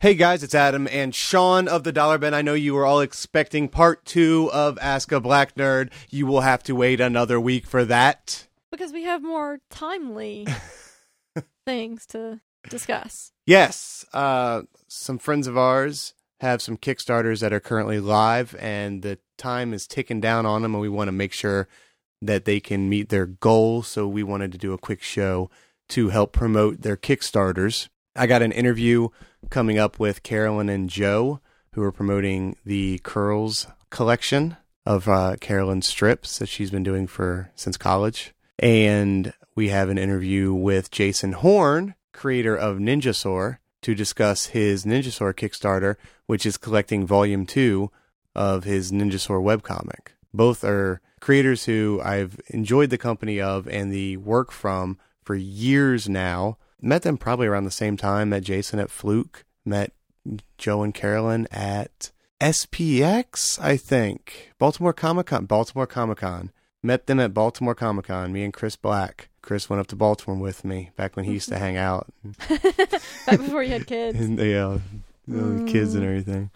Hey 0.00 0.14
guys, 0.14 0.44
it's 0.44 0.54
Adam 0.54 0.86
and 0.92 1.12
Sean 1.12 1.66
of 1.66 1.82
the 1.82 1.90
Dollar 1.90 2.18
Bin. 2.18 2.32
I 2.32 2.40
know 2.40 2.54
you 2.54 2.74
were 2.74 2.86
all 2.86 3.00
expecting 3.00 3.68
part 3.68 4.04
two 4.04 4.48
of 4.52 4.78
Ask 4.80 5.10
a 5.10 5.18
Black 5.18 5.56
Nerd. 5.56 5.90
You 6.08 6.24
will 6.24 6.42
have 6.42 6.62
to 6.64 6.76
wait 6.76 7.00
another 7.00 7.40
week 7.40 7.66
for 7.66 7.84
that. 7.84 8.46
Because 8.70 8.92
we 8.92 9.02
have 9.02 9.24
more 9.24 9.58
timely 9.70 10.46
things 11.66 12.06
to 12.06 12.38
discuss. 12.70 13.32
Yes, 13.44 14.06
uh, 14.12 14.62
some 14.86 15.18
friends 15.18 15.48
of 15.48 15.58
ours 15.58 16.14
have 16.38 16.62
some 16.62 16.76
Kickstarters 16.76 17.40
that 17.40 17.52
are 17.52 17.58
currently 17.58 17.98
live, 17.98 18.54
and 18.60 19.02
the 19.02 19.18
time 19.36 19.74
is 19.74 19.88
ticking 19.88 20.20
down 20.20 20.46
on 20.46 20.62
them, 20.62 20.76
and 20.76 20.80
we 20.80 20.88
want 20.88 21.08
to 21.08 21.12
make 21.12 21.32
sure 21.32 21.66
that 22.22 22.44
they 22.44 22.60
can 22.60 22.88
meet 22.88 23.08
their 23.08 23.26
goals. 23.26 23.88
So 23.88 24.06
we 24.06 24.22
wanted 24.22 24.52
to 24.52 24.58
do 24.58 24.72
a 24.72 24.78
quick 24.78 25.02
show 25.02 25.50
to 25.88 26.10
help 26.10 26.32
promote 26.32 26.82
their 26.82 26.96
Kickstarters. 26.96 27.88
I 28.14 28.28
got 28.28 28.42
an 28.42 28.52
interview 28.52 29.08
coming 29.50 29.78
up 29.78 29.98
with 29.98 30.22
Carolyn 30.22 30.68
and 30.68 30.90
Joe, 30.90 31.40
who 31.72 31.82
are 31.82 31.92
promoting 31.92 32.56
the 32.64 32.98
Curls 33.04 33.66
collection 33.90 34.56
of 34.84 35.08
uh, 35.08 35.36
Carolyn's 35.40 35.86
strips 35.86 36.38
that 36.38 36.48
she's 36.48 36.70
been 36.70 36.82
doing 36.82 37.06
for 37.06 37.50
since 37.54 37.76
college. 37.76 38.34
And 38.58 39.32
we 39.54 39.68
have 39.68 39.88
an 39.88 39.98
interview 39.98 40.52
with 40.52 40.90
Jason 40.90 41.32
Horn, 41.32 41.94
creator 42.12 42.56
of 42.56 42.78
Ninjasaur, 42.78 43.58
to 43.82 43.94
discuss 43.94 44.46
his 44.46 44.84
Ninjasaur 44.84 45.34
Kickstarter, 45.34 45.96
which 46.26 46.44
is 46.44 46.56
collecting 46.56 47.06
volume 47.06 47.46
two 47.46 47.90
of 48.34 48.64
his 48.64 48.90
Ninjasaur 48.90 49.42
webcomic. 49.42 50.12
Both 50.34 50.64
are 50.64 51.00
creators 51.20 51.64
who 51.64 52.00
I've 52.04 52.40
enjoyed 52.48 52.90
the 52.90 52.98
company 52.98 53.40
of 53.40 53.66
and 53.68 53.92
the 53.92 54.16
work 54.16 54.52
from 54.52 54.98
for 55.22 55.34
years 55.34 56.08
now. 56.08 56.58
Met 56.80 57.02
them 57.02 57.16
probably 57.16 57.46
around 57.46 57.64
the 57.64 57.70
same 57.70 57.96
time. 57.96 58.30
Met 58.30 58.44
Jason 58.44 58.78
at 58.78 58.90
Fluke. 58.90 59.44
Met 59.64 59.92
Joe 60.58 60.82
and 60.82 60.94
Carolyn 60.94 61.46
at 61.50 62.10
SPX, 62.40 63.58
I 63.60 63.76
think. 63.76 64.52
Baltimore 64.58 64.92
Comic 64.92 65.26
Con. 65.26 65.46
Baltimore 65.46 65.86
Comic 65.86 66.18
Con. 66.18 66.52
Met 66.82 67.06
them 67.06 67.18
at 67.18 67.34
Baltimore 67.34 67.74
Comic 67.74 68.06
Con. 68.06 68.32
Me 68.32 68.44
and 68.44 68.52
Chris 68.52 68.76
Black. 68.76 69.28
Chris 69.42 69.68
went 69.70 69.80
up 69.80 69.86
to 69.88 69.96
Baltimore 69.96 70.38
with 70.38 70.64
me 70.64 70.90
back 70.96 71.16
when 71.16 71.24
he 71.24 71.32
used 71.32 71.48
to 71.48 71.58
hang 71.64 71.76
out. 71.76 72.06
Back 72.48 73.38
before 73.38 73.62
you 73.62 73.70
had 73.70 73.86
kids. 73.86 74.20
and 74.20 74.38
yeah, 74.38 74.78
the 75.26 75.64
kids 75.66 75.94
and 75.94 76.04
everything. 76.04 76.50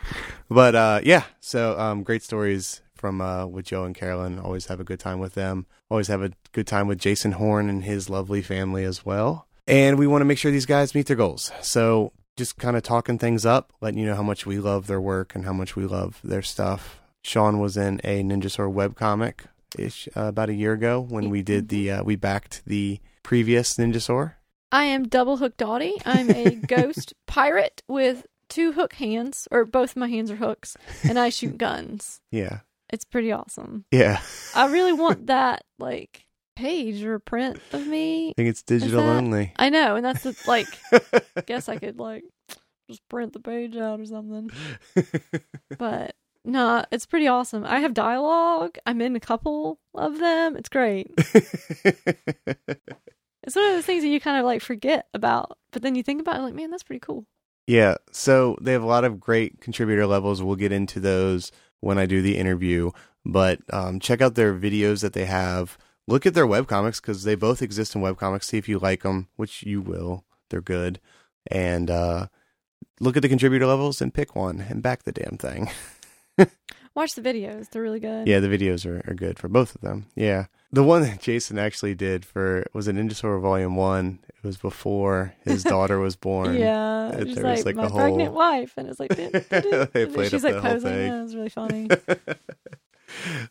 But 0.51 0.75
uh, 0.75 1.01
yeah, 1.03 1.25
so 1.41 1.79
um, 1.79 2.03
great 2.03 2.23
stories 2.23 2.83
from 2.95 3.21
uh, 3.21 3.47
with 3.47 3.65
Joe 3.67 3.85
and 3.85 3.95
Carolyn. 3.95 4.39
Always 4.39 4.67
have 4.67 4.79
a 4.79 4.85
good 4.85 5.01
time 5.01 5.19
with 5.21 5.35
them. 5.35 5.67
Always 5.91 6.09
have 6.09 6.23
a 6.23 6.33
good 6.53 6.67
time 6.67 6.87
with 6.87 6.99
Jason 6.99 7.33
Horn 7.33 7.69
and 7.69 7.83
his 7.85 8.11
lovely 8.11 8.43
family 8.43 8.85
as 8.85 9.05
well. 9.07 9.47
And 9.67 9.99
we 9.99 10.07
want 10.07 10.23
to 10.23 10.25
make 10.27 10.39
sure 10.39 10.51
these 10.51 10.67
guys 10.67 10.95
meet 10.95 11.07
their 11.07 11.17
goals. 11.17 11.53
So 11.61 12.13
just 12.37 12.57
kind 12.59 12.77
of 12.77 12.83
talking 12.83 13.19
things 13.19 13.47
up, 13.47 13.73
letting 13.81 13.99
you 14.01 14.07
know 14.07 14.17
how 14.17 14.23
much 14.23 14.45
we 14.47 14.59
love 14.59 14.87
their 14.87 15.01
work 15.01 15.35
and 15.35 15.45
how 15.45 15.53
much 15.53 15.77
we 15.77 15.87
love 15.87 16.21
their 16.25 16.43
stuff. 16.43 17.01
Sean 17.23 17.61
was 17.61 17.77
in 17.77 18.01
a 18.03 18.23
Ninjasaur 18.23 18.73
webcomic 18.73 19.45
ish 19.79 20.09
uh, 20.17 20.25
about 20.25 20.49
a 20.49 20.55
year 20.55 20.73
ago 20.73 21.01
when 21.01 21.31
we 21.31 21.43
did 21.43 21.69
the 21.69 21.91
uh, 21.93 22.03
we 22.05 22.17
backed 22.17 22.63
the 22.67 22.99
previous 23.23 23.75
Ninjasaur. 23.77 24.35
I 24.73 24.85
am 24.85 25.05
Double 25.05 25.37
Hook 25.37 25.57
Dottie. 25.57 25.95
I'm 26.05 26.31
a 26.31 26.51
ghost 26.67 27.15
pirate 27.27 27.83
with 27.89 28.27
two 28.49 28.73
hook 28.73 28.95
hands, 28.95 29.47
or 29.51 29.65
both 29.65 29.95
my 29.97 30.09
hands 30.09 30.31
are 30.31 30.37
hooks, 30.37 30.77
and 31.05 31.19
I 31.19 31.29
shoot 31.29 31.57
guns. 31.59 32.21
Yeah, 32.33 32.61
It's 32.91 33.05
pretty 33.05 33.31
awesome. 33.31 33.85
yeah. 33.93 34.21
I 34.55 34.67
really 34.73 34.93
want 35.05 35.27
that 35.29 35.63
like 35.79 36.27
page 36.63 37.03
or 37.03 37.19
print 37.19 37.61
of 37.73 37.87
me. 37.87 38.31
I 38.31 38.33
think 38.37 38.49
it's 38.49 38.63
digital 38.63 39.03
that- 39.03 39.17
only. 39.17 39.53
I 39.57 39.69
know, 39.69 39.97
and 39.97 40.05
that's 40.05 40.23
the, 40.23 40.37
like. 40.47 40.67
I 40.93 41.41
guess 41.47 41.69
I 41.69 41.77
could 41.77 41.99
like 41.99 42.25
just 42.89 43.07
print 43.09 43.33
the 43.33 43.41
page 43.41 43.77
out 43.77 44.01
or 44.01 44.07
something. 44.07 44.51
But 45.79 46.15
no, 46.45 46.85
it's 46.93 47.07
pretty 47.07 47.27
awesome. 47.29 47.65
I 47.65 47.81
have 47.81 47.95
dialogue. 47.95 48.79
I'm 48.87 49.01
in 49.01 49.17
a 49.17 49.21
couple 49.21 49.81
of 49.95 50.19
them. 50.19 50.57
It's 50.57 50.69
great. 50.69 51.11
It's 53.45 53.57
one 53.57 53.65
of 53.65 53.73
those 53.73 53.85
things 53.85 54.05
that 54.05 54.09
you 54.09 54.21
kind 54.21 54.39
of 54.39 54.45
like 54.45 54.63
forget 54.63 55.09
about, 55.15 55.59
but 55.73 55.83
then 55.83 55.97
you 55.97 56.05
think 56.05 56.21
about 56.21 56.37
it 56.37 56.43
like, 56.43 56.55
man, 56.55 56.71
that's 56.71 56.85
pretty 56.85 57.01
cool. 57.01 57.27
Yeah, 57.67 57.97
so 58.13 58.57
they 58.61 58.73
have 58.73 58.85
a 58.85 58.87
lot 58.87 59.03
of 59.05 59.19
great 59.19 59.61
contributor 59.61 60.07
levels. 60.07 60.41
We'll 60.41 60.55
get 60.55 60.71
into 60.71 61.01
those 61.01 61.51
when 61.81 61.99
I 61.99 62.07
do 62.07 62.23
the 62.23 62.39
interview. 62.39 62.93
But 63.25 63.59
um, 63.73 63.99
check 63.99 64.21
out 64.21 64.37
their 64.37 64.55
videos 64.55 65.01
that 65.03 65.13
they 65.13 65.25
have. 65.25 65.77
Look 66.09 66.27
at 66.27 66.35
their 66.35 66.47
webcomics 66.47 67.01
because 67.01 67.25
they 67.25 67.35
both 67.35 67.63
exist 67.63 67.95
in 67.95 68.03
webcomics. 68.03 68.45
See 68.45 68.59
if 68.59 68.69
you 68.69 68.79
like 68.79 69.03
them, 69.03 69.29
which 69.37 69.63
you 69.63 69.81
will. 69.81 70.25
They're 70.51 70.61
good. 70.61 71.01
And 71.51 71.91
uh, 71.91 72.27
look 73.01 73.17
at 73.17 73.23
the 73.23 73.29
contributor 73.29 73.67
levels 73.67 74.01
and 74.03 74.13
pick 74.13 74.35
one 74.35 74.61
and 74.69 74.83
back 74.83 75.05
the 75.05 75.13
damn 75.13 75.39
thing. 75.39 75.71
Watch 76.95 77.15
the 77.15 77.23
videos; 77.23 77.71
they're 77.71 77.81
really 77.81 78.01
good. 78.01 78.29
Yeah, 78.29 78.41
the 78.41 78.49
videos 78.49 78.85
are, 78.85 79.01
are 79.11 79.15
good 79.15 79.39
for 79.39 79.49
both 79.49 79.75
of 79.75 79.81
them. 79.81 80.07
Yeah. 80.15 80.47
The 80.73 80.83
one 80.83 81.01
that 81.03 81.21
Jason 81.23 81.59
actually 81.59 81.95
did 81.95 82.25
for 82.27 82.67
was 82.75 82.87
an 82.89 82.97
Ninjasaur 82.97 83.41
Volume 83.41 83.77
1. 83.77 84.19
It 84.29 84.47
was 84.47 84.59
before 84.59 85.35
his 85.45 85.63
daughter 85.65 85.99
was 85.99 86.17
born. 86.17 86.55
Yeah, 86.55 87.13
There 87.15 87.25
just 87.25 87.43
was, 87.43 87.65
like, 87.65 87.65
like, 87.65 87.77
my 87.77 87.85
a 87.85 87.89
whole- 87.89 88.01
pregnant 88.01 88.35
wife, 88.35 88.75
and 88.77 88.89
it's 88.91 89.01
like 89.01 89.11
They 89.93 90.07
played 90.07 90.31
she's 90.31 90.45
up 90.45 90.53
like 90.53 90.55
the 90.55 90.61
whole 90.61 90.73
posing. 90.73 90.91
thing. 90.91 91.07
Yeah, 91.07 91.19
it 91.19 91.23
was 91.23 91.37
really 91.37 91.49
funny. 91.49 91.89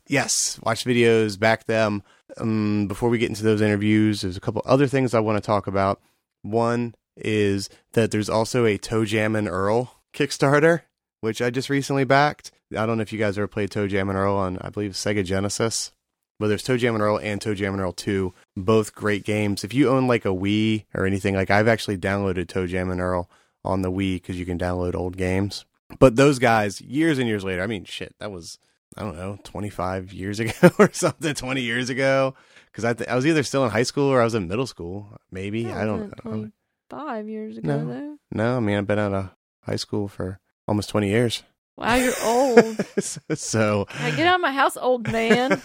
Yes, 0.07 0.59
watch 0.63 0.83
videos, 0.85 1.39
back 1.39 1.66
them. 1.66 2.03
Um, 2.38 2.88
before 2.88 3.09
we 3.09 3.17
get 3.17 3.29
into 3.29 3.44
those 3.44 3.61
interviews, 3.61 4.22
there's 4.22 4.38
a 4.38 4.41
couple 4.41 4.61
other 4.66 4.88
things 4.88 5.13
I 5.13 5.19
want 5.19 5.38
to 5.38 5.45
talk 5.45 5.67
about. 5.67 6.01
One 6.41 6.95
is 7.17 7.69
that 7.94 8.11
there's 8.11 8.29
also 8.29 8.66
a 8.66 8.77
Toe 8.77 9.05
Jam 9.05 9.35
and 9.35 9.47
Earl 9.47 9.99
Kickstarter, 10.13 10.81
which 11.22 11.41
I 11.41 11.49
just 11.49 11.69
recently 11.69 12.03
backed. 12.03 12.51
I 12.75 12.85
don't 12.85 12.97
know 12.97 13.01
if 13.01 13.11
you 13.11 13.19
guys 13.19 13.38
ever 13.38 13.47
played 13.47 13.72
Toe 13.72 13.88
Jam 13.88 14.09
and 14.09 14.17
Earl 14.17 14.35
on, 14.35 14.57
I 14.61 14.69
believe, 14.69 14.91
Sega 14.94 15.25
Genesis. 15.25 15.91
But 16.39 16.47
there's 16.47 16.63
Toe 16.63 16.78
Jam 16.78 16.95
and 16.95 17.03
Earl 17.03 17.19
and 17.19 17.39
Toe 17.39 17.53
Jam 17.53 17.73
and 17.73 17.81
Earl 17.81 17.91
2, 17.91 18.33
both 18.57 18.95
great 18.95 19.23
games. 19.23 19.63
If 19.63 19.75
you 19.75 19.89
own 19.89 20.07
like 20.07 20.25
a 20.25 20.29
Wii 20.29 20.85
or 20.93 21.05
anything, 21.05 21.35
like 21.35 21.51
I've 21.51 21.67
actually 21.67 21.97
downloaded 21.97 22.47
Toe 22.47 22.66
Jam 22.66 22.89
and 22.89 22.99
Earl 22.99 23.29
on 23.63 23.83
the 23.83 23.91
Wii 23.91 24.16
because 24.16 24.39
you 24.39 24.45
can 24.45 24.57
download 24.57 24.95
old 24.95 25.17
games. 25.17 25.66
But 25.99 26.16
those 26.16 26.39
guys, 26.39 26.81
years 26.81 27.19
and 27.19 27.28
years 27.28 27.43
later, 27.43 27.61
I 27.61 27.67
mean, 27.67 27.85
shit, 27.85 28.16
that 28.19 28.31
was 28.31 28.57
I 28.97 29.02
don't 29.03 29.16
know, 29.16 29.38
25 29.44 30.12
years 30.13 30.40
ago 30.40 30.52
or 30.79 30.91
something, 30.94 31.34
20 31.34 31.62
years 31.62 31.90
ago. 31.90 32.35
Because 32.66 32.85
I, 32.85 32.94
th- 32.94 33.09
I 33.09 33.16
was 33.16 33.25
either 33.25 33.44
still 33.44 33.63
in 33.66 33.72
high 33.72 33.84
school 33.84 34.06
or 34.09 34.22
I 34.22 34.24
was 34.24 34.35
in 34.35 34.47
middle 34.47 34.68
school, 34.68 35.18
maybe. 35.31 35.68
I 35.68 35.85
don't 35.85 36.25
know. 36.25 36.52
Five 36.90 37.28
years 37.29 37.57
ago, 37.57 37.68
No. 37.84 37.88
though. 37.88 38.18
No, 38.31 38.57
I 38.57 38.59
mean, 38.59 38.78
I've 38.78 38.88
been 38.88 39.00
out 39.00 39.13
of 39.13 39.29
high 39.63 39.75
school 39.78 40.07
for 40.07 40.40
almost 40.68 40.90
20 40.90 41.09
years. 41.09 41.44
Wow, 41.78 41.96
you're 41.96 42.13
old. 42.24 42.85
so. 43.00 43.88
Now 44.00 44.16
get 44.16 44.28
out 44.28 44.35
of 44.35 44.41
my 44.41 44.52
house, 44.52 44.75
old 44.78 45.09
man. 45.12 45.62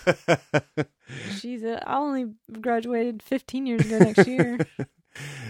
Jesus, 1.41 1.79
I 1.87 1.97
only 1.97 2.33
graduated 2.61 3.23
15 3.23 3.67
years 3.67 3.85
ago 3.85 3.99
next 3.99 4.27
year. 4.27 4.59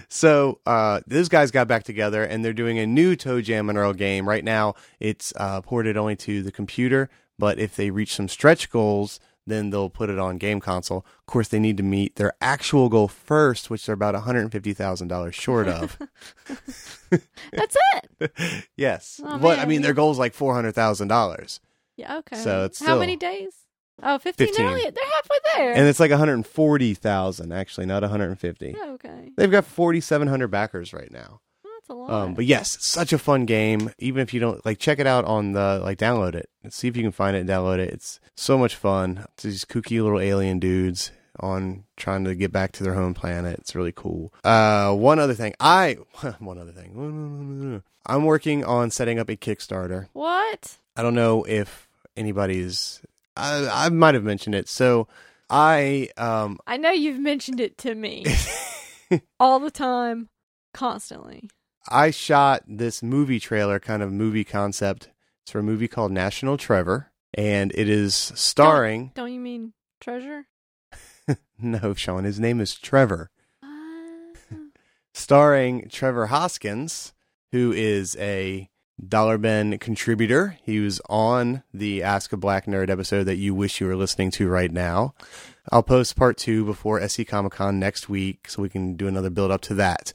so 0.08 0.60
uh, 0.66 1.00
those 1.06 1.28
guys 1.28 1.50
got 1.50 1.68
back 1.68 1.84
together 1.84 2.22
and 2.24 2.44
they're 2.44 2.52
doing 2.52 2.78
a 2.78 2.86
new 2.86 3.16
Toe 3.16 3.40
Jam 3.40 3.68
and 3.68 3.78
Earl 3.78 3.92
game. 3.92 4.28
Right 4.28 4.44
now, 4.44 4.74
it's 5.00 5.32
uh, 5.36 5.60
ported 5.60 5.96
only 5.96 6.16
to 6.16 6.42
the 6.42 6.52
computer, 6.52 7.08
but 7.38 7.58
if 7.58 7.76
they 7.76 7.90
reach 7.90 8.14
some 8.14 8.28
stretch 8.28 8.70
goals, 8.70 9.20
then 9.46 9.70
they'll 9.70 9.90
put 9.90 10.10
it 10.10 10.18
on 10.18 10.38
game 10.38 10.58
console. 10.60 11.06
Of 11.20 11.26
course, 11.26 11.48
they 11.48 11.60
need 11.60 11.76
to 11.76 11.82
meet 11.84 12.16
their 12.16 12.32
actual 12.40 12.88
goal 12.88 13.06
first, 13.08 13.70
which 13.70 13.86
they're 13.86 13.92
about 13.94 14.14
$150,000 14.16 15.32
short 15.32 15.68
of. 15.68 15.96
That's 17.52 17.76
it. 18.20 18.66
yes. 18.76 19.20
Oh, 19.24 19.38
but 19.38 19.58
I 19.58 19.64
mean, 19.66 19.82
their 19.82 19.94
goal 19.94 20.10
is 20.10 20.18
like 20.18 20.34
$400,000. 20.34 21.60
Yeah, 21.96 22.18
okay. 22.18 22.36
So 22.36 22.64
it's 22.64 22.80
How 22.80 22.86
still- 22.86 22.98
many 23.00 23.16
days? 23.16 23.52
Oh, 24.02 24.18
15, 24.18 24.48
15. 24.48 24.66
earlier. 24.66 24.90
They're 24.90 25.04
halfway 25.14 25.36
there. 25.54 25.72
And 25.72 25.88
it's 25.88 25.98
like 25.98 26.10
140,000 26.10 27.52
actually, 27.52 27.86
not 27.86 28.02
150. 28.02 28.74
oh, 28.78 28.92
okay. 28.94 29.30
They've 29.38 29.50
got 29.50 29.64
4,700 29.64 30.48
backers 30.48 30.92
right 30.92 31.10
now. 31.10 31.40
That's 31.88 31.90
a 31.90 31.94
lot. 31.94 32.10
Um, 32.10 32.34
but 32.34 32.44
yes, 32.46 32.76
such 32.80 33.12
a 33.12 33.18
fun 33.18 33.44
game. 33.44 33.92
Even 33.98 34.22
if 34.22 34.34
you 34.34 34.40
don't 34.40 34.64
like, 34.66 34.78
check 34.78 34.98
it 34.98 35.06
out 35.06 35.24
on 35.24 35.52
the 35.52 35.80
like, 35.82 35.98
download 35.98 36.34
it. 36.34 36.48
See 36.70 36.88
if 36.88 36.96
you 36.96 37.02
can 37.02 37.12
find 37.12 37.36
it 37.36 37.40
and 37.40 37.48
download 37.48 37.78
it. 37.78 37.92
It's 37.92 38.18
so 38.34 38.58
much 38.58 38.74
fun. 38.74 39.24
It's 39.34 39.44
these 39.44 39.64
kooky 39.64 40.02
little 40.02 40.20
alien 40.20 40.58
dudes 40.58 41.12
on 41.38 41.84
trying 41.96 42.24
to 42.24 42.34
get 42.34 42.50
back 42.50 42.72
to 42.72 42.82
their 42.82 42.94
home 42.94 43.14
planet. 43.14 43.58
It's 43.60 43.74
really 43.74 43.92
cool. 43.92 44.32
Uh, 44.42 44.92
one 44.94 45.18
other 45.18 45.34
thing, 45.34 45.54
I 45.60 45.94
one 46.38 46.58
other 46.58 46.72
thing. 46.72 47.82
I'm 48.06 48.24
working 48.24 48.64
on 48.64 48.90
setting 48.90 49.18
up 49.18 49.28
a 49.28 49.36
Kickstarter. 49.36 50.08
what? 50.12 50.78
I 50.96 51.02
don't 51.02 51.14
know 51.14 51.44
if 51.44 51.88
anybody's. 52.16 53.00
I, 53.36 53.86
I 53.86 53.88
might 53.90 54.14
have 54.14 54.24
mentioned 54.24 54.54
it. 54.54 54.68
So 54.68 55.08
I 55.50 56.08
um 56.16 56.58
I 56.66 56.76
know 56.78 56.90
you've 56.90 57.20
mentioned 57.20 57.60
it 57.60 57.78
to 57.78 57.94
me 57.94 58.24
all 59.40 59.60
the 59.60 59.70
time, 59.70 60.28
constantly. 60.72 61.48
I 61.88 62.10
shot 62.10 62.62
this 62.66 63.02
movie 63.02 63.40
trailer, 63.40 63.78
kind 63.78 64.02
of 64.02 64.12
movie 64.12 64.44
concept. 64.44 65.10
It's 65.42 65.52
for 65.52 65.60
a 65.60 65.62
movie 65.62 65.88
called 65.88 66.12
National 66.12 66.56
Trevor, 66.56 67.12
and 67.34 67.72
it 67.74 67.88
is 67.88 68.14
starring. 68.14 69.12
Don't 69.14 69.32
you 69.32 69.40
mean 69.40 69.72
treasure? 70.00 70.46
No, 71.58 71.94
Sean, 71.94 72.24
his 72.24 72.38
name 72.38 72.60
is 72.60 72.74
Trevor. 72.74 73.30
Uh, 73.62 74.36
Starring 75.14 75.88
Trevor 75.88 76.26
Hoskins, 76.26 77.14
who 77.50 77.72
is 77.72 78.14
a 78.20 78.68
Dollar 79.08 79.38
Bin 79.38 79.78
contributor. 79.78 80.58
He 80.62 80.80
was 80.80 81.00
on 81.08 81.62
the 81.72 82.02
Ask 82.02 82.32
a 82.32 82.36
Black 82.36 82.66
Nerd 82.66 82.90
episode 82.90 83.24
that 83.24 83.36
you 83.36 83.54
wish 83.54 83.80
you 83.80 83.86
were 83.86 83.96
listening 83.96 84.30
to 84.32 84.48
right 84.48 84.70
now. 84.70 85.14
I'll 85.72 85.82
post 85.82 86.14
part 86.16 86.36
two 86.36 86.64
before 86.64 87.06
SC 87.08 87.26
Comic 87.26 87.52
Con 87.52 87.78
next 87.78 88.08
week 88.08 88.48
so 88.48 88.60
we 88.62 88.68
can 88.68 88.94
do 88.94 89.08
another 89.08 89.30
build 89.30 89.50
up 89.50 89.62
to 89.62 89.74
that. 89.74 90.12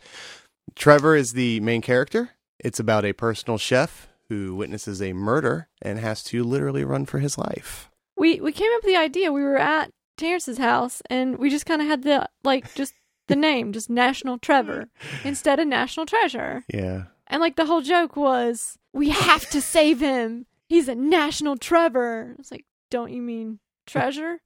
Trevor 0.75 1.15
is 1.15 1.33
the 1.33 1.59
main 1.59 1.81
character. 1.81 2.31
It's 2.59 2.79
about 2.79 3.05
a 3.05 3.13
personal 3.13 3.57
chef 3.57 4.07
who 4.29 4.55
witnesses 4.55 5.01
a 5.01 5.13
murder 5.13 5.67
and 5.81 5.99
has 5.99 6.23
to 6.25 6.43
literally 6.43 6.83
run 6.83 7.05
for 7.05 7.19
his 7.19 7.37
life. 7.37 7.89
We 8.15 8.39
we 8.39 8.51
came 8.51 8.71
up 8.73 8.83
with 8.83 8.93
the 8.93 8.97
idea. 8.97 9.31
We 9.31 9.43
were 9.43 9.57
at 9.57 9.91
Terrence's 10.17 10.57
house 10.57 11.01
and 11.09 11.37
we 11.37 11.49
just 11.49 11.65
kind 11.65 11.81
of 11.81 11.87
had 11.87 12.03
the 12.03 12.29
like 12.43 12.73
just 12.75 12.93
the 13.27 13.35
name, 13.35 13.73
just 13.73 13.89
National 13.89 14.37
Trevor 14.37 14.89
instead 15.23 15.59
of 15.59 15.67
National 15.67 16.05
Treasure. 16.05 16.63
Yeah. 16.71 17.05
And 17.27 17.41
like 17.41 17.55
the 17.55 17.65
whole 17.65 17.81
joke 17.81 18.15
was, 18.15 18.77
we 18.93 19.09
have 19.09 19.49
to 19.51 19.61
save 19.61 19.99
him. 19.99 20.45
He's 20.67 20.87
a 20.87 20.95
National 20.95 21.57
Trevor. 21.57 22.35
It's 22.39 22.51
like, 22.51 22.65
don't 22.89 23.11
you 23.11 23.21
mean 23.21 23.59
treasure? 23.87 24.41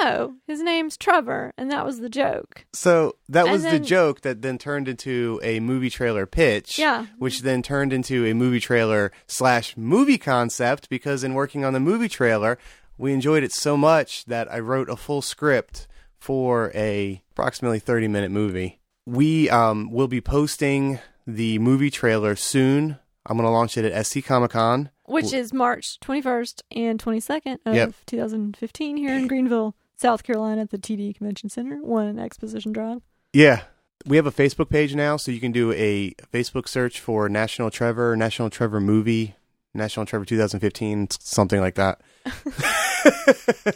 No, 0.00 0.34
his 0.46 0.60
name's 0.62 0.96
Trevor, 0.96 1.52
and 1.58 1.70
that 1.70 1.84
was 1.84 1.98
the 2.00 2.08
joke. 2.08 2.64
So 2.72 3.16
that 3.28 3.48
was 3.48 3.64
the 3.64 3.80
joke 3.80 4.20
that 4.20 4.40
then 4.42 4.56
turned 4.56 4.86
into 4.88 5.40
a 5.42 5.58
movie 5.60 5.90
trailer 5.90 6.26
pitch. 6.26 6.78
Yeah. 6.78 7.06
Which 7.18 7.40
then 7.42 7.62
turned 7.62 7.92
into 7.92 8.24
a 8.26 8.34
movie 8.34 8.60
trailer 8.60 9.10
slash 9.26 9.76
movie 9.76 10.18
concept 10.18 10.88
because 10.88 11.24
in 11.24 11.34
working 11.34 11.64
on 11.64 11.72
the 11.72 11.80
movie 11.80 12.08
trailer, 12.08 12.56
we 12.98 13.12
enjoyed 13.12 13.42
it 13.42 13.52
so 13.52 13.76
much 13.76 14.24
that 14.26 14.52
I 14.52 14.60
wrote 14.60 14.88
a 14.88 14.96
full 14.96 15.22
script 15.22 15.88
for 16.18 16.70
a 16.74 17.22
approximately 17.32 17.78
30 17.80 18.08
minute 18.08 18.30
movie. 18.30 18.78
We 19.06 19.48
um, 19.50 19.90
will 19.90 20.08
be 20.08 20.20
posting 20.20 20.98
the 21.26 21.58
movie 21.58 21.90
trailer 21.90 22.36
soon. 22.36 22.98
I'm 23.26 23.36
going 23.36 23.46
to 23.46 23.50
launch 23.50 23.76
it 23.76 23.84
at 23.90 24.06
SC 24.06 24.24
Comic 24.24 24.52
Con. 24.52 24.90
Which 25.06 25.32
is 25.32 25.52
March 25.52 25.98
21st 26.00 26.62
and 26.70 27.02
22nd 27.02 27.58
of 27.66 27.74
Yep. 27.74 27.94
2015 28.06 28.96
here 28.96 29.14
in 29.16 29.26
Greenville, 29.26 29.74
South 30.00 30.22
Carolina 30.22 30.62
at 30.62 30.70
the 30.70 30.78
TD 30.78 31.14
Convention 31.14 31.50
Center, 31.50 31.76
One 31.82 32.18
Exposition 32.18 32.72
Drive. 32.72 33.02
Yeah. 33.34 33.62
We 34.06 34.16
have 34.16 34.26
a 34.26 34.32
Facebook 34.32 34.70
page 34.70 34.94
now, 34.94 35.18
so 35.18 35.30
you 35.30 35.40
can 35.40 35.52
do 35.52 35.72
a 35.72 36.14
Facebook 36.32 36.68
search 36.68 37.00
for 37.00 37.28
National 37.28 37.70
Trevor, 37.70 38.16
National 38.16 38.48
Trevor 38.48 38.80
movie, 38.80 39.34
National 39.74 40.06
Trevor 40.06 40.24
2015, 40.24 41.08
something 41.20 41.60
like 41.60 41.74
that. 41.74 42.00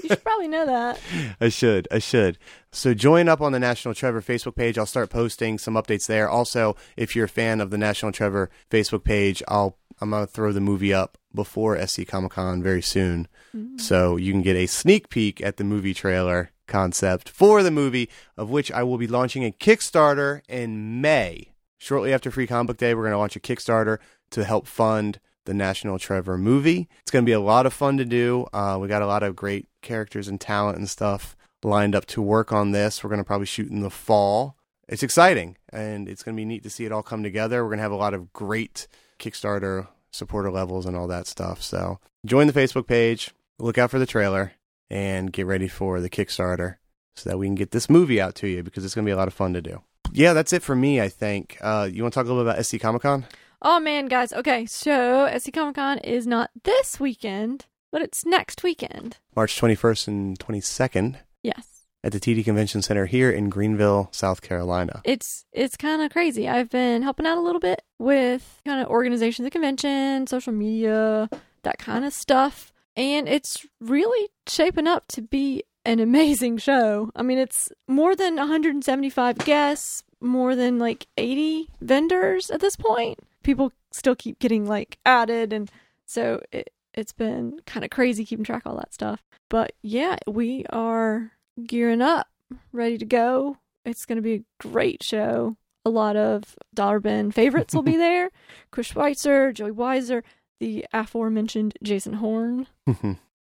You 0.02 0.08
should 0.08 0.22
probably 0.22 0.48
know 0.48 0.66
that. 0.66 1.00
I 1.40 1.48
should. 1.48 1.88
I 1.90 1.98
should. 1.98 2.36
So 2.72 2.92
join 2.92 3.26
up 3.26 3.40
on 3.40 3.52
the 3.52 3.58
National 3.58 3.94
Trevor 3.94 4.20
Facebook 4.20 4.54
page. 4.54 4.76
I'll 4.76 4.84
start 4.84 5.08
posting 5.08 5.56
some 5.56 5.74
updates 5.74 6.06
there. 6.06 6.28
Also, 6.28 6.76
if 6.94 7.16
you're 7.16 7.24
a 7.24 7.28
fan 7.28 7.62
of 7.62 7.70
the 7.70 7.78
National 7.78 8.12
Trevor 8.12 8.50
Facebook 8.70 9.02
page, 9.02 9.42
I'll 9.48 9.78
I'm 10.02 10.10
gonna 10.10 10.26
throw 10.26 10.52
the 10.52 10.60
movie 10.60 10.92
up 10.92 11.16
before 11.34 11.80
SC 11.86 12.06
Comic 12.06 12.32
Con 12.32 12.62
very 12.62 12.82
soon, 12.82 13.28
so 13.76 14.16
you 14.16 14.32
can 14.32 14.42
get 14.42 14.56
a 14.56 14.66
sneak 14.66 15.08
peek 15.08 15.40
at 15.40 15.56
the 15.56 15.64
movie 15.64 15.94
trailer 15.94 16.50
concept 16.66 17.28
for 17.28 17.62
the 17.62 17.70
movie, 17.70 18.08
of 18.36 18.50
which 18.50 18.72
I 18.72 18.82
will 18.82 18.98
be 18.98 19.06
launching 19.06 19.44
a 19.44 19.52
Kickstarter 19.52 20.40
in 20.48 21.00
May. 21.00 21.52
Shortly 21.78 22.12
after 22.12 22.30
Free 22.30 22.46
Comic 22.46 22.68
Book 22.68 22.76
Day, 22.78 22.94
we're 22.94 23.04
gonna 23.04 23.18
launch 23.18 23.36
a 23.36 23.40
Kickstarter 23.40 23.98
to 24.30 24.44
help 24.44 24.66
fund 24.66 25.20
the 25.44 25.54
National 25.54 25.98
Trevor 25.98 26.38
movie. 26.38 26.88
It's 27.02 27.10
going 27.10 27.24
to 27.24 27.28
be 27.28 27.32
a 27.32 27.40
lot 27.40 27.66
of 27.66 27.72
fun 27.72 27.96
to 27.98 28.04
do. 28.04 28.46
Uh, 28.52 28.78
we 28.80 28.88
got 28.88 29.02
a 29.02 29.06
lot 29.06 29.22
of 29.22 29.36
great 29.36 29.68
characters 29.82 30.28
and 30.28 30.40
talent 30.40 30.78
and 30.78 30.88
stuff 30.88 31.36
lined 31.62 31.94
up 31.94 32.06
to 32.06 32.22
work 32.22 32.52
on 32.52 32.72
this. 32.72 33.02
We're 33.02 33.10
going 33.10 33.18
to 33.18 33.24
probably 33.24 33.46
shoot 33.46 33.70
in 33.70 33.80
the 33.80 33.90
fall. 33.90 34.56
It's 34.88 35.02
exciting 35.02 35.56
and 35.70 36.08
it's 36.08 36.22
going 36.22 36.36
to 36.36 36.40
be 36.40 36.44
neat 36.44 36.62
to 36.64 36.70
see 36.70 36.84
it 36.84 36.92
all 36.92 37.02
come 37.02 37.22
together. 37.22 37.62
We're 37.62 37.70
going 37.70 37.78
to 37.78 37.84
have 37.84 37.92
a 37.92 37.96
lot 37.96 38.14
of 38.14 38.32
great 38.32 38.86
Kickstarter 39.18 39.88
supporter 40.10 40.50
levels 40.50 40.86
and 40.86 40.96
all 40.96 41.08
that 41.08 41.26
stuff. 41.26 41.62
So 41.62 41.98
join 42.24 42.46
the 42.46 42.52
Facebook 42.52 42.86
page, 42.86 43.30
look 43.58 43.78
out 43.78 43.90
for 43.90 43.98
the 43.98 44.06
trailer, 44.06 44.52
and 44.90 45.32
get 45.32 45.46
ready 45.46 45.68
for 45.68 46.00
the 46.00 46.10
Kickstarter 46.10 46.76
so 47.16 47.30
that 47.30 47.38
we 47.38 47.46
can 47.46 47.54
get 47.54 47.70
this 47.70 47.88
movie 47.88 48.20
out 48.20 48.34
to 48.36 48.48
you 48.48 48.62
because 48.62 48.84
it's 48.84 48.94
going 48.94 49.04
to 49.04 49.08
be 49.08 49.12
a 49.12 49.16
lot 49.16 49.28
of 49.28 49.34
fun 49.34 49.52
to 49.54 49.62
do. 49.62 49.82
Yeah, 50.12 50.32
that's 50.32 50.52
it 50.52 50.62
for 50.62 50.76
me, 50.76 51.00
I 51.00 51.08
think. 51.08 51.58
Uh, 51.60 51.88
you 51.90 52.02
want 52.02 52.12
to 52.14 52.18
talk 52.20 52.26
a 52.26 52.28
little 52.28 52.44
bit 52.44 52.50
about 52.52 52.64
SC 52.64 52.78
Comic 52.80 53.02
Con? 53.02 53.26
Oh 53.62 53.80
man, 53.80 54.06
guys. 54.06 54.32
Okay, 54.32 54.66
so 54.66 55.32
SC 55.38 55.52
Comic 55.52 55.76
Con 55.76 55.98
is 55.98 56.26
not 56.26 56.50
this 56.64 57.00
weekend, 57.00 57.66
but 57.90 58.02
it's 58.02 58.26
next 58.26 58.62
weekend. 58.62 59.16
March 59.34 59.58
21st 59.60 60.08
and 60.08 60.38
22nd. 60.38 61.16
Yes. 61.42 61.86
at 62.02 62.12
the 62.12 62.20
TD 62.20 62.44
Convention 62.44 62.82
Center 62.82 63.06
here 63.06 63.30
in 63.30 63.48
Greenville, 63.48 64.08
South 64.12 64.42
Carolina. 64.42 65.00
It's 65.04 65.46
it's 65.52 65.76
kind 65.76 66.02
of 66.02 66.10
crazy. 66.12 66.46
I've 66.48 66.68
been 66.68 67.00
helping 67.02 67.24
out 67.26 67.38
a 67.38 67.40
little 67.40 67.60
bit 67.60 67.80
with 67.98 68.60
kind 68.66 68.82
of 68.82 68.88
organization 68.88 69.44
of 69.44 69.46
the 69.46 69.50
convention, 69.50 70.26
social 70.26 70.52
media, 70.52 71.30
that 71.62 71.78
kind 71.78 72.04
of 72.04 72.12
stuff, 72.12 72.72
and 72.96 73.28
it's 73.28 73.66
really 73.80 74.28
shaping 74.46 74.86
up 74.86 75.04
to 75.08 75.22
be 75.22 75.64
an 75.84 76.00
amazing 76.00 76.58
show. 76.58 77.10
I 77.14 77.22
mean, 77.22 77.38
it's 77.38 77.70
more 77.86 78.16
than 78.16 78.36
175 78.36 79.38
guests, 79.38 80.02
more 80.20 80.56
than 80.56 80.78
like 80.78 81.06
80 81.16 81.68
vendors 81.80 82.50
at 82.50 82.60
this 82.60 82.76
point. 82.76 83.18
People 83.42 83.72
still 83.90 84.14
keep 84.14 84.38
getting 84.38 84.66
like 84.66 84.98
added 85.04 85.52
and 85.52 85.70
so 86.06 86.40
it 86.52 86.70
it's 86.94 87.12
been 87.12 87.58
kind 87.66 87.84
of 87.84 87.90
crazy 87.90 88.24
keeping 88.24 88.44
track 88.44 88.62
of 88.64 88.72
all 88.72 88.78
that 88.78 88.94
stuff. 88.94 89.22
But 89.50 89.72
yeah, 89.82 90.16
we 90.26 90.64
are 90.70 91.32
gearing 91.66 92.00
up, 92.02 92.28
ready 92.72 92.98
to 92.98 93.04
go. 93.04 93.58
It's 93.84 94.06
going 94.06 94.16
to 94.16 94.22
be 94.22 94.34
a 94.34 94.44
great 94.60 95.02
show. 95.02 95.56
A 95.84 95.90
lot 95.90 96.16
of 96.16 96.56
Dollar 96.72 97.00
Bin 97.00 97.30
favorites 97.32 97.74
will 97.74 97.82
be 97.82 97.96
there. 97.98 98.30
Chris 98.70 98.92
Schweizer, 98.92 99.52
Joey 99.52 99.72
Weiser, 99.72 100.22
the 100.60 100.84
aforementioned 100.92 101.74
Jason 101.82 102.14
Horn, 102.14 102.66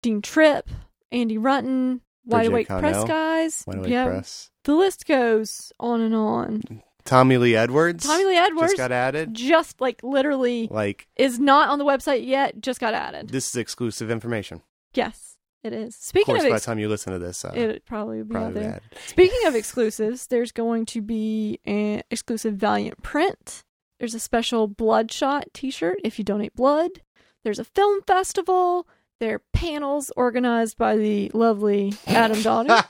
Dean 0.02 0.22
Trippe, 0.22 0.68
Andy 1.12 1.38
Runton, 1.38 2.00
Wide 2.24 2.50
Bridget 2.50 2.50
Awake 2.50 2.68
Press 2.68 3.04
guys. 3.04 3.64
Wide 3.66 3.78
Awake 3.78 3.90
yeah, 3.90 4.06
Press. 4.06 4.50
the 4.64 4.74
list 4.74 5.06
goes 5.06 5.72
on 5.80 6.00
and 6.00 6.14
on. 6.14 6.82
Tommy 7.04 7.38
Lee 7.38 7.56
Edwards. 7.56 8.04
Tommy 8.04 8.24
Lee 8.26 8.36
Edwards 8.36 8.72
just 8.72 8.76
got 8.76 8.92
added. 8.92 9.32
just 9.32 9.80
like 9.80 10.02
literally 10.02 10.68
Like 10.70 11.08
is 11.16 11.38
not 11.38 11.70
on 11.70 11.78
the 11.78 11.84
website 11.86 12.26
yet. 12.26 12.60
Just 12.60 12.80
got 12.80 12.92
added. 12.92 13.30
this 13.30 13.48
is 13.48 13.56
exclusive 13.56 14.10
information. 14.10 14.60
Yes, 14.92 15.38
it 15.64 15.72
is. 15.72 15.94
Of 15.96 16.02
Speaking 16.02 16.34
course, 16.34 16.44
of, 16.44 16.50
by 16.50 16.56
the 16.58 16.64
time 16.64 16.78
you 16.78 16.88
listen 16.88 17.14
to 17.14 17.18
this, 17.18 17.44
uh, 17.46 17.52
it 17.54 17.86
probably 17.86 18.18
be 18.22 18.34
out 18.34 18.40
probably 18.42 18.60
there. 18.60 18.70
added. 18.72 18.82
Speaking 19.06 19.46
of 19.46 19.54
exclusives, 19.54 20.26
there's 20.26 20.52
going 20.52 20.84
to 20.86 21.00
be 21.00 21.60
an 21.64 22.02
exclusive 22.10 22.54
Valiant 22.56 23.02
print. 23.02 23.64
There's 23.98 24.14
a 24.14 24.20
special 24.20 24.68
Bloodshot 24.68 25.46
t-shirt 25.52 26.00
if 26.04 26.18
you 26.18 26.24
donate 26.24 26.54
blood. 26.54 27.02
There's 27.44 27.58
a 27.58 27.64
film 27.64 28.02
festival. 28.06 28.86
There 29.20 29.36
are 29.36 29.42
panels 29.52 30.12
organized 30.16 30.76
by 30.78 30.96
the 30.96 31.30
lovely 31.34 31.94
Adam 32.06 32.40
Daughter. 32.42 32.84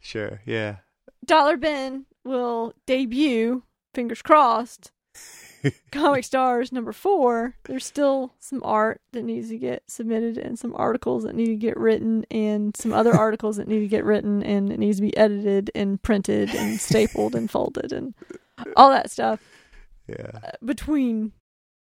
sure. 0.00 0.40
Yeah. 0.44 0.76
Dollar 1.24 1.56
Bin 1.56 2.06
will 2.24 2.74
debut, 2.86 3.62
fingers 3.94 4.20
crossed, 4.22 4.90
Comic 5.92 6.24
Stars 6.24 6.72
number 6.72 6.92
four. 6.92 7.56
There's 7.64 7.86
still 7.86 8.34
some 8.40 8.60
art 8.64 9.00
that 9.12 9.22
needs 9.24 9.48
to 9.48 9.58
get 9.58 9.84
submitted 9.88 10.36
and 10.36 10.58
some 10.58 10.74
articles 10.76 11.22
that 11.24 11.34
need 11.34 11.46
to 11.46 11.56
get 11.56 11.76
written 11.76 12.24
and 12.30 12.76
some 12.76 12.92
other 12.92 13.14
articles 13.14 13.56
that 13.56 13.68
need 13.68 13.80
to 13.80 13.88
get 13.88 14.04
written 14.04 14.42
and 14.42 14.72
it 14.72 14.78
needs 14.78 14.96
to 14.96 15.02
be 15.02 15.16
edited 15.16 15.70
and 15.74 16.02
printed 16.02 16.50
and 16.54 16.80
stapled 16.80 17.34
and 17.34 17.50
folded 17.50 17.92
and 17.92 18.14
all 18.76 18.90
that 18.90 19.10
stuff 19.10 19.40
Yeah. 20.08 20.30
uh, 20.44 20.50
between 20.64 21.32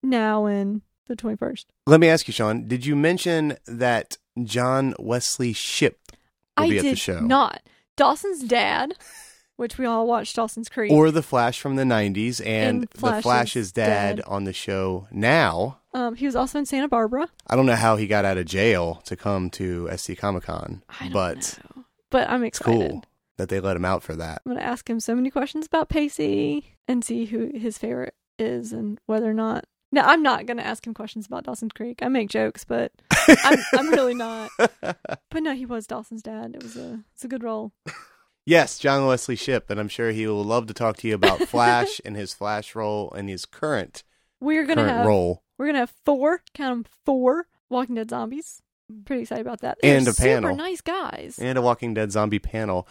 now 0.03 0.45
and 0.45 0.81
the 1.07 1.15
21st. 1.15 1.65
Let 1.85 1.99
me 1.99 2.07
ask 2.09 2.27
you, 2.27 2.33
Sean. 2.33 2.67
Did 2.67 2.85
you 2.85 2.95
mention 2.95 3.57
that 3.65 4.17
John 4.43 4.93
Wesley 4.99 5.53
Shipp 5.53 5.97
will 6.57 6.65
I 6.65 6.69
be 6.69 6.77
at 6.79 6.83
did 6.83 6.91
the 6.93 6.95
show, 6.97 7.19
not. 7.19 7.61
Dawson's 7.95 8.43
dad, 8.43 8.93
which 9.55 9.77
we 9.77 9.85
all 9.85 10.05
watched 10.05 10.35
Dawson's 10.35 10.69
Creek. 10.69 10.91
or 10.91 11.09
the 11.09 11.23
Flash 11.23 11.59
from 11.59 11.77
the 11.77 11.83
'90s, 11.83 12.39
and 12.45 12.83
And 12.83 12.83
the 12.83 12.97
Flash's 12.97 13.23
Flash's 13.23 13.71
dad 13.71 14.17
dad. 14.17 14.25
on 14.27 14.43
the 14.43 14.53
show 14.53 15.07
now? 15.11 15.79
um, 15.93 16.13
he 16.15 16.25
was 16.27 16.35
also 16.35 16.59
in 16.59 16.65
Santa 16.67 16.87
Barbara. 16.87 17.27
I 17.47 17.55
don't 17.55 17.65
know 17.65 17.75
how 17.75 17.95
he 17.95 18.05
got 18.05 18.23
out 18.25 18.37
of 18.37 18.45
jail 18.45 19.01
to 19.05 19.15
come 19.15 19.49
to 19.51 19.89
SC 19.97 20.15
Comic 20.17 20.43
Con, 20.43 20.83
but 21.11 21.59
know. 21.75 21.83
But 22.11 22.29
I'm 22.29 22.43
it's 22.43 22.59
excited. 22.59 22.91
cool 22.91 23.03
that 23.37 23.49
they 23.49 23.59
let 23.59 23.75
him 23.77 23.85
out 23.85 24.03
for 24.03 24.15
that. 24.15 24.41
I'm 24.45 24.51
going 24.53 24.61
to 24.61 24.67
ask 24.67 24.89
him 24.89 24.99
so 24.99 25.15
many 25.15 25.29
questions 25.29 25.65
about 25.65 25.89
Pacey 25.89 26.75
and 26.87 27.03
see 27.03 27.25
who 27.25 27.51
his 27.53 27.77
favorite 27.77 28.15
is 28.39 28.73
and 28.73 28.99
whether 29.05 29.29
or 29.29 29.33
not. 29.33 29.65
No, 29.91 30.01
I'm 30.01 30.21
not 30.21 30.45
going 30.45 30.57
to 30.57 30.65
ask 30.67 30.85
him 30.85 30.93
questions 30.93 31.25
about 31.27 31.45
Dawson's 31.45 31.71
Creek. 31.73 31.99
I 32.01 32.09
make 32.09 32.29
jokes, 32.29 32.65
but 32.65 32.91
I'm, 33.43 33.59
I'm 33.73 33.89
really 33.89 34.13
not. 34.15 34.49
But 35.29 35.43
no, 35.43 35.53
he 35.53 35.65
was 35.65 35.85
Dawson's 35.87 36.23
dad. 36.23 36.55
It 36.55 36.63
was 36.63 36.75
a 36.75 37.03
it's 37.13 37.23
a 37.23 37.27
good 37.27 37.43
role. 37.43 37.71
yes, 38.45 38.79
John 38.79 39.05
Wesley 39.05 39.35
Shipp, 39.35 39.69
and 39.69 39.79
I'm 39.79 39.87
sure 39.89 40.11
he 40.11 40.25
will 40.27 40.43
love 40.43 40.67
to 40.67 40.73
talk 40.73 40.97
to 40.97 41.07
you 41.07 41.13
about 41.15 41.39
Flash 41.47 42.01
and 42.05 42.15
his 42.15 42.33
Flash 42.33 42.75
role 42.75 43.11
and 43.15 43.29
his 43.29 43.45
current 43.45 44.03
We're 44.39 44.63
gonna 44.65 44.81
current 44.83 44.97
have 44.97 45.05
role. 45.05 45.43
we're 45.57 45.67
gonna 45.67 45.79
have 45.79 45.93
four 46.05 46.41
count 46.53 46.71
'em 46.71 46.85
four 47.05 47.47
Walking 47.69 47.95
Dead 47.95 48.09
zombies. 48.09 48.61
Pretty 49.05 49.23
excited 49.23 49.41
about 49.45 49.61
that. 49.61 49.77
They're 49.81 49.97
And 49.97 50.07
a 50.07 50.13
super 50.13 50.27
panel. 50.27 50.55
nice 50.55 50.81
guys. 50.81 51.37
and 51.39 51.57
a 51.57 51.61
Walking 51.61 51.93
Dead 51.93 52.11
zombie 52.11 52.39
panel 52.39 52.87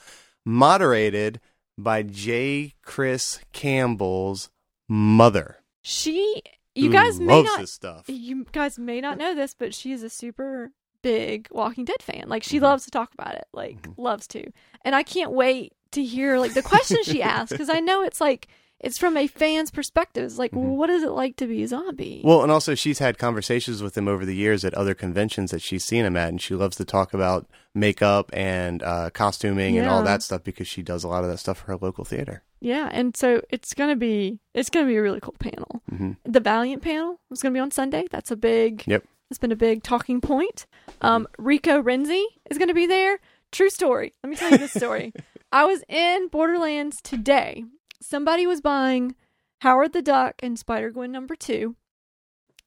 moderated 0.47 1.41
by 1.77 2.03
J. 2.03 2.73
Chris 2.83 3.41
Campbell's 3.53 4.49
mother. 4.89 5.57
She, 5.83 6.43
you 6.75 6.91
guys 6.91 7.21
may 7.21 7.43
not, 7.43 7.61
this 7.61 7.73
stuff. 7.73 8.05
you 8.09 8.47
guys 8.53 8.79
may 8.79 9.01
not 9.01 9.19
know 9.19 9.35
this, 9.35 9.53
but 9.53 9.75
she 9.75 9.93
is 9.93 10.03
a 10.03 10.09
super 10.09 10.71
big 11.03 11.49
Walking 11.51 11.85
Dead 11.85 12.01
fan. 12.03 12.25
Like 12.29 12.43
she 12.43 12.59
Mhm. 12.59 12.63
loves 12.63 12.85
to 12.87 12.91
talk 12.91 13.13
about 13.13 13.35
it, 13.35 13.45
like 13.53 13.83
Mhm. 13.83 13.95
loves 13.99 14.27
to. 14.29 14.45
And 14.83 14.95
I 14.95 15.03
can't 15.03 15.33
wait 15.33 15.75
to 15.93 16.03
hear 16.03 16.39
like 16.39 16.55
the 16.55 16.63
questions 16.63 17.07
she 17.07 17.23
asks 17.23 17.53
because 17.53 17.69
I 17.69 17.81
know 17.81 18.03
it's 18.03 18.21
like 18.21 18.49
it's 18.81 18.99
from 18.99 19.17
a 19.17 19.27
fan's 19.27 19.71
perspective. 19.71 20.25
It's 20.25 20.39
like, 20.39 20.53
Mhm. 20.53 20.63
well, 20.63 20.77
what 20.77 20.91
is 20.91 21.03
it 21.03 21.11
like 21.11 21.37
to 21.37 21.47
be 21.47 21.63
a 21.63 21.69
zombie? 21.69 22.21
Well, 22.25 22.43
and 22.43 22.53
also 22.53 22.75
she's 22.75 22.99
had 22.99 23.19
conversations 23.19 23.83
with 23.83 23.97
him 23.97 24.07
over 24.09 24.25
the 24.27 24.35
years 24.35 24.65
at 24.65 24.75
other 24.75 24.95
conventions 24.95 25.51
that 25.51 25.63
she's 25.63 25.85
seen 25.85 26.05
him 26.05 26.17
at, 26.17 26.29
and 26.29 26.41
she 26.41 26.55
loves 26.55 26.77
to 26.77 26.85
talk 26.85 27.15
about 27.15 27.47
makeup 27.75 28.31
and 28.33 28.83
uh, 28.83 29.11
costuming 29.11 29.77
and 29.79 29.87
all 29.89 30.03
that 30.03 30.23
stuff 30.23 30.43
because 30.45 30.67
she 30.69 30.83
does 30.83 31.05
a 31.05 31.09
lot 31.09 31.25
of 31.25 31.31
that 31.31 31.39
stuff 31.39 31.59
for 31.59 31.67
her 31.67 31.77
local 31.81 32.05
theater. 32.05 32.43
yeah, 32.61 32.89
and 32.93 33.17
so 33.17 33.43
it's 33.51 33.75
gonna 33.75 33.97
be 33.97 34.39
it's 34.55 34.71
gonna 34.71 34.87
be 34.87 34.97
a 34.97 35.03
really 35.03 35.21
cool 35.21 35.35
panel. 35.39 35.83
hmm 35.89 36.13
The 36.25 36.41
Valiant 36.41 36.83
panel 36.83 37.21
is 37.31 37.43
gonna 37.43 37.53
be 37.55 37.61
on 37.61 37.71
Sunday. 37.71 38.07
That's 38.11 38.31
a 38.31 38.37
big. 38.37 38.83
Yep. 38.87 39.05
It's 39.31 39.39
been 39.41 39.53
a 39.53 39.57
big 39.57 39.83
talking 39.83 40.21
point. 40.21 40.67
Um, 41.01 41.27
Rico 41.39 41.83
Renzi 41.83 42.23
is 42.49 42.59
going 42.59 42.69
to 42.69 42.75
be 42.75 42.87
there. 42.87 43.19
True 43.51 43.71
story. 43.71 44.13
Let 44.23 44.31
me 44.31 44.37
tell 44.37 44.53
you 44.53 44.59
this 44.59 44.73
story. 44.73 45.13
I 45.53 45.65
was 45.65 45.83
in 45.89 46.29
Borderlands 46.29 47.01
today. 47.03 47.65
Somebody 48.01 48.47
was 48.47 48.61
buying 48.61 49.15
Howard 49.61 49.93
the 49.93 50.03
Duck 50.03 50.35
and 50.41 50.59
Spider 50.59 50.91
Gwen 50.91 51.13
number 51.13 51.35
two, 51.35 51.77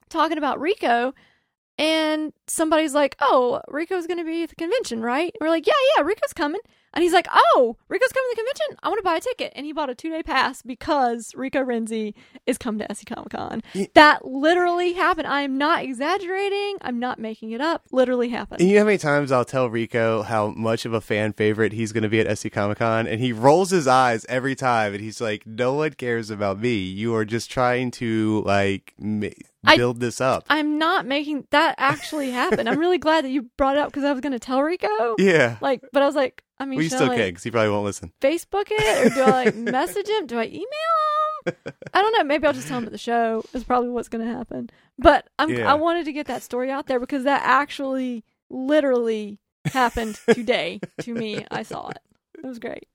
talking 0.09 0.37
about 0.37 0.59
Rico, 0.59 1.13
and 1.79 2.31
somebody's 2.45 2.93
like, 2.93 3.15
"Oh, 3.19 3.61
Rico's 3.67 4.05
going 4.05 4.19
to 4.19 4.23
be 4.25 4.43
at 4.43 4.49
the 4.49 4.55
convention, 4.55 5.01
right?" 5.01 5.31
And 5.33 5.41
we're 5.41 5.49
like, 5.49 5.65
"Yeah, 5.65 5.73
yeah, 5.97 6.03
Rico's 6.03 6.33
coming." 6.33 6.61
And 6.91 7.03
he's 7.03 7.13
like, 7.13 7.27
"Oh, 7.31 7.77
Rico's 7.87 8.11
coming 8.11 8.27
to 8.31 8.35
the 8.35 8.41
convention. 8.41 8.77
I 8.83 8.87
want 8.89 8.97
to 8.99 9.03
buy 9.03 9.15
a 9.15 9.21
ticket." 9.21 9.53
And 9.55 9.65
he 9.65 9.73
bought 9.73 9.89
a 9.91 9.95
two 9.95 10.09
day 10.09 10.23
pass 10.23 10.61
because 10.63 11.33
Rico 11.35 11.63
Renzi 11.63 12.13
is 12.47 12.57
coming 12.57 12.79
to 12.85 12.93
SC 12.95 13.05
Comic 13.05 13.29
Con. 13.29 13.61
Ye- 13.73 13.89
That 13.93 14.25
literally 14.25 14.93
happened. 14.93 15.27
I 15.27 15.41
am 15.41 15.57
not 15.57 15.83
exaggerating. 15.83 16.77
I'm 16.81 16.99
not 16.99 17.19
making 17.19 17.51
it 17.51 17.61
up. 17.61 17.83
Literally 17.91 18.29
happened. 18.29 18.59
And 18.61 18.69
you 18.69 18.75
know 18.75 18.81
how 18.81 18.85
many 18.87 18.97
times 18.97 19.31
I'll 19.31 19.45
tell 19.45 19.69
Rico 19.69 20.23
how 20.23 20.47
much 20.47 20.85
of 20.85 20.93
a 20.93 21.01
fan 21.01 21.33
favorite 21.33 21.73
he's 21.73 21.91
going 21.91 22.03
to 22.03 22.09
be 22.09 22.19
at 22.19 22.37
SC 22.37 22.51
Comic 22.51 22.79
Con, 22.79 23.05
and 23.07 23.21
he 23.21 23.31
rolls 23.31 23.69
his 23.69 23.87
eyes 23.87 24.25
every 24.27 24.55
time, 24.55 24.93
and 24.93 25.01
he's 25.03 25.21
like, 25.21 25.45
"No 25.45 25.73
one 25.75 25.91
cares 25.93 26.29
about 26.31 26.59
me. 26.59 26.75
You 26.77 27.13
are 27.15 27.25
just 27.25 27.51
trying 27.51 27.91
to 27.91 28.41
like 28.47 28.93
ma- 28.97 29.27
I- 29.65 29.77
build 29.77 29.99
this 29.99 30.21
up." 30.21 30.45
I'm 30.49 30.77
not 30.77 31.05
making 31.05 31.45
that 31.51 31.75
actually 31.77 32.31
happen. 32.31 32.67
I'm 32.67 32.79
really 32.79 32.97
glad 32.97 33.25
that 33.25 33.29
you 33.29 33.43
brought 33.57 33.75
it 33.77 33.79
up 33.79 33.89
because 33.89 34.03
I 34.03 34.11
was 34.11 34.21
going 34.21 34.31
to 34.33 34.39
tell 34.39 34.61
Rico. 34.61 35.15
yeah, 35.17 35.57
Like, 35.61 35.81
but 35.93 36.01
I 36.03 36.05
was 36.05 36.15
like, 36.15 36.43
I 36.59 36.65
mean, 36.65 36.79
well, 36.79 36.87
still 36.89 37.03
I, 37.03 37.07
like, 37.07 37.17
can 37.17 37.27
because 37.29 37.43
he 37.43 37.51
probably 37.51 37.69
won't 37.71 37.85
listen. 37.85 38.11
Facebook 38.21 38.67
it 38.69 39.07
or 39.07 39.15
do 39.15 39.21
I 39.21 39.29
like 39.45 39.55
message 39.55 40.07
him? 40.09 40.27
Do 40.27 40.37
I 40.39 40.45
email 40.45 40.63
him? 41.45 41.53
I 41.93 42.01
don't 42.01 42.11
know. 42.17 42.23
Maybe 42.23 42.45
I'll 42.47 42.53
just 42.53 42.67
tell 42.67 42.77
him 42.79 42.85
at 42.85 42.91
the 42.91 42.97
show. 42.97 43.43
Is 43.53 43.63
probably 43.63 43.89
what's 43.89 44.09
going 44.09 44.25
to 44.25 44.31
happen. 44.33 44.69
But 44.97 45.27
I'm, 45.39 45.49
Yeah. 45.49 45.71
I 45.71 45.75
wanted 45.75 46.05
to 46.05 46.11
get 46.13 46.27
that 46.27 46.43
story 46.43 46.69
out 46.69 46.87
there 46.87 46.99
because 46.99 47.23
that 47.23 47.41
actually, 47.45 48.23
literally 48.49 49.39
happened 49.65 50.19
today 50.33 50.79
to 51.01 51.13
me. 51.13 51.45
I 51.51 51.63
saw 51.63 51.89
it. 51.89 51.99
It 52.37 52.45
was 52.45 52.59
great. 52.59 52.87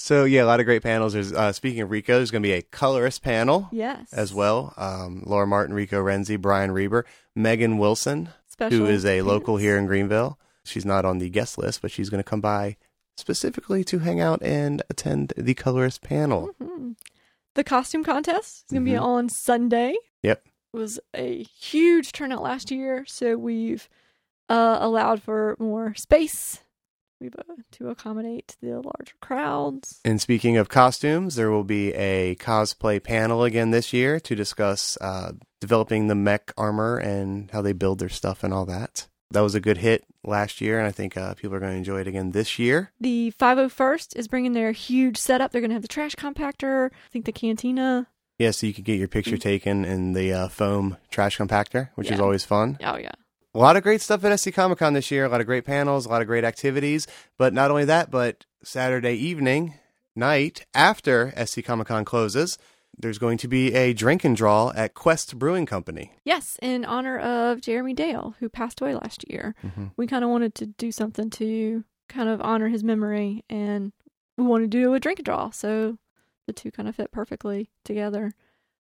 So 0.00 0.24
yeah, 0.24 0.44
a 0.44 0.46
lot 0.46 0.60
of 0.60 0.66
great 0.66 0.82
panels. 0.82 1.12
There's 1.12 1.32
uh, 1.32 1.52
speaking 1.52 1.80
of 1.82 1.90
Rico, 1.90 2.16
there's 2.16 2.30
going 2.30 2.42
to 2.42 2.46
be 2.48 2.52
a 2.54 2.62
colorist 2.62 3.22
panel 3.22 3.68
Yes. 3.72 4.12
as 4.12 4.32
well. 4.34 4.72
Um, 4.76 5.22
Laura 5.26 5.46
Martin, 5.46 5.74
Rico 5.74 6.02
Renzi, 6.02 6.40
Brian 6.40 6.72
Reber, 6.72 7.04
Megan 7.36 7.78
Wilson, 7.78 8.30
Special 8.48 8.78
who 8.78 8.86
is 8.86 9.04
a 9.04 9.22
local 9.22 9.56
here 9.56 9.76
in 9.78 9.86
Greenville. 9.86 10.38
She's 10.64 10.84
not 10.84 11.04
on 11.04 11.18
the 11.18 11.30
guest 11.30 11.58
list, 11.58 11.82
but 11.82 11.90
she's 11.90 12.10
going 12.10 12.22
to 12.22 12.28
come 12.28 12.40
by 12.40 12.76
specifically 13.16 13.84
to 13.84 13.98
hang 14.00 14.20
out 14.20 14.42
and 14.42 14.82
attend 14.90 15.32
the 15.36 15.54
colorist 15.54 16.02
panel. 16.02 16.50
Mhm. 16.60 16.96
The 17.54 17.64
costume 17.64 18.04
contest 18.04 18.64
is 18.66 18.72
going 18.72 18.84
to 18.84 18.90
be 18.90 18.96
Mhm. 18.96 19.02
on 19.02 19.28
Sunday. 19.28 19.96
Yep. 20.22 20.42
It 20.72 20.76
was 20.76 21.00
a 21.14 21.42
huge 21.42 22.12
turnout 22.12 22.42
last 22.42 22.70
year, 22.70 23.04
so 23.06 23.36
we've 23.36 23.88
uh, 24.48 24.78
allowed 24.80 25.22
for 25.22 25.56
more 25.58 25.94
space. 25.94 26.60
We've 27.20 27.34
uh, 27.36 27.54
to 27.72 27.90
accommodate 27.90 28.56
the 28.62 28.76
larger 28.76 29.14
crowds. 29.20 30.00
And 30.04 30.20
speaking 30.20 30.56
of 30.56 30.70
costumes, 30.70 31.34
there 31.34 31.50
will 31.50 31.64
be 31.64 31.92
a 31.92 32.34
cosplay 32.36 33.02
panel 33.02 33.44
again 33.44 33.72
this 33.72 33.92
year 33.92 34.18
to 34.20 34.34
discuss 34.34 34.96
uh, 35.02 35.32
developing 35.60 36.08
the 36.08 36.14
mech 36.14 36.52
armor 36.56 36.96
and 36.96 37.50
how 37.50 37.60
they 37.60 37.74
build 37.74 37.98
their 37.98 38.08
stuff 38.08 38.42
and 38.42 38.54
all 38.54 38.64
that. 38.66 39.06
That 39.32 39.42
was 39.42 39.54
a 39.54 39.60
good 39.60 39.78
hit 39.78 40.04
last 40.24 40.60
year, 40.60 40.78
and 40.78 40.88
I 40.88 40.92
think 40.92 41.16
uh, 41.16 41.34
people 41.34 41.54
are 41.54 41.60
going 41.60 41.72
to 41.72 41.78
enjoy 41.78 42.00
it 42.00 42.08
again 42.08 42.32
this 42.32 42.58
year. 42.58 42.90
The 43.00 43.32
501st 43.38 44.16
is 44.16 44.26
bringing 44.26 44.54
their 44.54 44.72
huge 44.72 45.18
setup. 45.18 45.52
They're 45.52 45.60
going 45.60 45.70
to 45.70 45.74
have 45.74 45.82
the 45.82 45.88
trash 45.88 46.16
compactor. 46.16 46.86
I 46.90 47.08
think 47.12 47.26
the 47.26 47.32
cantina. 47.32 48.08
Yeah, 48.38 48.52
so 48.52 48.66
you 48.66 48.72
can 48.72 48.84
get 48.84 48.98
your 48.98 49.08
picture 49.08 49.36
taken 49.36 49.84
in 49.84 50.14
the 50.14 50.32
uh, 50.32 50.48
foam 50.48 50.96
trash 51.10 51.36
compactor, 51.36 51.90
which 51.94 52.10
is 52.10 52.18
always 52.18 52.42
fun. 52.42 52.78
Oh 52.82 52.96
yeah, 52.96 53.12
A 53.52 53.58
lot 53.58 53.76
of 53.76 53.82
great 53.82 54.00
stuff 54.00 54.24
at 54.24 54.38
SC 54.38 54.52
Comic 54.52 54.78
Con 54.78 54.92
this 54.92 55.10
year. 55.10 55.24
A 55.24 55.28
lot 55.28 55.40
of 55.40 55.46
great 55.46 55.64
panels, 55.64 56.06
a 56.06 56.08
lot 56.08 56.22
of 56.22 56.28
great 56.28 56.44
activities. 56.44 57.06
But 57.36 57.52
not 57.52 57.70
only 57.70 57.84
that, 57.84 58.10
but 58.10 58.46
Saturday 58.62 59.14
evening, 59.14 59.74
night 60.14 60.66
after 60.72 61.32
SC 61.44 61.64
Comic 61.64 61.88
Con 61.88 62.04
closes, 62.04 62.58
there's 62.96 63.18
going 63.18 63.38
to 63.38 63.48
be 63.48 63.74
a 63.74 63.92
drink 63.92 64.24
and 64.24 64.36
draw 64.36 64.72
at 64.76 64.94
Quest 64.94 65.38
Brewing 65.38 65.66
Company. 65.66 66.12
yes, 66.24 66.58
in 66.62 66.84
honor 66.84 67.18
of 67.18 67.60
Jeremy 67.60 67.94
Dale, 67.94 68.36
who 68.38 68.48
passed 68.48 68.80
away 68.80 68.94
last 68.94 69.24
year. 69.28 69.54
Mm-hmm. 69.64 69.86
we 69.96 70.06
kind 70.06 70.22
of 70.22 70.30
wanted 70.30 70.54
to 70.56 70.66
do 70.66 70.92
something 70.92 71.30
to 71.30 71.84
kind 72.08 72.28
of 72.28 72.40
honor 72.40 72.68
his 72.68 72.84
memory 72.84 73.44
and 73.48 73.92
we 74.36 74.44
wanted 74.44 74.70
to 74.70 74.78
do 74.78 74.94
a 74.94 75.00
drink 75.00 75.20
and 75.20 75.26
draw 75.26 75.48
so 75.50 75.96
the 76.46 76.52
two 76.52 76.70
kind 76.72 76.88
of 76.88 76.96
fit 76.96 77.12
perfectly 77.12 77.70
together 77.84 78.32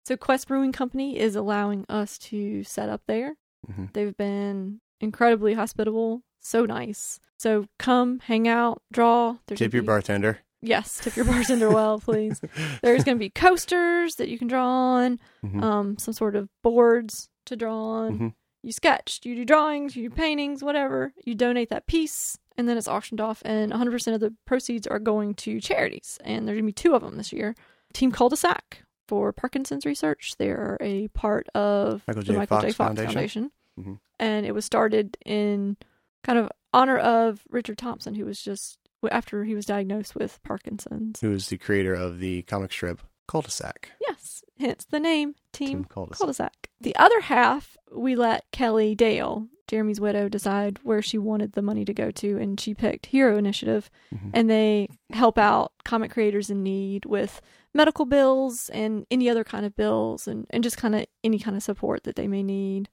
so 0.06 0.16
quest 0.16 0.48
brewing 0.48 0.72
company 0.72 1.20
is 1.20 1.36
allowing 1.36 1.86
us 1.90 2.18
to 2.18 2.64
set 2.64 2.88
up 2.88 3.02
there 3.06 3.36
Mhm. 3.72 3.94
they've 3.94 4.16
been 4.18 4.80
incredibly 5.00 5.54
hospitable 5.54 6.22
so 6.40 6.66
nice 6.66 7.20
so 7.38 7.66
come 7.78 8.20
hang 8.20 8.48
out 8.48 8.82
draw 8.92 9.38
There's 9.48 9.60
Tip 9.60 9.74
your 9.74 9.84
be- 9.84 9.88
bartender. 9.88 10.40
yes 10.62 11.00
tip 11.04 11.16
your 11.16 11.26
bartender 11.26 11.70
well 11.70 12.00
please 12.00 12.42
there's 12.82 13.04
going 13.04 13.18
to 13.18 13.20
be 13.20 13.30
coasters 13.30 14.16
that 14.16 14.30
you 14.30 14.38
can 14.40 14.48
draw 14.48 14.68
on 14.68 15.20
Mhm. 15.46 15.62
um 15.64 15.98
some 15.98 16.14
sort 16.14 16.36
of 16.36 16.50
boards 16.64 17.30
to 17.46 17.56
draw 17.56 17.78
on 17.78 18.20
Mhm. 18.20 18.34
you 18.64 18.72
sketch, 18.72 19.22
you 19.24 19.36
do 19.36 19.46
drawings, 19.46 19.96
you 19.96 20.10
do 20.10 20.16
paintings, 20.16 20.62
whatever. 20.64 21.14
You 21.24 21.36
donate 21.36 21.70
that 21.70 21.88
piece, 21.88 22.38
and 22.58 22.68
then 22.68 22.78
it's 22.78 22.88
auctioned 22.88 23.22
off, 23.22 23.42
and 23.46 23.72
100% 23.72 24.14
of 24.16 24.20
the 24.20 24.34
proceeds 24.46 24.86
are 24.88 25.00
going 25.00 25.36
to 25.36 25.62
charities. 25.62 26.18
And 26.26 26.46
there's 26.46 26.56
going 26.56 26.66
to 26.66 26.68
be 26.68 26.74
two 26.74 26.94
of 26.94 27.02
them 27.02 27.16
this 27.16 27.32
year. 27.32 27.56
Team 27.94 28.12
Cul-de-sac 28.12 28.84
for 29.08 29.32
Parkinson's 29.32 29.86
research. 29.86 30.34
They 30.38 30.50
are 30.50 30.78
a 30.82 31.08
part 31.10 31.48
of 31.56 32.04
Michael 32.08 32.24
the 32.24 32.34
J. 32.34 32.38
Michael 32.38 32.58
Fox 32.58 32.66
J. 32.66 32.72
Fox 32.74 32.78
Foundation. 32.78 33.14
Foundation. 33.14 33.52
Mhm. 33.78 34.00
And 34.20 34.46
it 34.46 34.54
was 34.54 34.66
started 34.66 35.18
in 35.26 35.78
kind 36.24 36.40
of 36.40 36.50
honor 36.74 36.98
of 36.98 37.44
Richard 37.50 37.78
Thompson, 37.78 38.16
who 38.16 38.26
was 38.26 38.42
just, 38.42 38.78
after 39.12 39.44
he 39.46 39.56
was 39.56 39.66
diagnosed 39.66 40.16
with 40.16 40.42
Parkinson's. 40.44 41.22
Who 41.22 41.32
is 41.34 41.48
the 41.50 41.58
creator 41.58 41.94
of 41.94 42.20
the 42.20 42.42
comic 42.44 42.72
strip 42.72 43.02
Cul-de-sac? 43.28 43.92
Yes, 44.02 44.44
hence 44.60 44.86
the 44.86 45.00
name 45.00 45.36
Team 45.54 45.68
Team 45.68 45.84
Cul-de-sac. 45.86 46.18
cul-de-sac. 46.20 46.70
The 46.82 46.96
other 46.96 47.22
half, 47.22 47.78
we 47.92 48.16
let 48.16 48.50
Kelly 48.52 48.96
Dale, 48.96 49.48
Jeremy's 49.68 50.00
widow, 50.00 50.30
decide 50.30 50.80
where 50.84 51.02
she 51.02 51.18
wanted 51.18 51.54
the 51.54 51.62
money 51.62 51.84
to 51.86 51.94
go 51.94 52.10
to, 52.12 52.38
and 52.38 52.60
she 52.60 52.74
picked 52.74 53.08
Hero 53.08 53.38
Initiative, 53.38 53.90
Mhm. 54.14 54.32
and 54.34 54.50
they 54.50 54.88
help 55.12 55.38
out 55.38 55.74
comic 55.86 56.12
creators 56.12 56.50
in 56.50 56.64
need 56.64 57.06
with 57.06 57.42
medical 57.74 58.06
bills 58.06 58.70
and 58.70 59.06
any 59.12 59.30
other 59.30 59.44
kind 59.44 59.66
of 59.66 59.76
bills, 59.76 60.28
and, 60.28 60.48
and 60.50 60.64
just 60.64 60.78
kind 60.78 60.96
of 60.96 61.06
any 61.24 61.38
kind 61.40 61.56
of 61.58 61.64
support 61.64 62.04
that 62.04 62.16
they 62.16 62.28
may 62.28 62.44
need. 62.44 62.90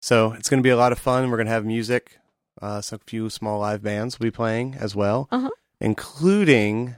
So 0.00 0.32
it's 0.32 0.48
going 0.48 0.60
to 0.60 0.66
be 0.66 0.70
a 0.70 0.76
lot 0.76 0.92
of 0.92 0.98
fun. 0.98 1.30
We're 1.30 1.36
going 1.36 1.46
to 1.46 1.52
have 1.52 1.64
music. 1.66 2.18
Uh, 2.60 2.80
some 2.80 2.98
few 3.06 3.30
small 3.30 3.60
live 3.60 3.82
bands 3.82 4.18
will 4.18 4.24
be 4.24 4.30
playing 4.30 4.74
as 4.78 4.94
well, 4.96 5.28
Uh-huh. 5.30 5.50
including. 5.80 6.96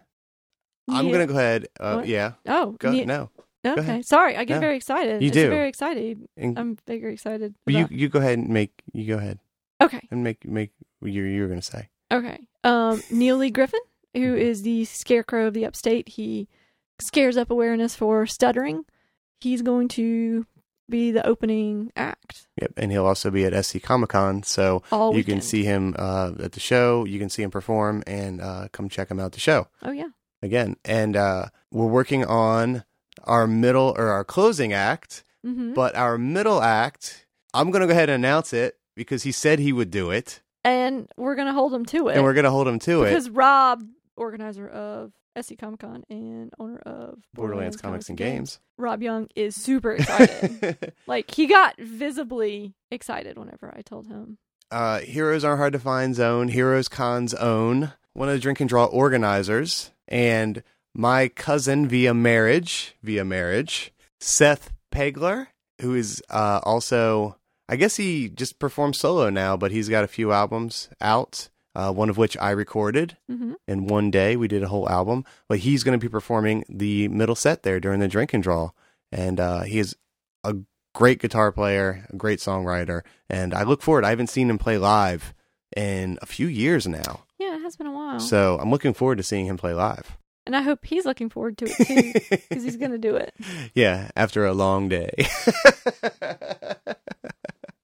I'm 0.89 1.09
going 1.09 1.21
to 1.27 1.33
go 1.33 1.39
ahead. 1.39 1.69
Uh, 1.79 2.03
yeah, 2.05 2.33
Oh, 2.47 2.73
go 2.79 2.91
ne- 2.91 3.05
no. 3.05 3.31
okay. 3.65 4.03
Sorry, 4.03 4.37
I 4.37 4.45
get 4.45 4.55
No. 4.55 4.61
very 4.61 4.77
excited. 4.77 5.23
You 5.23 5.29
It's 5.29 5.35
do. 5.37 5.49
very 5.49 5.69
excited. 5.69 6.27
And, 6.37 6.59
I'm 6.59 6.77
very 6.87 7.13
excited. 7.13 7.55
but 7.65 7.75
you 7.75 7.81
about- 7.81 7.93
you 7.93 8.09
go 8.09 8.19
ahead 8.19 8.39
and 8.39 8.49
make 8.49 8.83
you 8.93 9.07
go 9.07 9.19
ahead 9.19 9.39
okay. 9.83 10.01
and 10.11 10.25
make 10.25 10.45
make 10.47 10.73
you 11.03 11.23
you 11.23 11.43
were 11.43 11.49
going 11.49 11.61
to 11.61 11.67
say. 11.67 11.89
Okay. 12.13 12.39
Um, 12.65 13.03
Neil 13.11 13.37
Lee 13.37 13.51
Griffin, 13.51 13.81
who 14.15 14.35
Mhm. 14.37 14.63
the 14.63 14.85
scarecrow 14.87 15.47
of 15.47 15.55
the 15.55 15.65
upstate, 15.65 16.09
he 16.11 16.49
scares 17.01 17.37
up 17.37 17.51
awareness 17.51 17.95
for 17.95 18.27
stuttering. 18.27 18.85
He's 19.41 19.63
going 19.63 19.89
to 19.89 20.47
be 20.91 21.11
the 21.13 21.27
opening 21.27 21.91
act 21.97 22.47
Yep, 22.61 22.73
and 22.77 22.93
he'll 22.93 23.07
also 23.07 23.31
be 23.31 23.45
at 23.45 23.65
SC 23.65 23.81
Comic 23.81 24.11
Con, 24.11 24.43
so 24.43 24.83
all 24.93 25.13
you 25.13 25.17
weekend. 25.19 25.39
can 25.41 25.43
see 25.43 25.65
him 25.65 25.95
uh, 25.99 26.33
at 26.43 26.53
the 26.53 26.61
show. 26.61 27.05
You 27.07 27.19
can 27.19 27.31
see 27.31 27.43
him 27.43 27.51
perform, 27.51 28.03
and 28.07 28.41
uh, 28.43 28.69
come 28.73 28.89
check 28.91 29.11
him 29.11 29.19
out 29.21 29.33
the 29.33 29.41
show 29.41 29.69
Oh 29.83 29.93
yeah. 29.93 30.09
again. 30.43 30.77
And 30.85 31.17
uh, 31.17 31.47
we're 31.71 31.87
working 31.87 32.25
on 32.27 32.85
our 33.25 33.47
middle 33.47 33.95
or 33.97 34.09
our 34.09 34.25
closing 34.25 34.73
act, 34.75 35.25
hmm 35.45 35.73
but 35.73 35.95
our 35.95 36.19
middle 36.19 36.61
act, 36.61 37.27
I'm 37.55 37.71
going 37.71 37.81
to 37.81 37.87
go 37.87 37.93
ahead 37.93 38.11
and 38.11 38.23
announce 38.25 38.53
it 38.53 38.77
because 38.97 39.23
he 39.23 39.33
said 39.33 39.59
he 39.59 39.73
would 39.73 39.91
do 39.91 40.11
it, 40.11 40.43
And 40.65 41.09
we're 41.17 41.37
gonna 41.37 41.53
hold 41.55 41.73
him 41.73 41.87
to 41.87 42.09
it 42.09 42.17
and 42.17 42.25
we're 42.25 42.35
going 42.35 42.45
to 42.45 42.51
hold 42.51 42.69
him 42.69 42.79
to 42.81 43.03
it. 43.05 43.11
because 43.11 43.31
Rob, 43.31 43.83
organizer 44.17 44.69
of 44.69 45.13
SC 45.41 45.57
Comic 45.59 45.81
Con 45.81 46.05
and 46.11 46.53
owner 46.59 46.79
of 46.79 47.19
Borderlands 47.35 47.77
Comics 47.77 48.09
and 48.09 48.17
Games. 48.19 48.59
Rob 48.79 49.03
Young 49.03 49.29
is 49.37 49.55
super 49.55 49.93
excited. 49.97 50.93
like 51.07 51.31
he 51.31 51.47
got 51.47 51.79
visibly 51.79 52.75
excited 52.91 53.39
whenever 53.39 53.73
I 53.77 53.83
told 53.83 54.07
him. 54.09 54.39
uh, 54.71 55.01
Heroes 55.01 55.45
Are 55.45 55.57
Hard 55.57 55.73
to 55.75 55.79
Find 55.79 56.15
Zone, 56.15 56.49
Heroes 56.49 56.89
Con's 56.89 57.35
own, 57.35 57.93
one 58.13 58.29
of 58.29 58.35
the 58.35 58.41
drink 58.41 58.61
and 58.61 58.69
draw 58.69 58.87
organizers, 58.87 59.91
and 60.09 60.63
my 60.95 61.29
cousin 61.29 61.87
via 61.89 62.13
marriage, 62.15 62.97
via 63.03 63.25
marriage, 63.25 63.93
Seth 64.21 64.73
Pegler, 64.93 65.47
who 65.81 65.95
is 65.95 66.21
uh, 66.31 66.61
also, 66.65 67.37
I 67.69 67.77
guess 67.77 67.97
he 67.97 68.29
just 68.29 68.59
performs 68.59 68.99
solo 68.99 69.31
now, 69.31 69.57
but 69.57 69.71
he's 69.71 69.89
got 69.89 70.03
a 70.05 70.09
few 70.09 70.33
albums 70.33 70.89
out, 71.01 71.49
uh, 71.75 71.93
one 71.93 72.11
of 72.11 72.17
which 72.19 72.37
I 72.39 72.51
recorded. 72.51 73.17
hmm 73.29 73.53
in 73.69 73.87
one 73.87 74.11
day. 74.11 74.35
We 74.37 74.49
did 74.49 74.63
a 74.65 74.69
whole 74.69 74.89
album, 74.89 75.25
but 75.49 75.61
he's 75.61 75.85
going 75.85 75.97
to 75.99 76.05
be 76.05 76.11
performing 76.11 76.65
the 76.69 77.07
middle 77.09 77.37
set 77.37 77.63
there 77.63 77.79
during 77.79 78.01
the 78.01 78.09
drink 78.09 78.35
and 78.35 78.43
draw. 78.43 78.71
And 79.13 79.39
uh, 79.39 79.61
he 79.63 79.79
is 79.79 79.95
a 80.43 80.57
great 80.93 81.21
guitar 81.21 81.53
player, 81.53 82.05
a 82.11 82.17
great 82.17 82.41
songwriter, 82.41 83.03
and 83.29 83.55
I 83.55 83.63
look 83.63 83.81
forward. 83.83 84.05
I 84.05 84.11
haven't 84.11 84.27
seen 84.31 84.51
him 84.51 84.59
play 84.59 84.77
live 84.79 85.33
in 85.77 86.19
a 86.21 86.27
few 86.27 86.49
years 86.49 86.89
now, 86.89 87.23
Yeah, 87.39 87.55
it 87.55 87.61
has 87.63 87.77
been 87.77 87.87
a 87.87 87.93
while. 87.93 88.19
so 88.19 88.59
I'm 88.61 88.71
looking 88.73 88.93
forward 88.93 89.19
to 89.19 89.23
seeing 89.23 89.47
him 89.47 89.57
play 89.57 89.73
live. 89.73 90.19
and 90.47 90.57
I 90.57 90.63
hope 90.63 90.85
he's 90.85 91.05
looking 91.05 91.31
forward 91.31 91.57
to 91.59 91.67
it 91.67 91.77
too 91.87 92.13
because 92.49 92.65
he's 92.65 92.77
gonna 92.77 92.99
do 92.99 93.15
it. 93.15 93.33
yeah, 93.75 94.11
after 94.17 94.45
a 94.47 94.53
long 94.53 94.89
day. 94.89 95.13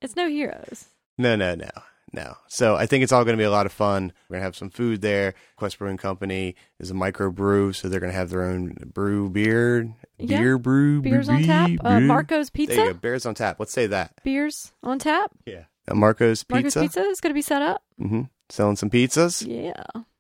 It's 0.03 0.15
no 0.17 0.29
heroes. 0.29 0.87
No, 1.19 1.35
no, 1.37 1.55
no, 1.55 1.71
no. 2.13 2.37
So 2.49 2.77
I 2.77 2.87
think 2.87 3.03
it's 3.03 3.13
all 3.13 3.25
going 3.25 3.37
to 3.37 3.41
be 3.41 3.45
a 3.45 3.51
lot 3.51 3.67
of 3.67 3.73
fun. 3.73 4.13
We're 4.29 4.35
going 4.35 4.41
to 4.43 4.45
have 4.45 4.57
some 4.57 4.71
food 4.71 5.01
there. 5.03 5.35
Quest 5.57 5.79
Brewing 5.79 5.97
Company 5.97 6.55
is 6.79 6.91
a 6.91 6.95
micro 6.95 7.31
brew, 7.31 7.73
so 7.73 7.89
they're 7.89 8.01
going 8.01 8.13
to 8.13 8.17
have 8.19 8.31
their 8.31 8.43
own 8.45 8.75
brew 8.95 9.29
beer, 9.29 9.93
Yeah. 10.19 10.39
beer 10.39 10.59
brew, 10.59 11.03
Beers 11.03 11.29
on 11.29 11.43
tap. 11.43 11.69
beer, 11.69 11.79
Uh. 11.85 12.01
Marco's 12.01 12.51
There 12.51 12.63
you 12.63 12.69
Pizza. 12.69 12.77
go. 12.77 12.95
Beers 12.95 13.27
on 13.27 13.35
tap. 13.35 13.57
Let's 13.59 13.73
say 13.73 13.87
that. 13.89 14.13
Beers 14.25 14.73
on 14.83 14.99
tap. 14.99 15.31
Yeah. 15.47 15.65
Uh, 15.89 15.95
Marco's 15.95 16.45
Marco's 16.51 16.75
Pizza. 16.75 16.81
Pizza 16.81 17.01
is 17.03 17.21
gonna 17.21 17.35
be 17.35 17.43
set 17.43 17.63
up. 17.63 17.83
hmm 17.99 18.23
Selling 18.49 18.77
some 18.77 18.91
pizzas. 18.91 19.45
Yeah, 19.47 19.73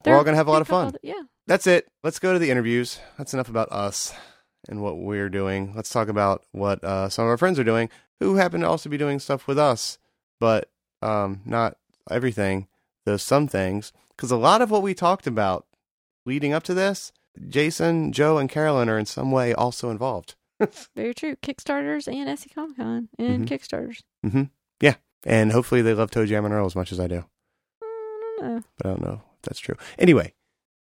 We're 0.04 0.16
all 0.16 0.24
gonna 0.24 0.36
have 0.36 0.48
a 0.48 0.50
lot 0.50 0.60
of 0.60 0.66
There 0.68 0.76
fun. 0.76 0.86
couple 0.92 1.00
Yeah. 1.02 1.22
That's 1.46 1.66
it. 1.68 1.88
Let's 2.02 2.18
go 2.18 2.32
to 2.32 2.38
the 2.40 2.50
interviews. 2.50 2.98
That's 3.18 3.32
enough 3.34 3.48
about 3.48 3.70
us 3.70 4.12
and 4.68 4.82
what 4.82 4.98
we're 4.98 5.28
doing. 5.28 5.72
Let's 5.76 5.90
talk 5.90 6.08
about 6.08 6.44
what 6.50 6.82
uh, 6.82 7.08
some 7.08 7.24
of 7.24 7.28
our 7.30 7.36
friends 7.38 7.58
are 7.60 7.64
doing 7.64 7.88
who 8.18 8.34
happen 8.34 8.62
to 8.62 8.68
also 8.68 8.88
be 8.90 8.96
doing 8.98 9.20
stuff 9.20 9.46
with 9.46 9.58
us, 9.60 9.98
but 10.40 10.68
um, 11.02 11.40
not 11.44 11.76
everything. 12.10 12.68
There's 13.04 13.22
some 13.22 13.48
things. 13.48 13.92
Because 14.16 14.30
a 14.30 14.36
lot 14.36 14.62
of 14.62 14.70
what 14.70 14.82
we 14.82 14.94
talked 14.94 15.26
about 15.26 15.66
leading 16.24 16.52
up 16.52 16.62
to 16.64 16.74
this, 16.74 17.12
Jason, 17.48 18.12
Joe, 18.12 18.38
and 18.38 18.48
Carolyn 18.48 18.88
are 18.88 18.98
in 18.98 19.06
some 19.06 19.30
way 19.30 19.52
also 19.52 19.90
involved. 19.90 20.34
Very 20.96 21.12
true. 21.14 21.36
Kickstarters 21.36 22.08
and 22.10 22.38
SC 22.38 22.54
Comic 22.54 22.76
Con 22.78 23.08
and 23.18 23.46
Mhm. 23.46 23.48
Kickstarters. 23.48 24.02
hmm 24.22 24.44
Yeah. 24.80 24.94
And 25.24 25.52
hopefully 25.52 25.82
they 25.82 25.92
love 25.92 26.10
Toe 26.10 26.24
Jam 26.24 26.44
and 26.46 26.54
Earl 26.54 26.66
as 26.66 26.76
much 26.76 26.92
as 26.92 27.00
I 27.00 27.08
do. 27.08 27.24
I 27.82 28.40
don't 28.40 28.54
know. 28.54 28.62
but 28.78 28.86
I 28.86 28.90
don't 28.90 29.02
know 29.02 29.22
if 29.36 29.42
that's 29.42 29.60
true. 29.60 29.76
Anyway, 29.98 30.32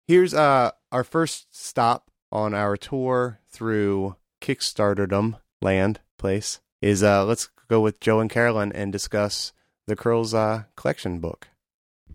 here's 0.07 0.33
uh 0.35 0.71
our 0.92 1.04
first 1.04 1.47
stop 1.54 2.11
on 2.33 2.54
our 2.54 2.76
tour 2.76 3.40
through 3.50 4.16
Kickstarterdom 4.40 5.38
land 5.62 6.00
place 6.19 6.61
is 6.80 7.02
uh 7.02 7.25
let's 7.25 7.50
go 7.69 7.80
with 7.80 8.00
Joe 8.00 8.21
and 8.21 8.30
Carolyn 8.30 8.73
and 8.73 8.92
discuss 8.92 9.52
the 9.91 9.97
Curls 9.97 10.33
uh 10.33 10.63
collection 10.77 11.19
book. 11.19 11.49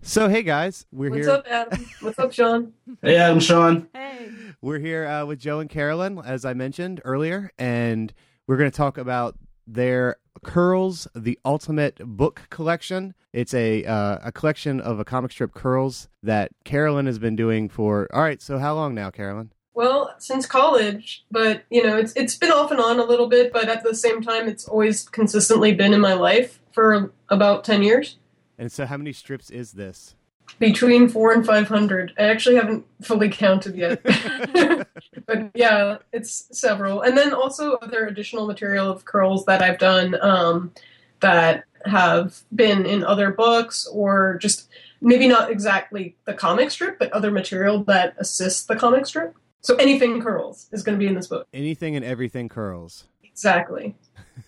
So 0.00 0.28
hey 0.30 0.42
guys, 0.42 0.86
we're 0.90 1.10
What's 1.10 1.26
here 1.26 1.36
What's 1.36 1.46
up, 1.46 1.52
Adam? 1.52 1.86
What's 2.00 2.18
up, 2.18 2.32
Sean? 2.32 2.72
Hey, 3.02 3.20
I'm 3.20 3.38
Sean. 3.38 3.88
Hey. 3.92 4.30
we're 4.62 4.78
here 4.78 5.06
uh, 5.06 5.26
with 5.26 5.38
Joe 5.38 5.60
and 5.60 5.68
Carolyn 5.68 6.18
as 6.24 6.46
I 6.46 6.54
mentioned 6.54 7.02
earlier 7.04 7.52
and 7.58 8.14
we're 8.46 8.56
going 8.56 8.70
to 8.70 8.76
talk 8.76 8.96
about 8.96 9.36
their 9.66 10.16
Curls 10.42 11.06
the 11.14 11.38
Ultimate 11.44 11.96
Book 11.98 12.46
Collection. 12.48 13.14
It's 13.34 13.52
a 13.52 13.84
uh, 13.84 14.20
a 14.24 14.32
collection 14.32 14.80
of 14.80 14.98
a 14.98 15.04
comic 15.04 15.32
strip 15.32 15.52
Curls 15.52 16.08
that 16.22 16.52
Carolyn 16.64 17.04
has 17.04 17.18
been 17.18 17.36
doing 17.36 17.68
for 17.68 18.08
All 18.10 18.22
right, 18.22 18.40
so 18.40 18.58
how 18.58 18.74
long 18.74 18.94
now, 18.94 19.10
Carolyn? 19.10 19.52
Well, 19.74 20.14
since 20.16 20.46
college, 20.46 21.26
but 21.30 21.64
you 21.68 21.86
know, 21.86 21.98
it's 21.98 22.14
it's 22.16 22.36
been 22.36 22.52
off 22.52 22.70
and 22.70 22.80
on 22.80 22.98
a 22.98 23.04
little 23.04 23.28
bit, 23.28 23.52
but 23.52 23.68
at 23.68 23.84
the 23.84 23.94
same 23.94 24.22
time, 24.22 24.48
it's 24.48 24.66
always 24.66 25.06
consistently 25.06 25.74
been 25.74 25.92
in 25.92 26.00
my 26.00 26.14
life 26.14 26.58
for 26.76 27.10
about 27.30 27.64
ten 27.64 27.82
years, 27.82 28.18
And 28.58 28.70
so 28.70 28.84
how 28.84 28.98
many 28.98 29.12
strips 29.12 29.48
is 29.50 29.72
this? 29.72 30.14
between 30.60 31.08
four 31.08 31.32
and 31.32 31.44
five 31.44 31.66
hundred. 31.66 32.12
I 32.18 32.24
actually 32.24 32.56
haven't 32.56 32.84
fully 33.02 33.28
counted 33.30 33.74
yet, 33.74 34.00
but 35.26 35.50
yeah, 35.54 35.96
it's 36.12 36.46
several, 36.52 37.00
and 37.00 37.16
then 37.16 37.32
also 37.32 37.72
other 37.76 38.06
additional 38.06 38.46
material 38.46 38.88
of 38.90 39.04
curls 39.04 39.44
that 39.46 39.62
I've 39.62 39.78
done 39.78 40.16
um, 40.20 40.72
that 41.20 41.64
have 41.86 42.42
been 42.54 42.84
in 42.84 43.02
other 43.02 43.30
books 43.32 43.86
or 43.86 44.38
just 44.40 44.68
maybe 45.00 45.26
not 45.26 45.50
exactly 45.50 46.14
the 46.26 46.34
comic 46.34 46.70
strip, 46.70 46.98
but 46.98 47.10
other 47.12 47.30
material 47.30 47.82
that 47.84 48.14
assists 48.18 48.66
the 48.66 48.76
comic 48.76 49.06
strip. 49.06 49.34
So 49.62 49.74
anything 49.76 50.20
curls 50.20 50.68
is 50.72 50.82
going 50.82 50.96
to 50.98 51.02
be 51.02 51.08
in 51.08 51.14
this 51.14 51.26
book. 51.26 51.48
Anything 51.54 51.96
and 51.96 52.04
everything 52.04 52.48
curls. 52.48 53.06
Exactly. 53.24 53.96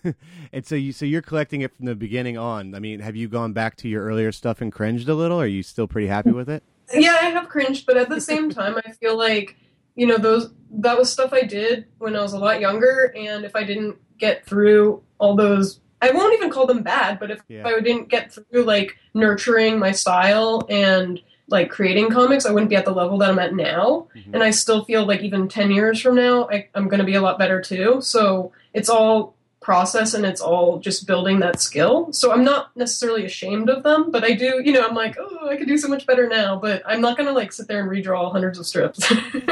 and 0.53 0.65
so 0.65 0.75
you 0.75 0.91
so 0.91 1.05
you're 1.05 1.21
collecting 1.21 1.61
it 1.61 1.75
from 1.75 1.85
the 1.85 1.95
beginning 1.95 2.37
on. 2.37 2.75
I 2.75 2.79
mean, 2.79 2.99
have 2.99 3.15
you 3.15 3.27
gone 3.27 3.53
back 3.53 3.75
to 3.77 3.87
your 3.89 4.03
earlier 4.05 4.31
stuff 4.31 4.61
and 4.61 4.71
cringed 4.71 5.09
a 5.09 5.15
little? 5.15 5.39
Are 5.39 5.47
you 5.47 5.63
still 5.63 5.87
pretty 5.87 6.07
happy 6.07 6.31
with 6.31 6.49
it? 6.49 6.63
Yeah, 6.93 7.17
I 7.21 7.25
have 7.25 7.49
cringed, 7.49 7.85
but 7.85 7.97
at 7.97 8.09
the 8.09 8.21
same 8.21 8.49
time, 8.49 8.77
I 8.85 8.91
feel 8.93 9.17
like 9.17 9.55
you 9.95 10.07
know 10.07 10.17
those 10.17 10.51
that 10.71 10.97
was 10.97 11.11
stuff 11.11 11.33
I 11.33 11.41
did 11.43 11.85
when 11.97 12.15
I 12.15 12.21
was 12.21 12.33
a 12.33 12.39
lot 12.39 12.59
younger, 12.59 13.13
and 13.15 13.45
if 13.45 13.55
I 13.55 13.63
didn't 13.63 13.97
get 14.17 14.45
through 14.45 15.01
all 15.17 15.35
those, 15.35 15.79
I 16.01 16.11
won't 16.11 16.33
even 16.33 16.49
call 16.49 16.65
them 16.67 16.83
bad, 16.83 17.19
but 17.19 17.31
if, 17.31 17.41
Yeah. 17.47 17.65
I 17.67 17.79
didn't 17.79 18.09
get 18.09 18.31
through 18.33 18.63
like 18.63 18.97
nurturing 19.13 19.79
my 19.79 19.91
style 19.91 20.65
and 20.69 21.19
like 21.47 21.69
creating 21.71 22.11
comics, 22.11 22.45
I 22.45 22.51
wouldn't 22.51 22.69
be 22.69 22.75
at 22.75 22.85
the 22.85 22.91
level 22.93 23.17
that 23.19 23.29
I'm 23.29 23.39
at 23.39 23.55
now. 23.55 24.07
Mhm. 24.15 24.33
and 24.35 24.43
I 24.43 24.51
still 24.51 24.83
feel 24.85 25.05
like 25.07 25.21
even 25.21 25.47
10 25.47 25.71
years 25.71 25.99
from 25.99 26.15
now, 26.15 26.47
I, 26.51 26.67
I'm 26.75 26.87
going 26.89 26.99
to 26.99 27.05
be 27.05 27.15
a 27.15 27.21
lot 27.21 27.39
better 27.39 27.59
too. 27.59 28.01
So 28.01 28.51
it's 28.73 28.87
all 28.89 29.35
process 29.61 30.13
and 30.13 30.25
it's 30.25 30.41
all 30.41 30.79
just 30.79 31.05
building 31.05 31.39
that 31.39 31.59
skill. 31.59 32.11
So 32.13 32.31
I'm 32.31 32.43
not 32.43 32.75
necessarily 32.75 33.25
ashamed 33.25 33.69
of 33.69 33.83
them, 33.83 34.11
but 34.11 34.23
I 34.23 34.31
do, 34.31 34.61
you 34.63 34.71
know, 34.71 34.87
I'm 34.87 34.95
like, 34.95 35.17
oh, 35.19 35.49
I 35.49 35.57
could 35.57 35.67
do 35.67 35.77
so 35.77 35.87
much 35.87 36.05
better 36.05 36.27
now, 36.27 36.57
but 36.57 36.81
I'm 36.85 37.01
not 37.01 37.17
going 37.17 37.27
to 37.27 37.33
like 37.33 37.51
sit 37.51 37.67
there 37.67 37.81
and 37.81 37.89
redraw 37.89 38.31
hundreds 38.31 38.57
of 38.57 38.65
strips. 38.65 38.99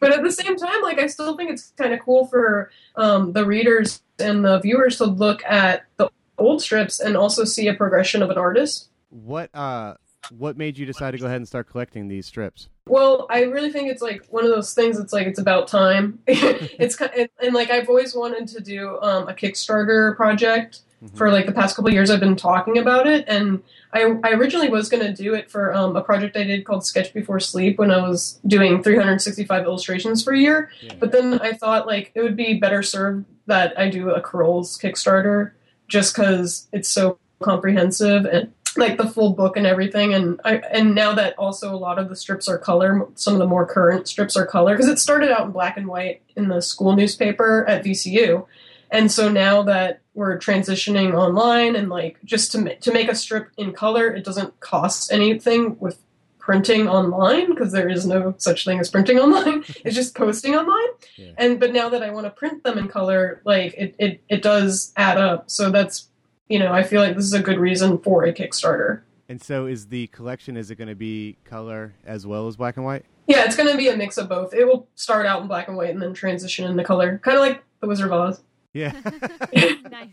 but 0.00 0.12
at 0.12 0.22
the 0.22 0.32
same 0.32 0.56
time, 0.56 0.82
like, 0.82 0.98
I 0.98 1.06
still 1.08 1.36
think 1.36 1.50
it's 1.50 1.72
kind 1.76 1.92
of 1.92 2.00
cool 2.00 2.26
for 2.26 2.70
um, 2.96 3.32
the 3.32 3.44
readers 3.44 4.02
and 4.18 4.44
the 4.44 4.60
viewers 4.60 4.98
to 4.98 5.04
look 5.04 5.44
at 5.44 5.84
the 5.96 6.08
old 6.38 6.62
strips 6.62 7.00
and 7.00 7.16
also 7.16 7.44
see 7.44 7.68
a 7.68 7.74
progression 7.74 8.22
of 8.22 8.30
an 8.30 8.38
artist. 8.38 8.88
What 9.10 9.54
uh 9.54 9.94
what 10.36 10.56
made 10.56 10.78
you 10.78 10.86
decide 10.86 11.12
to 11.12 11.18
go 11.18 11.26
ahead 11.26 11.36
and 11.36 11.48
start 11.48 11.68
collecting 11.68 12.08
these 12.08 12.26
strips? 12.26 12.68
Well, 12.86 13.26
I 13.30 13.42
really 13.42 13.70
think 13.70 13.90
it's 13.90 14.02
like 14.02 14.26
one 14.30 14.44
of 14.44 14.50
those 14.50 14.74
things. 14.74 14.98
It's 14.98 15.12
like 15.12 15.26
it's 15.26 15.38
about 15.38 15.68
time. 15.68 16.18
it's 16.26 16.96
kind 16.96 17.10
and, 17.16 17.28
and 17.42 17.54
like 17.54 17.70
I've 17.70 17.88
always 17.88 18.14
wanted 18.14 18.48
to 18.48 18.60
do 18.60 18.98
um, 19.00 19.28
a 19.28 19.34
Kickstarter 19.34 20.16
project 20.16 20.80
Mm-hmm. 21.02 21.16
for 21.16 21.30
like 21.30 21.46
the 21.46 21.52
past 21.52 21.76
couple 21.76 21.88
of 21.88 21.94
years. 21.94 22.10
I've 22.10 22.20
been 22.20 22.36
talking 22.36 22.76
about 22.76 23.06
it, 23.06 23.24
and 23.26 23.62
I, 23.90 24.02
I 24.22 24.32
originally 24.32 24.68
was 24.68 24.90
going 24.90 25.02
to 25.02 25.14
do 25.14 25.32
it 25.32 25.50
for 25.50 25.72
um, 25.72 25.96
a 25.96 26.02
project 26.02 26.36
I 26.36 26.42
did 26.42 26.66
called 26.66 26.84
Sketch 26.84 27.14
Before 27.14 27.40
Sleep 27.40 27.78
when 27.78 27.90
I 27.90 28.06
was 28.06 28.38
doing 28.46 28.82
365 28.82 29.64
illustrations 29.64 30.22
for 30.22 30.34
a 30.34 30.38
year. 30.38 30.70
Yeah. 30.82 30.92
But 31.00 31.12
then 31.12 31.40
I 31.40 31.54
thought 31.54 31.86
like 31.86 32.12
it 32.14 32.20
would 32.20 32.36
be 32.36 32.52
better 32.52 32.82
served 32.82 33.24
that 33.46 33.78
I 33.78 33.88
do 33.88 34.10
a 34.10 34.20
Curls 34.20 34.76
Kickstarter 34.76 35.52
just 35.88 36.14
because 36.14 36.68
it's 36.70 36.90
so 36.90 37.18
comprehensive 37.40 38.26
and 38.26 38.52
like 38.76 38.96
the 38.98 39.08
full 39.08 39.32
book 39.32 39.56
and 39.56 39.66
everything. 39.66 40.14
And 40.14 40.40
I 40.44 40.56
and 40.56 40.94
now 40.94 41.14
that 41.14 41.38
also 41.38 41.74
a 41.74 41.76
lot 41.76 41.98
of 41.98 42.08
the 42.08 42.16
strips 42.16 42.48
are 42.48 42.58
color, 42.58 43.06
some 43.14 43.34
of 43.34 43.38
the 43.38 43.46
more 43.46 43.66
current 43.66 44.08
strips 44.08 44.36
are 44.36 44.46
color 44.46 44.74
because 44.74 44.88
it 44.88 44.98
started 44.98 45.30
out 45.30 45.46
in 45.46 45.52
black 45.52 45.76
and 45.76 45.86
white 45.86 46.22
in 46.36 46.48
the 46.48 46.62
school 46.62 46.94
newspaper 46.94 47.66
at 47.68 47.84
VCU. 47.84 48.46
And 48.90 49.10
so 49.10 49.30
now 49.30 49.62
that 49.62 50.00
we're 50.14 50.38
transitioning 50.38 51.14
online 51.14 51.76
and 51.76 51.88
like 51.88 52.18
just 52.24 52.52
to 52.52 52.58
ma- 52.58 52.70
to 52.80 52.92
make 52.92 53.08
a 53.08 53.14
strip 53.14 53.48
in 53.56 53.72
color, 53.72 54.08
it 54.08 54.24
doesn't 54.24 54.58
cost 54.60 55.12
anything 55.12 55.76
with 55.78 55.98
printing 56.38 56.88
online 56.88 57.48
because 57.50 57.70
there 57.70 57.88
is 57.88 58.04
no 58.04 58.34
such 58.38 58.64
thing 58.64 58.80
as 58.80 58.90
printing 58.90 59.18
online. 59.24 59.62
it's 59.84 59.94
just 59.94 60.16
posting 60.16 60.56
online. 60.56 60.88
Yeah. 61.16 61.32
And 61.38 61.60
but 61.60 61.72
now 61.72 61.88
that 61.90 62.02
I 62.02 62.10
want 62.10 62.26
to 62.26 62.30
print 62.30 62.64
them 62.64 62.78
in 62.78 62.88
color, 62.88 63.40
like 63.44 63.74
it, 63.74 63.94
it 63.98 64.20
it 64.28 64.42
does 64.42 64.92
add 64.96 65.18
up. 65.18 65.50
So 65.50 65.70
that's 65.70 66.09
you 66.50 66.58
know, 66.58 66.72
I 66.72 66.82
feel 66.82 67.00
like 67.00 67.14
this 67.16 67.24
is 67.24 67.32
a 67.32 67.40
good 67.40 67.58
reason 67.58 67.96
for 67.98 68.24
a 68.24 68.32
Kickstarter. 68.34 69.02
And 69.28 69.40
so 69.40 69.66
is 69.66 69.86
the 69.86 70.08
collection 70.08 70.56
is 70.56 70.72
it 70.72 70.74
going 70.74 70.88
to 70.88 70.96
be 70.96 71.36
color 71.44 71.94
as 72.04 72.26
well 72.26 72.48
as 72.48 72.56
black 72.56 72.76
and 72.76 72.84
white? 72.84 73.04
Yeah, 73.28 73.44
it's 73.44 73.54
going 73.54 73.70
to 73.70 73.78
be 73.78 73.86
a 73.88 73.96
mix 73.96 74.18
of 74.18 74.28
both. 74.28 74.52
It 74.52 74.64
will 74.64 74.88
start 74.96 75.24
out 75.24 75.40
in 75.40 75.46
black 75.46 75.68
and 75.68 75.76
white 75.76 75.90
and 75.90 76.02
then 76.02 76.12
transition 76.12 76.68
into 76.68 76.82
color, 76.82 77.18
kind 77.18 77.36
of 77.36 77.40
like 77.42 77.62
the 77.78 77.86
Wizard 77.86 78.06
of 78.06 78.12
Oz. 78.12 78.42
Yeah. 78.72 78.92
nice. 79.90 80.08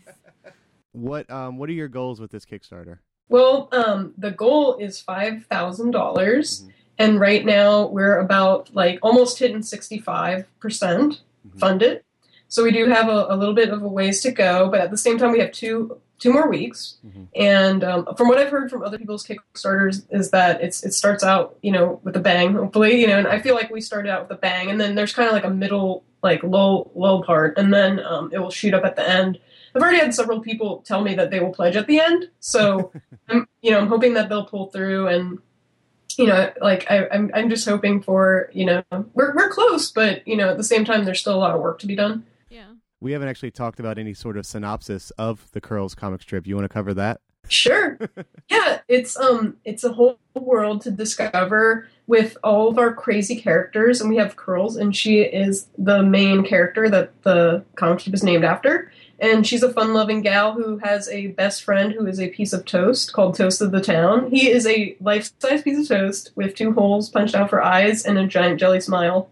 what 0.92 1.28
um 1.30 1.58
what 1.58 1.68
are 1.68 1.72
your 1.72 1.88
goals 1.88 2.20
with 2.20 2.30
this 2.30 2.44
Kickstarter? 2.44 2.98
Well, 3.28 3.68
um, 3.72 4.14
the 4.16 4.30
goal 4.30 4.76
is 4.76 5.00
five 5.00 5.44
thousand 5.46 5.90
dollars, 5.90 6.64
and 6.98 7.20
right 7.20 7.44
now 7.44 7.86
we're 7.86 8.18
about 8.20 8.72
like 8.74 8.98
almost 9.02 9.38
hitting 9.38 9.58
65% 9.62 10.46
Mhm. 10.62 11.16
funded. 11.58 12.02
So 12.48 12.62
we 12.64 12.70
do 12.72 12.86
have 12.86 13.08
a, 13.08 13.26
a 13.28 13.36
little 13.36 13.54
bit 13.54 13.68
of 13.70 13.82
a 13.82 13.88
ways 13.88 14.20
to 14.22 14.30
go, 14.30 14.68
but 14.70 14.80
at 14.80 14.90
the 14.90 14.96
same 14.96 15.18
time 15.18 15.32
we 15.32 15.40
have 15.40 15.52
two 15.52 16.00
two 16.18 16.32
more 16.32 16.48
weeks. 16.48 16.96
Mhm. 17.06 17.28
And 17.36 17.84
um, 17.84 18.08
from 18.16 18.28
what 18.28 18.38
I've 18.38 18.50
heard 18.50 18.70
from 18.70 18.82
other 18.82 18.98
people's 18.98 19.26
Kickstarters 19.26 20.04
is 20.10 20.30
that 20.30 20.60
it's 20.60 20.84
it 20.84 20.92
starts 20.94 21.22
out 21.22 21.56
you 21.62 21.72
know 21.72 22.00
with 22.04 22.16
a 22.16 22.20
bang, 22.20 22.54
hopefully 22.54 23.00
you 23.00 23.06
know, 23.06 23.18
and 23.18 23.28
I 23.28 23.38
feel 23.40 23.54
like 23.54 23.70
we 23.70 23.80
started 23.80 24.10
out 24.10 24.22
with 24.28 24.36
a 24.36 24.40
bang, 24.40 24.70
and 24.70 24.80
then 24.80 24.94
there's 24.94 25.12
kind 25.12 25.28
of 25.28 25.32
like 25.34 25.44
a 25.44 25.50
middle 25.50 26.04
like 26.22 26.42
low 26.42 26.90
low 26.94 27.22
part, 27.22 27.56
and 27.58 27.72
then 27.72 28.00
um, 28.00 28.30
it 28.32 28.38
will 28.38 28.50
shoot 28.50 28.74
up 28.74 28.84
at 28.84 28.96
the 28.96 29.08
end. 29.08 29.38
I've 29.74 29.82
already 29.82 29.98
had 29.98 30.14
several 30.14 30.40
people 30.40 30.82
tell 30.86 31.02
me 31.02 31.14
that 31.14 31.30
they 31.30 31.40
will 31.40 31.52
pledge 31.52 31.76
at 31.76 31.86
the 31.86 32.00
end, 32.00 32.28
so 32.40 32.90
I'm 33.28 33.46
you 33.62 33.70
know 33.70 33.78
I'm 33.78 33.86
hoping 33.88 34.14
that 34.14 34.28
they'll 34.28 34.46
pull 34.46 34.66
through 34.66 35.08
and 35.08 35.38
you 36.16 36.26
know 36.26 36.50
like 36.60 36.90
I, 36.90 37.06
I'm 37.12 37.30
I'm 37.34 37.48
just 37.48 37.68
hoping 37.68 38.02
for 38.02 38.50
you 38.52 38.64
know 38.64 38.82
we're 39.14 39.34
we're 39.36 39.50
close, 39.50 39.92
but 39.92 40.26
you 40.26 40.36
know 40.36 40.48
at 40.50 40.56
the 40.56 40.64
same 40.64 40.84
time 40.84 41.04
there's 41.04 41.20
still 41.20 41.34
a 41.34 41.38
lot 41.38 41.54
of 41.54 41.60
work 41.60 41.78
to 41.80 41.86
be 41.86 41.94
done. 41.94 42.24
Yeah. 42.48 42.64
We 43.00 43.12
haven't 43.12 43.28
actually 43.28 43.52
talked 43.52 43.78
about 43.80 43.98
any 43.98 44.14
sort 44.14 44.36
of 44.36 44.46
synopsis 44.46 45.10
of 45.12 45.50
the 45.52 45.60
Curls 45.60 45.94
comic 45.94 46.22
strip. 46.22 46.46
You 46.46 46.56
want 46.56 46.64
to 46.64 46.72
cover 46.72 46.94
that? 46.94 47.20
Sure. 47.48 47.98
yeah, 48.50 48.80
it's 48.88 49.16
um 49.16 49.56
it's 49.64 49.84
a 49.84 49.92
whole 49.92 50.18
world 50.34 50.82
to 50.82 50.90
discover 50.90 51.88
with 52.06 52.36
all 52.42 52.68
of 52.68 52.78
our 52.78 52.92
crazy 52.92 53.40
characters 53.40 54.00
and 54.00 54.08
we 54.10 54.16
have 54.16 54.36
Curls 54.36 54.76
and 54.76 54.94
she 54.94 55.20
is 55.20 55.66
the 55.76 56.02
main 56.02 56.44
character 56.44 56.88
that 56.88 57.22
the 57.22 57.64
comic 57.76 58.00
strip 58.00 58.14
is 58.14 58.22
named 58.22 58.44
after. 58.44 58.92
And 59.20 59.44
she's 59.44 59.64
a 59.64 59.72
fun-loving 59.72 60.22
gal 60.22 60.52
who 60.52 60.78
has 60.78 61.08
a 61.08 61.28
best 61.28 61.64
friend 61.64 61.92
who 61.92 62.06
is 62.06 62.20
a 62.20 62.28
piece 62.28 62.52
of 62.52 62.64
toast 62.64 63.12
called 63.12 63.34
Toast 63.34 63.60
of 63.60 63.72
the 63.72 63.80
Town. 63.80 64.30
He 64.30 64.48
is 64.48 64.64
a 64.64 64.96
life-size 65.00 65.62
piece 65.62 65.78
of 65.78 65.88
toast 65.88 66.30
with 66.36 66.54
two 66.54 66.72
holes 66.72 67.08
punched 67.08 67.34
out 67.34 67.50
for 67.50 67.60
eyes 67.60 68.04
and 68.04 68.16
a 68.16 68.28
giant 68.28 68.60
jelly 68.60 68.80
smile. 68.80 69.28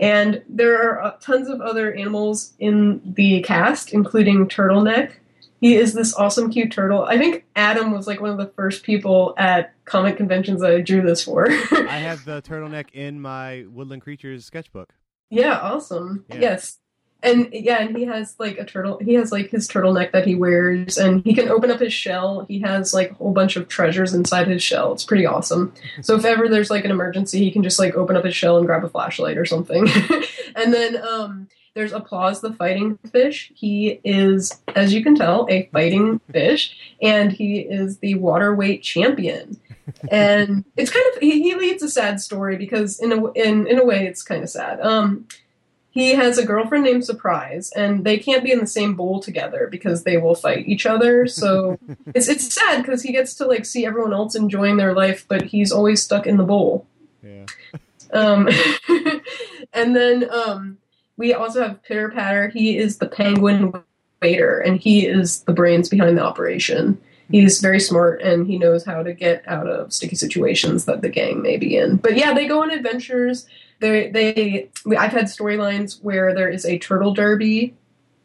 And 0.00 0.42
there 0.48 0.82
are 0.82 1.02
uh, 1.02 1.16
tons 1.20 1.48
of 1.48 1.60
other 1.60 1.94
animals 1.94 2.54
in 2.58 3.02
the 3.04 3.42
cast, 3.42 3.92
including 3.92 4.48
Turtleneck, 4.48 5.12
he 5.60 5.76
is 5.76 5.92
this 5.92 6.14
awesome, 6.14 6.50
cute 6.50 6.72
turtle. 6.72 7.04
I 7.04 7.18
think 7.18 7.44
Adam 7.54 7.92
was 7.92 8.06
like 8.06 8.20
one 8.20 8.30
of 8.30 8.38
the 8.38 8.50
first 8.56 8.82
people 8.82 9.34
at 9.36 9.74
comic 9.84 10.16
conventions 10.16 10.62
that 10.62 10.70
I 10.70 10.80
drew 10.80 11.02
this 11.02 11.22
for. 11.22 11.50
I 11.50 11.98
have 11.98 12.24
the 12.24 12.40
turtleneck 12.40 12.92
in 12.92 13.20
my 13.20 13.66
Woodland 13.68 14.00
Creatures 14.00 14.46
sketchbook. 14.46 14.94
yeah, 15.30 15.58
awesome. 15.58 16.24
Yeah. 16.30 16.40
Yes. 16.40 16.78
And 17.22 17.48
yeah, 17.52 17.82
and 17.82 17.96
he 17.96 18.04
has 18.04 18.34
like 18.38 18.58
a 18.58 18.64
turtle. 18.64 18.98
He 18.98 19.14
has 19.14 19.30
like 19.30 19.50
his 19.50 19.68
turtleneck 19.68 20.12
that 20.12 20.26
he 20.26 20.34
wears, 20.34 20.96
and 20.96 21.22
he 21.24 21.34
can 21.34 21.48
open 21.48 21.70
up 21.70 21.80
his 21.80 21.92
shell. 21.92 22.46
He 22.48 22.60
has 22.60 22.94
like 22.94 23.10
a 23.10 23.14
whole 23.14 23.32
bunch 23.32 23.56
of 23.56 23.68
treasures 23.68 24.14
inside 24.14 24.48
his 24.48 24.62
shell. 24.62 24.92
It's 24.92 25.04
pretty 25.04 25.26
awesome. 25.26 25.74
So 26.02 26.16
if 26.16 26.24
ever 26.24 26.48
there's 26.48 26.70
like 26.70 26.84
an 26.84 26.90
emergency, 26.90 27.38
he 27.38 27.50
can 27.50 27.62
just 27.62 27.78
like 27.78 27.94
open 27.94 28.16
up 28.16 28.24
his 28.24 28.34
shell 28.34 28.56
and 28.56 28.66
grab 28.66 28.84
a 28.84 28.88
flashlight 28.88 29.36
or 29.36 29.44
something. 29.44 29.86
and 30.56 30.72
then 30.72 30.96
um, 31.02 31.48
there's 31.74 31.92
Applause 31.92 32.40
the 32.40 32.52
fighting 32.52 32.98
fish. 33.12 33.52
He 33.54 34.00
is, 34.02 34.60
as 34.74 34.92
you 34.92 35.02
can 35.02 35.14
tell, 35.14 35.46
a 35.48 35.68
fighting 35.72 36.20
fish, 36.32 36.76
and 37.00 37.30
he 37.30 37.60
is 37.60 37.98
the 37.98 38.16
water 38.16 38.54
weight 38.54 38.82
champion. 38.82 39.60
And 40.10 40.64
it's 40.76 40.90
kind 40.90 41.04
of 41.14 41.20
he, 41.20 41.42
he 41.42 41.54
leads 41.54 41.82
a 41.82 41.88
sad 41.88 42.20
story 42.20 42.56
because 42.56 43.00
in 43.00 43.12
a 43.12 43.32
in 43.32 43.66
in 43.66 43.78
a 43.78 43.84
way 43.84 44.06
it's 44.06 44.22
kind 44.22 44.42
of 44.42 44.48
sad. 44.48 44.80
Um, 44.80 45.26
he 45.90 46.10
has 46.10 46.38
a 46.38 46.46
girlfriend 46.46 46.84
named 46.84 47.04
Surprise, 47.04 47.72
and 47.72 48.04
they 48.04 48.16
can't 48.16 48.44
be 48.44 48.52
in 48.52 48.60
the 48.60 48.66
same 48.66 48.94
bowl 48.94 49.20
together 49.20 49.68
because 49.70 50.04
they 50.04 50.16
will 50.16 50.36
fight 50.36 50.68
each 50.68 50.86
other. 50.86 51.26
So 51.26 51.78
it's 52.14 52.28
it's 52.28 52.54
sad 52.54 52.82
because 52.82 53.02
he 53.02 53.12
gets 53.12 53.34
to 53.36 53.46
like 53.46 53.64
see 53.64 53.84
everyone 53.84 54.12
else 54.12 54.36
enjoying 54.36 54.76
their 54.76 54.94
life, 54.94 55.26
but 55.28 55.42
he's 55.42 55.72
always 55.72 56.00
stuck 56.00 56.26
in 56.26 56.36
the 56.36 56.44
bowl. 56.44 56.86
Yeah. 57.22 57.46
Um, 58.12 58.48
and 59.72 59.96
then 59.96 60.30
um, 60.30 60.78
we 61.16 61.34
also 61.34 61.62
have 61.62 61.82
Pitter 61.82 62.10
Patter. 62.10 62.48
He 62.48 62.78
is 62.78 62.98
the 62.98 63.08
penguin 63.08 63.72
waiter, 64.22 64.60
and 64.60 64.78
he 64.78 65.06
is 65.06 65.40
the 65.40 65.52
brains 65.52 65.88
behind 65.88 66.16
the 66.16 66.24
operation. 66.24 67.00
He's 67.30 67.60
very 67.60 67.80
smart, 67.80 68.22
and 68.22 68.46
he 68.46 68.58
knows 68.58 68.84
how 68.84 69.02
to 69.02 69.12
get 69.12 69.46
out 69.46 69.68
of 69.68 69.92
sticky 69.92 70.16
situations 70.16 70.84
that 70.86 71.00
the 71.00 71.08
gang 71.08 71.42
may 71.42 71.56
be 71.56 71.76
in. 71.76 71.96
But 71.96 72.16
yeah, 72.16 72.34
they 72.34 72.46
go 72.46 72.62
on 72.62 72.70
adventures. 72.70 73.46
They 73.78 74.10
they 74.10 74.68
I've 74.96 75.12
had 75.12 75.26
storylines 75.26 76.02
where 76.02 76.34
there 76.34 76.48
is 76.48 76.64
a 76.64 76.78
turtle 76.78 77.14
derby 77.14 77.74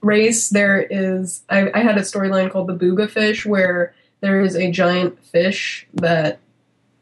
race. 0.01 0.49
There 0.49 0.81
is 0.81 1.43
I, 1.49 1.71
I 1.73 1.79
had 1.79 1.97
a 1.97 2.01
storyline 2.01 2.51
called 2.51 2.67
the 2.67 2.75
Booga 2.75 3.09
Fish 3.09 3.45
where 3.45 3.93
there 4.21 4.41
is 4.41 4.55
a 4.55 4.71
giant 4.71 5.23
fish 5.23 5.87
that 5.93 6.39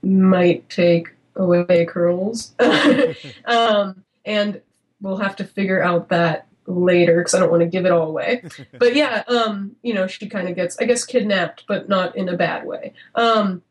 might 0.02 0.70
take 0.70 1.10
away 1.36 1.86
curls. 1.86 2.54
um, 3.46 4.04
and 4.26 4.62
we'll 5.02 5.18
have 5.18 5.36
to 5.38 5.44
figure 5.44 5.82
out 5.82 6.10
that 6.10 6.48
later 6.66 7.20
because 7.20 7.34
I 7.34 7.40
don't 7.40 7.52
want 7.52 7.62
to 7.62 7.68
give 7.68 7.86
it 7.86 7.92
all 7.92 8.08
away. 8.08 8.44
but 8.80 8.96
yeah, 8.96 9.24
um, 9.28 9.76
you 9.82 9.94
know, 9.94 10.08
she 10.08 10.30
kind 10.30 10.48
of 10.48 10.56
gets, 10.56 10.78
I 10.80 10.86
guess, 10.86 11.06
kidnapped, 11.06 11.66
but 11.68 11.90
not 11.90 12.16
in 12.16 12.30
a 12.30 12.38
bad 12.38 12.66
way. 12.66 12.94
Um, 13.16 13.64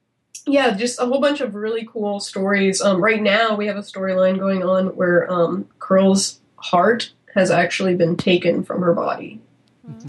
yeah, 0.47 0.77
just 0.77 1.01
a 1.01 1.07
whole 1.07 1.21
bunch 1.21 1.41
of 1.41 1.55
really 1.55 1.89
cool 1.91 2.21
stories. 2.21 2.81
Um, 2.81 3.03
right 3.03 3.23
now, 3.23 3.55
we 3.55 3.67
have 3.67 3.77
a 3.77 3.83
storyline 3.83 4.39
going 4.39 4.63
on 4.63 4.97
where 4.97 5.31
um, 5.31 5.69
Curl's 5.79 6.41
heart 6.57 7.13
has 7.35 7.51
actually 7.51 7.95
been 7.95 8.17
taken 8.17 8.65
from 8.65 8.83
her 8.83 8.93
body. 8.93 9.41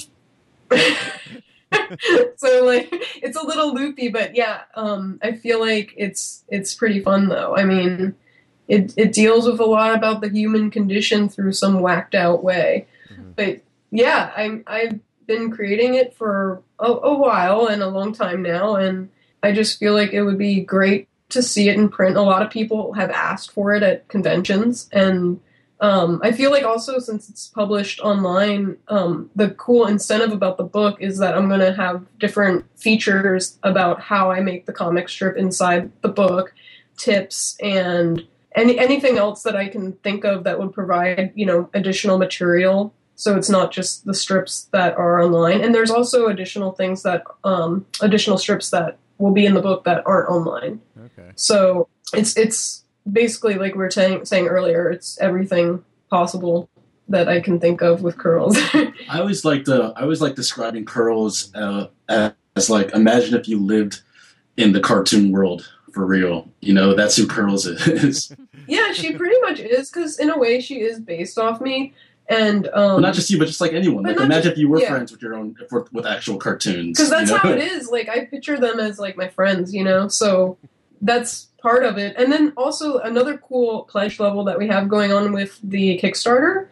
so 2.37 2.65
like 2.65 2.89
it's 3.21 3.37
a 3.37 3.45
little 3.45 3.73
loopy 3.73 4.07
but 4.07 4.35
yeah 4.35 4.61
um 4.75 5.19
i 5.23 5.31
feel 5.31 5.59
like 5.59 5.93
it's 5.97 6.43
it's 6.49 6.75
pretty 6.75 6.99
fun 6.99 7.27
though 7.27 7.55
i 7.55 7.63
mean 7.63 8.15
it 8.67 8.93
it 8.97 9.11
deals 9.13 9.47
with 9.47 9.59
a 9.59 9.65
lot 9.65 9.95
about 9.95 10.21
the 10.21 10.29
human 10.29 10.69
condition 10.71 11.27
through 11.29 11.51
some 11.53 11.79
whacked 11.81 12.15
out 12.15 12.43
way 12.43 12.85
Mhm. 13.11 13.35
but 13.35 13.61
yeah 13.91 14.31
i 14.35 14.61
i've 14.67 14.99
been 15.27 15.51
creating 15.51 15.95
it 15.95 16.13
for 16.13 16.61
a, 16.79 16.85
a 16.91 17.17
while 17.17 17.67
and 17.67 17.81
a 17.81 17.87
long 17.87 18.13
time 18.13 18.41
now 18.41 18.75
and 18.75 19.09
i 19.41 19.51
just 19.51 19.79
feel 19.79 19.93
like 19.93 20.13
it 20.13 20.23
would 20.23 20.37
be 20.37 20.61
great 20.61 21.07
to 21.29 21.41
see 21.41 21.69
it 21.69 21.75
in 21.77 21.89
print 21.89 22.15
a 22.17 22.21
lot 22.21 22.41
of 22.41 22.49
people 22.49 22.93
have 22.93 23.09
asked 23.09 23.51
for 23.51 23.73
it 23.73 23.83
at 23.83 24.07
conventions 24.07 24.89
and 24.91 25.39
um, 25.79 26.21
I 26.23 26.31
feel 26.31 26.49
like 26.49 26.63
also 26.63 26.97
since 26.99 27.27
it's 27.27 27.49
published 27.49 27.99
online, 27.99 28.77
um, 28.87 29.29
the 29.35 29.49
cool 29.49 29.85
incentive 29.85 30.31
about 30.31 30.55
the 30.55 30.63
book 30.63 31.01
is 31.01 31.17
that 31.17 31.35
I'm 31.35 31.49
going 31.49 31.59
to 31.59 31.73
have 31.73 32.05
different 32.19 32.63
features 32.79 33.57
about 33.63 33.99
how 33.99 34.31
I 34.31 34.39
make 34.39 34.65
the 34.65 34.71
comic 34.71 35.09
strip 35.09 35.35
inside 35.35 35.91
the 36.01 36.07
book, 36.07 36.53
tips, 36.95 37.57
and 37.61 38.25
any 38.55 38.77
anything 38.77 39.17
else 39.17 39.43
that 39.43 39.55
I 39.55 39.67
can 39.67 39.93
think 40.03 40.23
of 40.23 40.43
that 40.43 40.59
would 40.59 40.73
provide 40.73 41.31
you 41.35 41.45
know 41.45 41.69
additional 41.73 42.17
material. 42.17 42.93
So 43.15 43.37
it's 43.37 43.49
not 43.49 43.71
just 43.71 44.05
the 44.05 44.13
strips 44.13 44.69
that 44.71 44.97
are 44.97 45.21
online, 45.21 45.61
and 45.61 45.73
there's 45.73 45.91
also 45.91 46.27
additional 46.27 46.71
things 46.71 47.03
that 47.03 47.23
um, 47.43 47.85
additional 48.01 48.37
strips 48.37 48.71
that 48.71 48.97
will 49.17 49.31
be 49.31 49.45
in 49.45 49.53
the 49.53 49.61
book 49.61 49.83
that 49.83 50.03
aren't 50.05 50.29
online. 50.29 50.81
Okay. 50.97 51.31
So 51.35 51.87
it's 52.13 52.35
it's 52.37 52.83
basically 53.11 53.55
like 53.55 53.73
we 53.73 53.79
were 53.79 53.91
saying 53.91 54.25
saying 54.25 54.47
earlier, 54.47 54.89
it's 54.89 55.19
everything 55.19 55.83
possible 56.09 56.69
that 57.09 57.27
I 57.27 57.39
can 57.39 57.59
think 57.59 57.81
of 57.81 58.01
with 58.01 58.17
curls. 58.17 58.57
I 58.73 59.19
always 59.19 59.45
like 59.45 59.65
the 59.65 59.93
I 59.95 60.01
always 60.01 60.21
like 60.21 60.35
describing 60.35 60.85
curls 60.85 61.53
uh, 61.55 61.87
as 62.09 62.69
like 62.69 62.93
imagine 62.93 63.35
if 63.35 63.47
you 63.47 63.59
lived 63.59 64.01
in 64.57 64.73
the 64.73 64.79
cartoon 64.79 65.31
world 65.31 65.72
for 65.93 66.05
real. 66.05 66.49
You 66.59 66.73
know 66.73 66.93
that's 66.93 67.15
who 67.15 67.27
curls 67.27 67.65
is. 67.65 68.35
yeah, 68.67 68.91
she 68.91 69.13
pretty 69.13 69.39
much 69.41 69.59
is 69.59 69.89
because 69.89 70.19
in 70.19 70.29
a 70.29 70.37
way 70.37 70.59
she 70.59 70.81
is 70.81 70.99
based 70.99 71.37
off 71.37 71.61
me, 71.61 71.93
and 72.27 72.67
um, 72.67 72.73
well, 72.73 72.99
not 72.99 73.13
just 73.13 73.29
you, 73.29 73.37
but 73.37 73.47
just 73.47 73.61
like 73.61 73.73
anyone. 73.73 74.03
Like 74.03 74.17
imagine 74.17 74.43
just- 74.43 74.47
if 74.47 74.57
you 74.57 74.69
were 74.69 74.81
yeah. 74.81 74.89
friends 74.89 75.11
with 75.11 75.21
your 75.21 75.35
own 75.35 75.55
with, 75.71 75.93
with 75.93 76.05
actual 76.05 76.37
cartoons. 76.37 76.97
because 76.97 77.09
that's 77.09 77.29
you 77.29 77.35
know? 77.35 77.41
how 77.41 77.51
it 77.51 77.59
is. 77.59 77.89
Like 77.89 78.09
I 78.09 78.25
picture 78.25 78.59
them 78.59 78.79
as 78.79 78.99
like 78.99 79.15
my 79.15 79.29
friends, 79.29 79.73
you 79.73 79.83
know. 79.83 80.07
So 80.07 80.57
that's 81.01 81.49
part 81.61 81.83
of 81.83 81.97
it. 81.97 82.15
And 82.17 82.31
then 82.31 82.53
also 82.57 82.99
another 82.99 83.37
cool 83.37 83.83
pledge 83.83 84.19
level 84.19 84.43
that 84.45 84.57
we 84.57 84.67
have 84.67 84.89
going 84.89 85.11
on 85.13 85.31
with 85.31 85.59
the 85.63 85.99
Kickstarter 86.01 86.67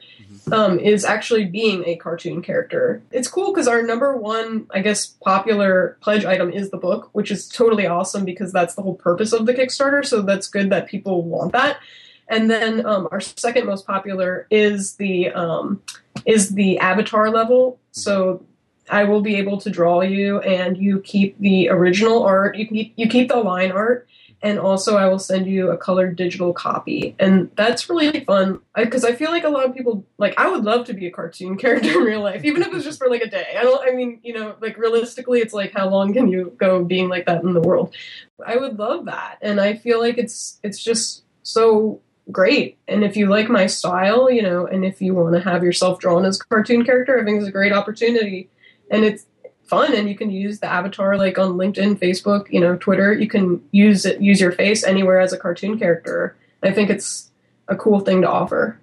um, 0.52 0.80
is 0.80 1.06
actually 1.06 1.46
being 1.46 1.84
a 1.86 1.96
cartoon 1.96 2.42
character. 2.42 3.02
It's 3.12 3.28
cool 3.28 3.52
because 3.54 3.68
our 3.68 3.82
number 3.82 4.16
one, 4.16 4.68
I 4.72 4.82
guess, 4.82 5.06
popular 5.08 5.98
pledge 6.02 6.26
item 6.26 6.52
is 6.52 6.70
the 6.70 6.78
book, 6.78 7.10
which 7.14 7.32
is 7.32 7.48
totally 7.48 7.88
awesome 7.88 8.26
because 8.26 8.52
that's 8.52 8.76
the 8.76 8.82
whole 8.82 8.96
purpose 8.96 9.34
of 9.34 9.46
the 9.46 9.54
Kickstarter. 9.54 10.06
So 10.06 10.22
that's 10.22 10.48
good 10.48 10.70
that 10.70 10.88
people 10.88 11.24
want 11.24 11.54
that. 11.54 11.80
And 12.28 12.50
then 12.50 12.86
um, 12.86 13.08
our 13.12 13.20
second 13.20 13.66
most 13.66 13.86
popular 13.86 14.48
is 14.50 14.96
the 14.96 15.32
um, 15.32 15.82
is 16.26 16.50
the 16.52 16.80
avatar 16.80 17.30
level. 17.30 17.80
So 17.92 18.46
I 18.90 19.04
will 19.04 19.22
be 19.22 19.36
able 19.36 19.60
to 19.62 19.70
draw 19.70 20.02
you, 20.02 20.40
and 20.40 20.78
you 20.78 21.02
keep 21.02 21.38
the 21.40 21.70
original 21.70 22.24
art. 22.24 22.58
You 22.58 22.68
keep 22.68 22.94
you 22.96 23.08
keep 23.08 23.28
the 23.28 23.38
line 23.38 23.72
art, 23.72 24.08
and 24.44 24.58
also 24.58 24.98
I 24.98 25.08
will 25.08 25.20
send 25.20 25.46
you 25.46 25.70
a 25.70 25.78
colored 25.78 26.16
digital 26.16 26.54
copy. 26.54 27.16
And 27.20 27.52
that's 27.56 27.90
really 27.90 28.24
fun 28.26 28.60
because 28.76 29.06
I, 29.06 29.10
I, 29.10 29.16
feel 29.16 29.30
like 29.30 29.44
a 29.44 29.50
lot 29.50 29.66
of 29.66 29.76
people 29.76 30.04
like 30.18 30.34
I 30.38 30.50
would 30.50 30.64
love 30.64 30.86
to 30.88 30.94
be 30.94 31.06
a 31.06 31.12
cartoon 31.12 31.58
character 31.60 31.90
in 31.90 32.04
real 32.04 32.22
life, 32.22 32.44
even 32.44 32.62
if 32.62 32.74
it's 32.74 32.84
just 32.84 33.00
for 33.00 33.10
like 33.10 33.22
a 33.22 33.30
day. 33.30 33.56
I 33.58 33.64
don't. 33.64 33.88
I 33.88 33.94
mean, 33.94 34.20
you 34.24 34.34
know, 34.34 34.56
like 34.60 34.78
realistically, 34.78 35.40
it's 35.40 35.54
like 35.54 35.74
how 35.74 35.90
long 35.90 36.14
can 36.14 36.28
you 36.28 36.56
go 36.58 36.84
being 36.84 37.10
like 37.10 37.26
that 37.28 37.44
in 37.44 37.54
the 37.54 37.62
world? 37.62 37.96
I 38.46 38.58
would 38.58 38.80
love 38.80 39.06
that, 39.06 39.38
and 39.42 39.62
I 39.62 39.76
feel 39.76 40.00
like 40.00 40.18
it's 40.18 40.60
it's 40.64 40.84
just 40.84 41.24
so 41.44 42.02
great. 42.32 42.78
And 42.88 43.04
if 43.04 43.16
you 43.16 43.28
like 43.28 43.50
my 43.50 43.68
style, 43.68 44.30
you 44.30 44.42
know, 44.42 44.66
and 44.66 44.86
if 44.86 45.02
you 45.02 45.14
want 45.14 45.36
to 45.36 45.42
have 45.42 45.64
yourself 45.64 46.00
drawn 46.00 46.26
as 46.26 46.40
a 46.40 46.44
cartoon 46.46 46.86
character, 46.86 47.20
I 47.20 47.26
think 47.26 47.40
it's 47.40 47.48
a 47.48 47.52
great 47.52 47.74
opportunity. 47.74 48.50
And 48.90 49.06
it's 49.06 49.26
fun 49.72 49.96
and 49.96 50.10
you 50.10 50.16
can 50.16 50.30
use 50.30 50.60
the 50.60 50.68
avatar 50.68 51.18
like 51.18 51.40
on 51.40 51.54
LinkedIn, 51.54 51.98
Facebook, 51.98 52.52
you 52.52 52.60
know, 52.60 52.76
Twitter. 52.76 53.14
You 53.14 53.30
can 53.30 53.64
use 53.72 54.06
it 54.06 54.20
use 54.20 54.42
your 54.42 54.52
face 54.52 54.84
anywhere 54.84 55.22
as 55.22 55.32
a 55.32 55.38
cartoon 55.38 55.80
character. 55.80 56.36
I 56.62 56.72
think 56.72 56.90
it's 56.90 57.32
a 57.70 57.76
cool 57.78 58.02
thing 58.02 58.22
to 58.22 58.30
offer. 58.30 58.78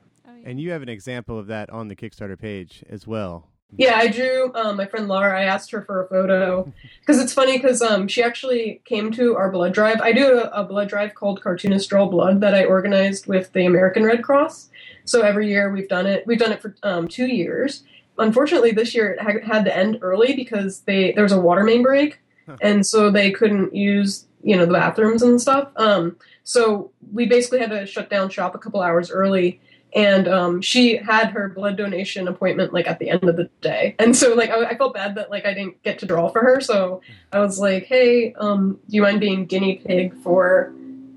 And 0.45 0.59
you 0.59 0.71
have 0.71 0.81
an 0.81 0.89
example 0.89 1.39
of 1.39 1.49
that 1.49 1.69
on 1.69 1.89
the 1.89 1.95
Kickstarter 1.95 2.39
page 2.39 2.83
as 2.89 3.07
well. 3.07 3.49
Yeah, 3.77 3.97
I 3.97 4.09
drew 4.09 4.51
um, 4.55 4.79
my 4.79 4.87
friend 4.87 5.09
Laura. 5.09 5.39
I 5.39 5.45
asked 5.45 5.71
her 5.73 5.83
for 5.83 6.03
a 6.03 6.09
photo 6.09 6.73
because 7.01 7.21
it's 7.21 7.35
funny 7.35 7.59
because 7.59 7.83
um, 7.83 8.09
she 8.09 8.23
actually 8.23 8.81
came 8.87 9.13
to 9.13 9.37
our 9.37 9.51
blood 9.51 9.75
drive. 9.75 10.01
I 10.01 10.13
do 10.13 10.39
a, 10.39 10.49
a, 10.61 10.65
blood 10.65 10.89
drive 10.89 11.15
called 11.15 11.43
Cartoonist 11.43 11.91
Draw 11.91 12.07
Blood 12.07 12.41
that 12.41 12.55
I 12.55 12.65
organized 12.65 13.27
with 13.27 13.53
the 13.53 13.67
American 13.67 14.05
Red 14.05 14.25
Cross. 14.25 14.71
So 15.05 15.21
every 15.21 15.49
year 15.49 15.71
we've 15.71 15.89
done 15.89 16.07
it. 16.07 16.27
We've 16.27 16.39
done 16.39 16.53
it 16.53 16.63
for 16.63 16.75
um, 16.83 17.09
two 17.09 17.27
years. 17.27 17.83
Unfortunately, 18.19 18.73
this 18.73 18.95
year 18.95 19.13
it 19.13 19.45
had 19.45 19.65
to 19.65 19.77
end 19.77 19.99
early 20.03 20.35
because 20.35 20.81
they 20.81 21.13
there 21.13 21.23
was 21.23 21.33
a 21.33 21.41
water 21.41 21.65
main 21.65 21.83
break, 21.83 22.21
and 22.61 22.87
so 22.87 23.11
they 23.11 23.31
couldn't 23.31 23.75
use 23.75 24.27
you 24.43 24.57
know 24.57 24.67
the 24.67 24.73
bathrooms 24.73 25.23
and 25.23 25.41
stuff. 25.41 25.71
Um, 25.77 26.17
so 26.45 26.91
we 27.13 27.27
basically 27.27 27.59
had 27.59 27.71
to 27.71 27.87
shut 27.87 28.09
down 28.09 28.31
shop 28.31 28.55
a 28.55 28.59
couple 28.59 28.81
hours 28.81 29.11
early 29.11 29.61
and 29.95 30.29
um, 30.29 30.61
she 30.61 30.97
had 30.97 31.31
her 31.31 31.49
blood 31.49 31.77
donation 31.77 32.29
appointment 32.29 32.73
like 32.73 32.87
at 32.87 32.99
the 32.99 33.09
end 33.11 33.25
of 33.25 33.37
the 33.37 33.49
day. 33.61 33.95
And 33.99 34.15
so 34.15 34.35
like 34.35 34.51
I, 34.51 34.65
I, 34.65 34.77
felt 34.77 34.95
bad 34.95 35.15
that 35.17 35.31
like 35.31 35.45
i 35.45 35.55
didn't 35.55 35.83
get 35.83 35.99
to 36.01 36.07
draw 36.07 36.29
for 36.29 36.41
her 36.41 36.61
so 36.61 37.01
i 37.33 37.41
was 37.41 37.59
like 37.59 37.85
hey 37.85 38.33
um, 38.35 38.79
do 38.89 38.97
you 38.97 39.03
mind 39.03 39.21
being 39.21 39.47
guinea 39.47 39.77
pig 39.77 40.15
for 40.23 40.73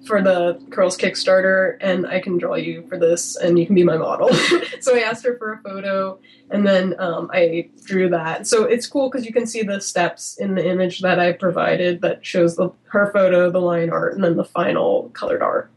for 0.06 0.22
the 0.22 0.60
curls 0.72 0.98
kickstarter 0.98 1.78
and 1.82 2.08
i 2.08 2.20
can 2.20 2.38
draw 2.38 2.56
you 2.56 2.86
for 2.88 2.98
this 2.98 3.36
and 3.38 3.58
you 3.60 3.66
can 3.66 3.76
be 3.76 3.84
my 3.84 3.98
model 3.98 4.34
so 4.80 4.96
i 4.96 5.00
asked 5.00 5.24
her 5.24 5.38
for 5.38 5.54
a 5.54 5.58
photo 5.62 6.18
and 6.50 6.66
then 6.66 6.96
um, 7.00 7.30
i 7.34 7.70
drew 7.84 8.10
that 8.10 8.48
so 8.48 8.64
it's 8.64 8.88
cool 8.88 9.10
because 9.10 9.26
you 9.26 9.34
can 9.34 9.46
see 9.46 9.62
the 9.62 9.80
steps 9.80 10.38
in 10.38 10.56
the 10.56 10.68
image 10.68 11.02
that 11.02 11.20
i 11.20 11.32
provided 11.32 12.02
that 12.02 12.26
shows 12.26 12.56
the 12.56 12.70
her 12.86 13.12
photo 13.12 13.50
the 13.50 13.62
line 13.62 13.90
art 13.90 14.14
and 14.14 14.24
then 14.24 14.36
the 14.36 14.46
final 14.46 15.10
colored 15.14 15.42
art 15.42 15.72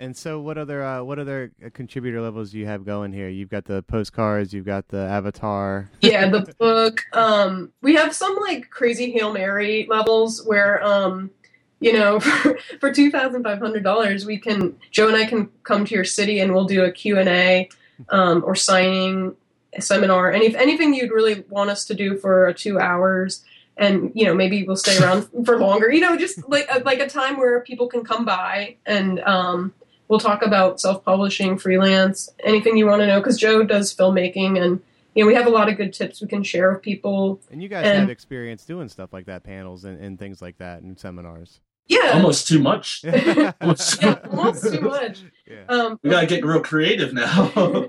and 0.00 0.16
so, 0.16 0.40
what 0.40 0.56
other 0.56 0.84
uh, 0.84 1.02
what 1.02 1.18
other 1.18 1.50
uh, 1.64 1.70
contributor 1.74 2.20
levels 2.20 2.52
do 2.52 2.58
you 2.58 2.66
have 2.66 2.84
going 2.84 3.12
here? 3.12 3.28
You've 3.28 3.48
got 3.48 3.64
the 3.64 3.82
postcards, 3.82 4.52
you've 4.52 4.64
got 4.64 4.86
the 4.88 5.00
avatar. 5.00 5.90
yeah, 6.00 6.28
the 6.28 6.54
book. 6.58 7.00
Um, 7.12 7.72
we 7.82 7.96
have 7.96 8.14
some 8.14 8.36
like 8.36 8.70
crazy 8.70 9.10
hail 9.10 9.32
mary 9.32 9.88
levels 9.90 10.46
where, 10.46 10.82
um, 10.84 11.30
you 11.80 11.92
know, 11.92 12.20
for, 12.20 12.58
for 12.80 12.92
two 12.92 13.10
thousand 13.10 13.42
five 13.42 13.58
hundred 13.58 13.84
dollars, 13.84 14.26
we 14.26 14.38
can 14.38 14.76
Joe 14.90 15.08
and 15.08 15.16
I 15.16 15.26
can 15.26 15.50
come 15.62 15.84
to 15.84 15.94
your 15.94 16.04
city 16.04 16.40
and 16.40 16.54
we'll 16.54 16.66
do 16.66 16.84
a 16.84 16.92
Q 16.92 17.18
and 17.18 17.28
A 17.28 17.68
um, 18.08 18.42
or 18.44 18.54
signing 18.54 19.34
a 19.74 19.82
seminar. 19.82 20.32
Any 20.32 20.54
anything 20.56 20.94
you'd 20.94 21.10
really 21.10 21.44
want 21.48 21.70
us 21.70 21.84
to 21.86 21.94
do 21.94 22.16
for 22.16 22.46
a 22.46 22.54
two 22.54 22.78
hours 22.78 23.44
and 23.76 24.10
you 24.14 24.24
know 24.24 24.34
maybe 24.34 24.64
we'll 24.64 24.76
stay 24.76 24.98
around 24.98 25.28
for 25.44 25.56
longer 25.56 25.88
you 25.92 26.00
know 26.00 26.16
just 26.16 26.48
like 26.48 26.66
a, 26.68 26.80
like 26.80 26.98
a 26.98 27.08
time 27.08 27.36
where 27.36 27.60
people 27.60 27.86
can 27.86 28.02
come 28.02 28.24
by 28.24 28.74
and 28.86 29.20
um, 29.20 29.72
we'll 30.08 30.18
talk 30.18 30.42
about 30.42 30.80
self-publishing, 30.80 31.58
freelance, 31.58 32.30
anything 32.42 32.76
you 32.76 32.86
want 32.86 33.00
to 33.00 33.06
know. 33.06 33.20
Because 33.20 33.38
Joe 33.38 33.62
does 33.62 33.94
filmmaking, 33.94 34.60
and 34.60 34.80
you 35.14 35.22
know 35.22 35.26
we 35.26 35.34
have 35.34 35.46
a 35.46 35.50
lot 35.50 35.68
of 35.68 35.76
good 35.76 35.92
tips 35.92 36.20
we 36.20 36.28
can 36.28 36.42
share 36.42 36.72
with 36.72 36.82
people. 36.82 37.40
And 37.50 37.62
you 37.62 37.68
guys 37.68 37.86
and, 37.86 38.00
have 38.00 38.10
experience 38.10 38.64
doing 38.64 38.88
stuff 38.88 39.12
like 39.12 39.26
that, 39.26 39.44
panels 39.44 39.84
and, 39.84 40.00
and 40.00 40.18
things 40.18 40.42
like 40.42 40.58
that, 40.58 40.82
and 40.82 40.98
seminars. 40.98 41.60
Yeah, 41.88 42.12
almost 42.12 42.46
too 42.46 42.58
much. 42.58 43.02
almost, 43.04 44.02
yeah, 44.02 44.18
almost 44.30 44.62
too 44.62 44.80
much. 44.80 45.22
Yeah. 45.46 45.64
Um, 45.68 45.98
we 46.02 46.10
gotta 46.10 46.26
get 46.26 46.44
real 46.44 46.60
creative 46.60 47.14
now. 47.14 47.50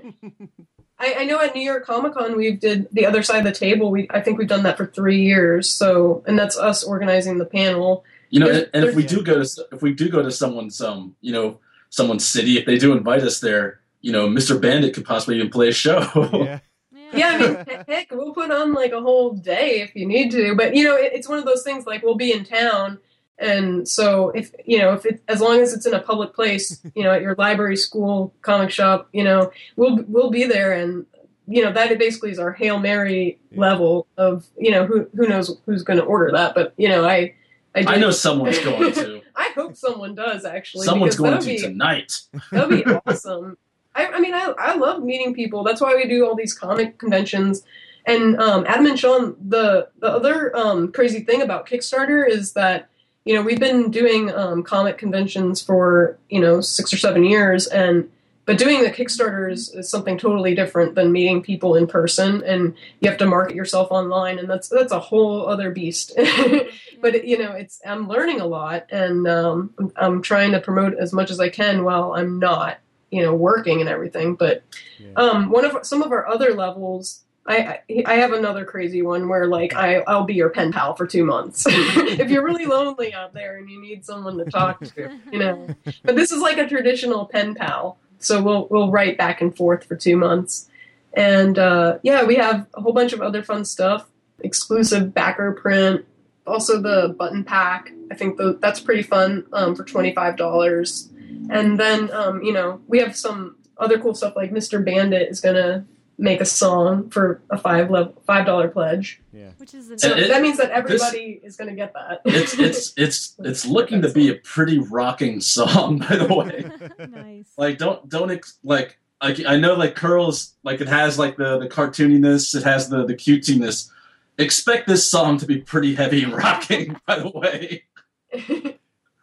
I, 0.98 1.14
I, 1.18 1.24
know 1.24 1.40
at 1.40 1.54
New 1.54 1.62
York 1.62 1.86
Comic 1.86 2.14
Con 2.14 2.36
we 2.36 2.52
did 2.52 2.88
the 2.92 3.06
other 3.06 3.22
side 3.22 3.38
of 3.38 3.44
the 3.44 3.58
table. 3.58 3.90
We 3.90 4.08
I 4.10 4.20
think 4.20 4.38
we've 4.38 4.48
done 4.48 4.62
that 4.62 4.76
for 4.76 4.86
three 4.86 5.22
years. 5.22 5.68
So 5.68 6.24
and 6.26 6.38
that's 6.38 6.56
us 6.56 6.82
organizing 6.82 7.38
the 7.38 7.44
panel. 7.44 8.04
You 8.30 8.40
know, 8.40 8.48
and, 8.48 8.70
and 8.72 8.84
if 8.84 8.94
we 8.94 9.04
do 9.04 9.22
go 9.22 9.42
to 9.42 9.68
if 9.72 9.82
we 9.82 9.92
do 9.92 10.08
go 10.08 10.22
to 10.22 10.30
someone's 10.30 10.80
um 10.80 11.16
you 11.20 11.32
know 11.32 11.58
someone's 11.90 12.26
city, 12.26 12.58
if 12.58 12.64
they 12.64 12.78
do 12.78 12.92
invite 12.92 13.22
us 13.22 13.40
there, 13.40 13.80
you 14.00 14.12
know, 14.12 14.28
Mr. 14.28 14.60
Bandit 14.60 14.94
could 14.94 15.04
possibly 15.04 15.36
even 15.36 15.50
play 15.50 15.68
a 15.68 15.72
show. 15.72 16.08
Yeah. 16.32 16.60
yeah, 17.12 17.28
I 17.28 17.38
mean, 17.38 17.84
heck, 17.88 18.10
we'll 18.12 18.32
put 18.32 18.50
on 18.50 18.72
like 18.72 18.92
a 18.92 19.00
whole 19.00 19.32
day 19.32 19.80
if 19.80 19.94
you 19.94 20.06
need 20.06 20.30
to. 20.32 20.54
But 20.54 20.74
you 20.74 20.84
know, 20.84 20.96
it, 20.96 21.12
it's 21.12 21.28
one 21.28 21.38
of 21.38 21.44
those 21.44 21.62
things 21.62 21.86
like 21.86 22.02
we'll 22.02 22.14
be 22.14 22.32
in 22.32 22.44
town, 22.44 22.98
and 23.40 23.88
so 23.88 24.30
if 24.30 24.52
you 24.64 24.78
know, 24.78 24.92
if 24.92 25.06
it 25.06 25.22
as 25.26 25.40
long 25.40 25.60
as 25.60 25.72
it's 25.72 25.86
in 25.86 25.94
a 25.94 26.00
public 26.00 26.34
place, 26.34 26.80
you 26.94 27.02
know, 27.02 27.12
at 27.12 27.22
your 27.22 27.34
library, 27.36 27.76
school, 27.76 28.34
comic 28.42 28.70
shop, 28.70 29.08
you 29.12 29.24
know, 29.24 29.50
we'll 29.76 30.04
we'll 30.06 30.30
be 30.30 30.44
there, 30.44 30.72
and 30.72 31.06
you 31.48 31.64
know 31.64 31.72
that 31.72 31.98
basically 31.98 32.30
is 32.30 32.38
our 32.38 32.52
hail 32.52 32.78
mary 32.78 33.40
yeah. 33.50 33.60
level 33.60 34.06
of 34.16 34.46
you 34.56 34.70
know 34.70 34.86
who 34.86 35.08
who 35.16 35.26
knows 35.26 35.58
who's 35.66 35.82
going 35.82 35.98
to 35.98 36.04
order 36.04 36.30
that, 36.32 36.54
but 36.54 36.74
you 36.76 36.88
know, 36.88 37.08
I 37.08 37.34
I, 37.74 37.94
I 37.94 37.96
know 37.96 38.10
someone's 38.10 38.58
going 38.64 38.92
to. 38.92 39.22
I 39.34 39.50
hope 39.54 39.76
someone 39.76 40.14
does 40.14 40.44
actually. 40.44 40.86
Someone's 40.86 41.16
going 41.16 41.38
to 41.38 41.46
be, 41.46 41.58
tonight. 41.58 42.22
that'd 42.52 42.84
be 42.84 42.84
awesome. 43.06 43.56
I, 43.94 44.06
I, 44.06 44.20
mean, 44.20 44.34
I, 44.34 44.54
I 44.58 44.76
love 44.76 45.02
meeting 45.02 45.34
people. 45.34 45.64
That's 45.64 45.80
why 45.80 45.96
we 45.96 46.06
do 46.06 46.26
all 46.26 46.36
these 46.36 46.54
comic 46.54 46.98
conventions. 46.98 47.64
And 48.06 48.40
um, 48.40 48.64
Adam 48.68 48.86
and 48.86 48.98
Sean, 48.98 49.36
the 49.40 49.88
the 49.98 50.08
other 50.08 50.56
um, 50.56 50.92
crazy 50.92 51.20
thing 51.20 51.42
about 51.42 51.66
Kickstarter 51.66 52.28
is 52.28 52.52
that 52.52 52.88
you 53.24 53.34
know 53.34 53.42
we've 53.42 53.60
been 53.60 53.90
doing 53.90 54.30
um, 54.32 54.62
comic 54.62 54.98
conventions 54.98 55.60
for 55.60 56.18
you 56.28 56.40
know 56.40 56.60
six 56.60 56.92
or 56.92 56.96
seven 56.96 57.24
years, 57.24 57.66
and 57.66 58.10
but 58.46 58.58
doing 58.58 58.82
the 58.82 58.90
Kickstarters 58.90 59.76
is, 59.76 59.88
something 59.88 60.18
totally 60.18 60.56
different 60.56 60.96
than 60.96 61.12
meeting 61.12 61.40
people 61.40 61.76
in 61.76 61.86
person, 61.86 62.42
and 62.42 62.74
you 63.00 63.08
have 63.08 63.18
to 63.18 63.26
market 63.26 63.54
yourself 63.54 63.92
online, 63.92 64.40
and 64.40 64.50
that's 64.50 64.68
that's 64.68 64.92
a 64.92 64.98
whole 64.98 65.46
other 65.46 65.70
beast. 65.70 66.12
but 67.00 67.24
you 67.24 67.38
know, 67.38 67.52
it's 67.52 67.80
I'm 67.86 68.08
learning 68.08 68.40
a 68.40 68.46
lot, 68.46 68.86
and 68.90 69.28
um, 69.28 69.72
I'm, 69.78 69.92
I'm, 69.96 70.22
trying 70.22 70.50
to 70.50 70.60
promote 70.60 70.94
as 70.98 71.12
much 71.12 71.30
as 71.30 71.38
I 71.38 71.48
can 71.48 71.84
while 71.84 72.14
I'm 72.14 72.40
not, 72.40 72.78
you 73.12 73.22
know, 73.22 73.34
working 73.34 73.80
and 73.80 73.88
everything. 73.88 74.34
But 74.34 74.64
yeah. 74.98 75.12
um, 75.14 75.50
one 75.50 75.64
of 75.64 75.86
some 75.86 76.02
of 76.02 76.10
our 76.10 76.26
other 76.26 76.52
levels. 76.52 77.22
I, 77.46 77.80
I 78.06 78.14
have 78.16 78.32
another 78.32 78.64
crazy 78.64 79.02
one 79.02 79.28
where 79.28 79.46
like 79.46 79.74
I 79.74 79.96
I'll 80.06 80.24
be 80.24 80.34
your 80.34 80.50
pen 80.50 80.72
pal 80.72 80.94
for 80.94 81.06
two 81.06 81.24
months 81.24 81.64
if 81.68 82.30
you're 82.30 82.44
really 82.44 82.66
lonely 82.66 83.14
out 83.14 83.32
there 83.32 83.56
and 83.56 83.68
you 83.68 83.80
need 83.80 84.04
someone 84.04 84.36
to 84.38 84.44
talk 84.44 84.80
to 84.80 85.18
you 85.32 85.38
know 85.38 85.66
but 86.04 86.16
this 86.16 86.32
is 86.32 86.42
like 86.42 86.58
a 86.58 86.68
traditional 86.68 87.24
pen 87.24 87.54
pal 87.54 87.98
so 88.20 88.42
we'll 88.42 88.68
we'll 88.70 88.90
write 88.90 89.18
back 89.18 89.40
and 89.40 89.56
forth 89.56 89.84
for 89.84 89.96
two 89.96 90.16
months, 90.16 90.68
and 91.14 91.58
uh, 91.58 91.98
yeah, 92.02 92.22
we 92.22 92.36
have 92.36 92.66
a 92.74 92.80
whole 92.80 92.92
bunch 92.92 93.12
of 93.12 93.20
other 93.22 93.42
fun 93.42 93.64
stuff. 93.64 94.06
Exclusive 94.40 95.12
backer 95.12 95.52
print, 95.52 96.04
also 96.46 96.80
the 96.80 97.14
button 97.18 97.44
pack. 97.44 97.90
I 98.10 98.14
think 98.14 98.36
the, 98.36 98.58
that's 98.60 98.80
pretty 98.80 99.02
fun 99.02 99.46
um, 99.52 99.74
for 99.74 99.84
twenty 99.84 100.14
five 100.14 100.36
dollars. 100.36 101.08
And 101.48 101.80
then 101.80 102.12
um, 102.12 102.42
you 102.42 102.52
know 102.52 102.80
we 102.86 102.98
have 102.98 103.16
some 103.16 103.56
other 103.78 103.98
cool 103.98 104.14
stuff 104.14 104.36
like 104.36 104.52
Mr. 104.52 104.84
Bandit 104.84 105.30
is 105.30 105.40
gonna 105.40 105.86
make 106.20 106.40
a 106.40 106.44
song 106.44 107.08
for 107.10 107.42
a 107.50 107.58
five 107.58 107.90
level 107.90 108.14
five 108.26 108.46
dollar 108.46 108.68
pledge. 108.68 109.20
Yeah, 109.32 109.50
which 109.56 109.74
is 109.74 109.92
so 109.96 110.14
it, 110.14 110.28
that 110.28 110.42
means 110.42 110.58
that 110.58 110.70
everybody 110.70 111.40
this, 111.42 111.52
is 111.52 111.56
going 111.56 111.70
to 111.70 111.74
get 111.74 111.94
that. 111.94 112.20
It's 112.24 112.58
it's 112.58 112.92
it's 112.96 113.34
it's 113.40 113.66
looking 113.66 114.02
to 114.02 114.10
be 114.10 114.28
a 114.28 114.34
pretty 114.36 114.78
rocking 114.78 115.40
song, 115.40 115.98
by 115.98 116.16
the 116.16 116.32
way. 116.32 117.08
nice. 117.08 117.52
Like 117.56 117.78
don't 117.78 118.08
don't 118.08 118.30
ex- 118.30 118.58
like 118.62 118.98
like 119.22 119.44
I 119.46 119.56
know 119.56 119.74
like 119.74 119.96
curls 119.96 120.54
like 120.62 120.80
it 120.80 120.88
has 120.88 121.18
like 121.18 121.36
the 121.36 121.58
the 121.58 121.68
cartooniness, 121.68 122.54
it 122.54 122.62
has 122.62 122.88
the 122.88 123.04
the 123.06 123.14
cutesiness. 123.14 123.90
Expect 124.38 124.86
this 124.86 125.10
song 125.10 125.36
to 125.38 125.46
be 125.46 125.58
pretty 125.58 125.94
heavy 125.94 126.22
and 126.22 126.32
rocking, 126.32 126.96
by 127.06 127.18
the 127.18 127.30
way. 127.30 127.84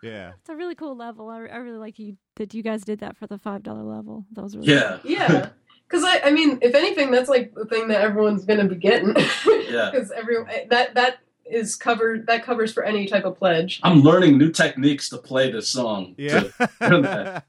Yeah, 0.03 0.33
it's 0.39 0.49
a 0.49 0.55
really 0.55 0.75
cool 0.75 0.95
level. 0.95 1.29
I, 1.29 1.38
I 1.38 1.57
really 1.57 1.79
like 1.79 1.97
you 1.97 2.17
that 2.36 2.53
you 2.53 2.62
guys 2.62 2.83
did 2.83 2.99
that 2.99 3.17
for 3.17 3.27
the 3.27 3.38
five 3.38 3.63
dollar 3.63 3.83
level. 3.83 4.25
That 4.33 4.43
was 4.43 4.55
really 4.55 4.73
yeah, 4.73 4.99
cool. 5.01 5.12
yeah. 5.12 5.49
Because 5.88 6.04
I, 6.04 6.19
I 6.26 6.32
mean, 6.32 6.60
if 6.62 6.76
anything, 6.76 7.12
that's 7.12 7.30
like 7.30 7.54
the 7.54 7.65
thing 7.65 7.88
that 7.88 8.02
everyone's 8.02 8.45
going 8.45 8.60
to 8.60 8.65
be 8.67 8.76
getting. 8.76 9.10
yeah. 9.69 9.89
Because 9.91 10.12
every 10.12 10.36
that 10.69 10.95
that 10.95 11.19
is 11.45 11.76
covered 11.76 12.28
that 12.28 12.43
covers 12.43 12.73
for 12.73 12.84
any 12.84 13.08
type 13.08 13.26
of 13.26 13.38
pledge. 13.38 13.80
I'm 13.84 14.02
learning 14.02 14.38
new 14.38 14.52
techniques 14.52 15.10
to 15.10 15.17
play 15.17 15.52
this 15.52 15.69
song. 15.69 16.15
Yeah. 16.17 16.50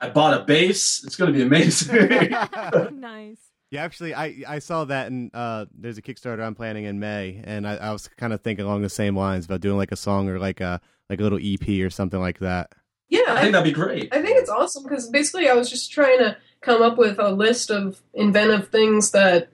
I 0.00 0.10
bought 0.10 0.40
a 0.40 0.44
bass. 0.44 1.02
It's 1.04 1.16
going 1.16 1.32
to 1.32 1.36
be 1.36 1.42
amazing. 1.42 2.30
nice. 3.00 3.38
Yeah, 3.70 3.82
actually, 3.82 4.14
I 4.14 4.44
I 4.46 4.58
saw 4.60 4.84
that, 4.84 5.08
and 5.08 5.30
uh, 5.34 5.66
there's 5.74 5.98
a 5.98 6.02
Kickstarter 6.02 6.40
I'm 6.40 6.54
planning 6.54 6.84
in 6.84 7.00
May, 7.00 7.40
and 7.42 7.66
I, 7.66 7.76
I 7.76 7.92
was 7.92 8.06
kind 8.06 8.32
of 8.32 8.40
thinking 8.40 8.64
along 8.64 8.82
the 8.82 8.88
same 8.88 9.16
lines 9.16 9.46
about 9.46 9.60
doing 9.60 9.76
like 9.76 9.90
a 9.90 9.96
song 9.96 10.28
or 10.28 10.38
like 10.38 10.60
a 10.60 10.80
like 11.10 11.18
a 11.18 11.22
little 11.22 11.40
EP 11.42 11.84
or 11.84 11.90
something 11.90 12.20
like 12.20 12.38
that. 12.38 12.70
Yeah, 13.08 13.22
I 13.28 13.40
think 13.40 13.52
that'd 13.52 13.64
be 13.64 13.72
great. 13.72 14.12
I 14.12 14.22
think 14.22 14.38
it's 14.38 14.50
awesome 14.50 14.84
because 14.84 15.08
basically 15.08 15.48
I 15.48 15.54
was 15.54 15.68
just 15.68 15.90
trying 15.92 16.18
to 16.18 16.36
come 16.66 16.82
up 16.82 16.98
with 16.98 17.18
a 17.18 17.30
list 17.30 17.70
of 17.70 18.02
inventive 18.12 18.68
things 18.68 19.12
that 19.12 19.48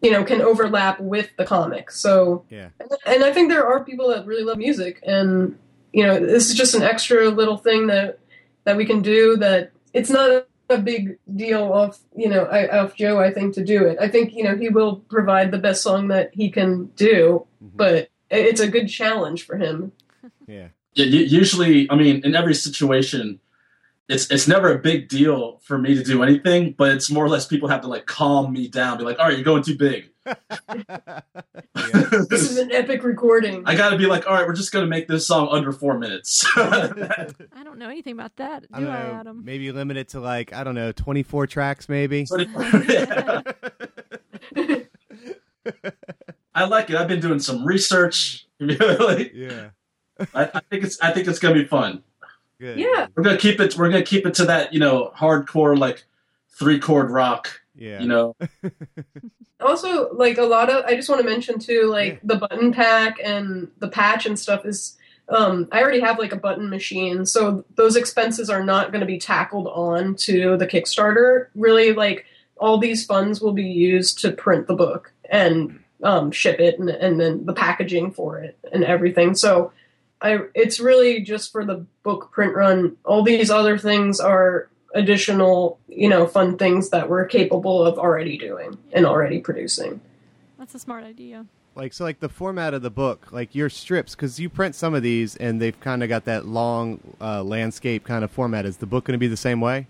you 0.00 0.10
know 0.12 0.22
can 0.24 0.40
overlap 0.40 1.00
with 1.00 1.28
the 1.36 1.44
comic. 1.44 1.90
So 1.90 2.44
Yeah. 2.48 2.68
and 3.06 3.24
I 3.24 3.32
think 3.32 3.50
there 3.50 3.66
are 3.66 3.84
people 3.84 4.08
that 4.10 4.24
really 4.26 4.44
love 4.44 4.58
music, 4.58 5.00
and 5.02 5.58
you 5.92 6.04
know 6.06 6.14
this 6.20 6.48
is 6.48 6.54
just 6.54 6.74
an 6.74 6.82
extra 6.82 7.28
little 7.28 7.56
thing 7.58 7.88
that 7.88 8.18
that 8.64 8.76
we 8.76 8.86
can 8.86 9.02
do. 9.02 9.36
That 9.36 9.72
it's 9.92 10.10
not 10.10 10.30
a, 10.30 10.46
a 10.70 10.78
big 10.78 11.18
deal 11.44 11.74
of 11.74 11.98
you 12.16 12.28
know 12.28 12.44
I- 12.44 12.68
of 12.82 12.94
Joe. 12.94 13.18
I 13.18 13.30
think 13.32 13.54
to 13.54 13.64
do 13.64 13.84
it. 13.84 13.96
I 14.00 14.08
think 14.08 14.32
you 14.34 14.44
know 14.44 14.56
he 14.56 14.68
will 14.68 14.96
provide 15.16 15.50
the 15.50 15.58
best 15.66 15.82
song 15.82 16.08
that 16.08 16.30
he 16.32 16.50
can 16.50 16.86
do, 16.96 17.46
Mhm. 17.62 17.70
but 17.82 18.08
it's 18.30 18.60
a 18.60 18.68
good 18.76 18.88
challenge 18.88 19.44
for 19.46 19.56
him. 19.56 19.92
Yeah. 20.46 20.68
Yeah, 20.96 21.06
usually, 21.06 21.90
I 21.90 21.96
mean, 21.96 22.16
in 22.24 22.36
every 22.36 22.54
situation, 22.54 23.40
it's 24.08 24.30
it's 24.30 24.46
never 24.46 24.72
a 24.72 24.78
big 24.78 25.08
deal 25.08 25.60
for 25.62 25.78
me 25.78 25.94
to 25.94 26.02
do 26.02 26.22
anything, 26.22 26.74
but 26.76 26.92
it's 26.92 27.10
more 27.10 27.24
or 27.24 27.28
less 27.28 27.46
people 27.46 27.68
have 27.68 27.80
to 27.82 27.88
like 27.88 28.06
calm 28.06 28.52
me 28.52 28.68
down, 28.68 28.98
be 28.98 29.04
like, 29.04 29.18
"All 29.18 29.26
right, 29.26 29.34
you're 29.34 29.44
going 29.44 29.62
too 29.62 29.76
big." 29.76 30.10
This 32.30 32.48
is 32.48 32.58
an 32.58 32.70
epic 32.72 33.02
recording. 33.02 33.64
I 33.66 33.74
got 33.74 33.90
to 33.90 33.98
be 33.98 34.06
like, 34.06 34.26
"All 34.26 34.32
right, 34.32 34.46
we're 34.46 34.54
just 34.54 34.72
going 34.72 34.84
to 34.84 34.88
make 34.88 35.08
this 35.08 35.26
song 35.26 35.48
under 35.50 35.72
four 35.72 35.98
minutes." 35.98 36.46
I 36.56 37.32
don't 37.64 37.78
know 37.78 37.88
anything 37.88 38.12
about 38.12 38.36
that. 38.36 38.62
Do 38.62 38.68
I 38.72 38.76
I, 38.76 38.80
don't 38.80 38.88
know. 38.90 39.14
Adam? 39.14 39.44
Maybe 39.44 39.72
limit 39.72 39.96
it 39.96 40.08
to 40.10 40.20
like 40.20 40.52
I 40.52 40.62
don't 40.64 40.76
know, 40.76 40.92
twenty 40.92 41.22
four 41.22 41.46
tracks 41.46 41.88
maybe. 41.88 42.26
Yeah. 42.88 43.42
I 46.54 46.66
like 46.66 46.90
it. 46.90 46.96
I've 46.96 47.08
been 47.08 47.20
doing 47.20 47.40
some 47.40 47.64
research. 47.64 48.46
Really, 48.60 49.32
yeah. 49.34 49.70
I, 50.34 50.44
I 50.54 50.60
think 50.70 50.84
it's 50.84 51.00
I 51.00 51.10
think 51.10 51.26
it's 51.26 51.40
going 51.40 51.54
to 51.56 51.62
be 51.62 51.66
fun. 51.66 52.04
Good. 52.64 52.78
Yeah. 52.78 53.08
We're 53.14 53.22
gonna 53.22 53.36
keep 53.36 53.60
it. 53.60 53.76
We're 53.76 53.90
gonna 53.90 54.02
keep 54.02 54.24
it 54.24 54.32
to 54.34 54.46
that, 54.46 54.72
you 54.72 54.80
know, 54.80 55.12
hardcore 55.14 55.78
like 55.78 56.04
three 56.48 56.78
chord 56.78 57.10
rock. 57.10 57.60
Yeah. 57.76 58.00
You 58.00 58.08
know, 58.08 58.36
also 59.60 60.12
like 60.14 60.38
a 60.38 60.42
lot 60.42 60.68
of 60.70 60.84
i 60.84 60.94
just 60.94 61.08
want 61.08 61.20
to 61.20 61.26
mention 61.26 61.58
too 61.58 61.84
like 61.90 62.14
Yeah. 62.14 62.18
the 62.24 62.36
button 62.36 62.72
pack 62.72 63.16
and 63.24 63.70
the 63.78 63.88
patch 63.88 64.26
and 64.26 64.38
stuff 64.38 64.66
is 64.66 64.96
um 65.28 65.68
i 65.72 65.80
already 65.80 66.00
have 66.00 66.18
like 66.18 66.32
a 66.32 66.36
button 66.36 66.68
machine 66.68 67.24
so 67.24 67.64
those 67.76 67.96
expenses 67.96 68.50
are 68.50 68.62
not 68.62 68.90
going 68.92 69.00
to 69.00 69.06
be 69.06 69.18
tackled 69.18 69.66
on 69.68 70.14
to 70.16 70.56
the 70.58 70.66
kickstarter 70.66 71.46
really 71.54 71.92
like 71.94 72.26
all 72.58 72.76
these 72.78 73.06
funds 73.06 73.40
will 73.40 73.52
be 73.54 73.64
used 73.64 74.18
to 74.18 74.32
print 74.32 74.66
the 74.66 74.74
book 74.74 75.12
and 75.30 75.80
um, 76.02 76.30
ship 76.30 76.60
it 76.60 76.78
and, 76.78 76.90
and 76.90 77.18
then 77.18 77.46
the 77.46 77.54
packaging 77.54 78.10
for 78.12 78.38
it 78.38 78.58
and 78.72 78.84
everything 78.84 79.34
so 79.34 79.72
i 80.24 80.38
it's 80.54 80.80
really 80.80 81.20
just 81.20 81.52
for 81.52 81.64
the 81.64 81.86
book 82.02 82.32
print 82.32 82.54
run 82.56 82.96
all 83.04 83.22
these 83.22 83.50
other 83.50 83.78
things 83.78 84.18
are 84.18 84.68
additional 84.94 85.78
you 85.88 86.08
know 86.08 86.26
fun 86.26 86.56
things 86.56 86.90
that 86.90 87.08
we're 87.08 87.26
capable 87.26 87.84
of 87.84 87.98
already 87.98 88.36
doing 88.38 88.76
and 88.92 89.04
already 89.06 89.38
producing 89.40 90.00
That's 90.58 90.74
a 90.74 90.78
smart 90.78 91.04
idea. 91.04 91.46
Like 91.76 91.92
so, 91.92 92.04
like 92.04 92.20
the 92.20 92.28
format 92.28 92.72
of 92.72 92.82
the 92.82 92.90
book, 92.90 93.32
like 93.32 93.52
your 93.54 93.68
strips, 93.68 94.14
because 94.14 94.38
you 94.38 94.48
print 94.48 94.76
some 94.76 94.94
of 94.94 95.02
these, 95.02 95.34
and 95.34 95.60
they've 95.60 95.78
kind 95.80 96.04
of 96.04 96.08
got 96.08 96.24
that 96.26 96.46
long 96.46 97.00
uh, 97.20 97.42
landscape 97.42 98.04
kind 98.04 98.22
of 98.22 98.30
format. 98.30 98.64
Is 98.64 98.76
the 98.76 98.86
book 98.86 99.04
going 99.04 99.18
to 99.18 99.18
be 99.18 99.26
the 99.26 99.36
same 99.36 99.60
way? 99.60 99.88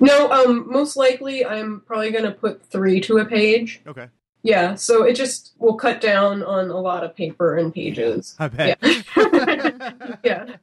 no 0.00 0.30
um 0.32 0.64
most 0.72 0.96
likely 0.96 1.44
i'm 1.44 1.82
probably 1.86 2.10
going 2.10 2.24
to 2.24 2.30
put 2.30 2.64
three 2.64 3.00
to 3.02 3.18
a 3.18 3.24
page 3.26 3.82
Okay, 3.86 4.08
yeah 4.42 4.74
so 4.74 5.02
it 5.04 5.14
just 5.14 5.52
will 5.58 5.74
cut 5.74 6.00
down 6.00 6.42
on 6.42 6.70
a 6.70 6.78
lot 6.78 7.04
of 7.04 7.14
paper 7.14 7.56
and 7.58 7.72
pages 7.74 8.34
I 8.38 8.48
bet. 8.48 8.78
yeah 10.24 10.56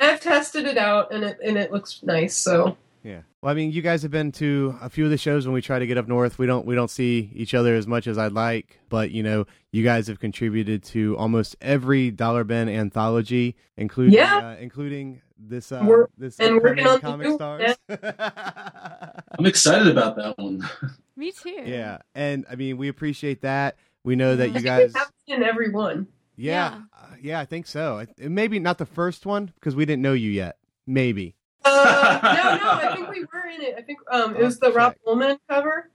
i've 0.00 0.20
tested 0.20 0.66
it 0.66 0.78
out 0.78 1.12
and 1.12 1.24
it 1.24 1.38
and 1.44 1.56
it 1.56 1.72
looks 1.72 2.02
nice 2.02 2.36
so 2.36 2.76
Yeah. 3.02 3.20
Well, 3.40 3.52
I 3.52 3.54
mean, 3.54 3.70
you 3.70 3.82
guys 3.82 4.02
have 4.02 4.10
been 4.10 4.32
to 4.32 4.74
a 4.82 4.90
few 4.90 5.04
of 5.04 5.10
the 5.12 5.16
shows 5.18 5.46
when 5.46 5.54
we 5.54 5.62
try 5.62 5.78
to 5.78 5.86
get 5.86 5.96
up 5.96 6.08
north. 6.08 6.40
We 6.40 6.46
don't 6.46 6.66
we 6.66 6.74
don't 6.74 6.90
see 6.90 7.30
each 7.36 7.54
other 7.54 7.76
as 7.76 7.86
much 7.86 8.08
as 8.08 8.18
I'd 8.18 8.32
like, 8.32 8.80
but 8.88 9.12
you 9.12 9.22
know, 9.22 9.46
you 9.70 9.84
guys 9.84 10.08
have 10.08 10.18
contributed 10.18 10.82
to 10.94 11.16
almost 11.16 11.54
every 11.60 12.10
Dollar 12.10 12.42
Bin 12.42 12.68
anthology, 12.68 13.54
including 13.76 14.14
Yeah. 14.14 14.38
uh, 14.38 14.56
including 14.60 15.22
this 15.38 15.70
uh, 15.70 15.84
We're- 15.86 16.06
this 16.18 16.40
and 16.40 16.60
working 16.60 16.84
upcoming 16.84 17.28
on 17.28 17.38
the 17.38 17.38
comic 17.38 17.78
new- 17.88 17.94
stars. 17.94 19.22
I'm 19.38 19.46
excited 19.46 19.86
about 19.86 20.16
that 20.16 20.36
one. 20.36 20.68
Me 21.16 21.32
too. 21.32 21.62
yeah, 21.64 21.98
and 22.14 22.44
I 22.50 22.56
mean, 22.56 22.76
we 22.76 22.88
appreciate 22.88 23.42
that. 23.42 23.76
We 24.04 24.16
know 24.16 24.36
that 24.36 24.48
you 24.54 24.60
guys. 24.60 24.92
think 24.92 24.96
it 24.96 24.98
happens 24.98 25.14
in 25.26 25.42
every 25.42 25.70
one 25.70 26.06
Yeah, 26.36 26.74
Yeah. 26.74 26.80
uh, 26.96 27.06
yeah, 27.20 27.40
I 27.40 27.44
think 27.44 27.66
so. 27.66 28.04
Maybe 28.18 28.58
not 28.58 28.78
the 28.78 28.86
first 28.86 29.26
one 29.26 29.46
because 29.54 29.74
we 29.74 29.84
didn't 29.84 30.02
know 30.02 30.12
you 30.12 30.30
yet. 30.30 30.58
Maybe. 30.86 31.34
uh, 31.64 32.20
no 32.22 32.64
no 32.64 32.70
i 32.70 32.94
think 32.94 33.08
we 33.10 33.20
were 33.24 33.48
in 33.52 33.60
it 33.60 33.74
i 33.76 33.82
think 33.82 33.98
um 34.08 34.36
it 34.36 34.42
was 34.44 34.60
the 34.60 34.66
Okay. 34.66 34.76
rob 34.76 34.94
Ullman 35.04 35.36
cover 35.50 35.90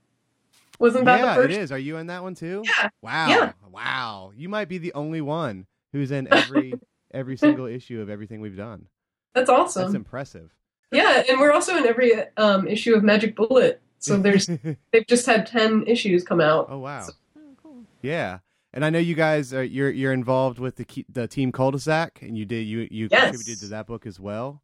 wasn't 0.78 1.06
that 1.06 1.20
yeah, 1.20 1.34
the 1.34 1.42
first 1.42 1.56
it 1.56 1.62
is. 1.62 1.72
Are 1.72 1.78
you 1.78 1.96
in 1.96 2.08
that 2.08 2.22
one 2.22 2.34
too? 2.34 2.62
Yeah. 2.66 2.88
Wow. 3.00 3.28
Yeah. 3.28 3.52
Wow. 3.70 4.32
You 4.36 4.48
might 4.50 4.68
be 4.68 4.78
the 4.78 4.92
only 4.94 5.20
one 5.20 5.66
who's 5.92 6.10
in 6.10 6.26
every 6.30 6.74
every 7.14 7.36
single 7.36 7.66
issue 7.66 8.00
of 8.02 8.10
everything 8.10 8.40
we've 8.40 8.56
done. 8.56 8.86
that's 9.34 9.48
awesome 9.48 9.82
That's 9.84 9.94
impressive. 9.94 10.52
Yeah, 10.90 11.22
and 11.28 11.38
we're 11.40 11.52
also 11.52 11.76
in 11.76 11.86
every 11.86 12.12
um, 12.36 12.66
issue 12.66 12.94
of 12.94 13.02
Magic 13.04 13.34
Bullet. 13.36 13.80
So 14.02 14.16
there's 14.16 14.46
they've 14.92 15.06
just 15.06 15.26
had 15.26 15.46
ten 15.46 15.84
issues 15.86 16.24
come 16.24 16.40
out. 16.40 16.66
oh 16.68 16.78
wow. 16.78 17.06
Oh, 17.36 17.40
cool. 17.62 17.84
Yeah. 18.02 18.38
And 18.74 18.84
I 18.84 18.90
know 18.90 18.98
you 18.98 19.14
guys 19.14 19.52
are 19.54 19.62
you're 19.62 19.90
you're 19.90 20.12
involved 20.12 20.58
with 20.58 20.76
the 20.76 21.04
the 21.08 21.28
team 21.28 21.52
cul-de-sac 21.52 22.20
and 22.22 22.36
you 22.36 22.44
did 22.44 22.66
you 22.66 22.88
you 22.90 23.08
Yes. 23.10 23.24
contributed 23.30 23.60
to 23.60 23.66
that 23.68 23.86
book 23.86 24.06
as 24.06 24.18
well. 24.18 24.62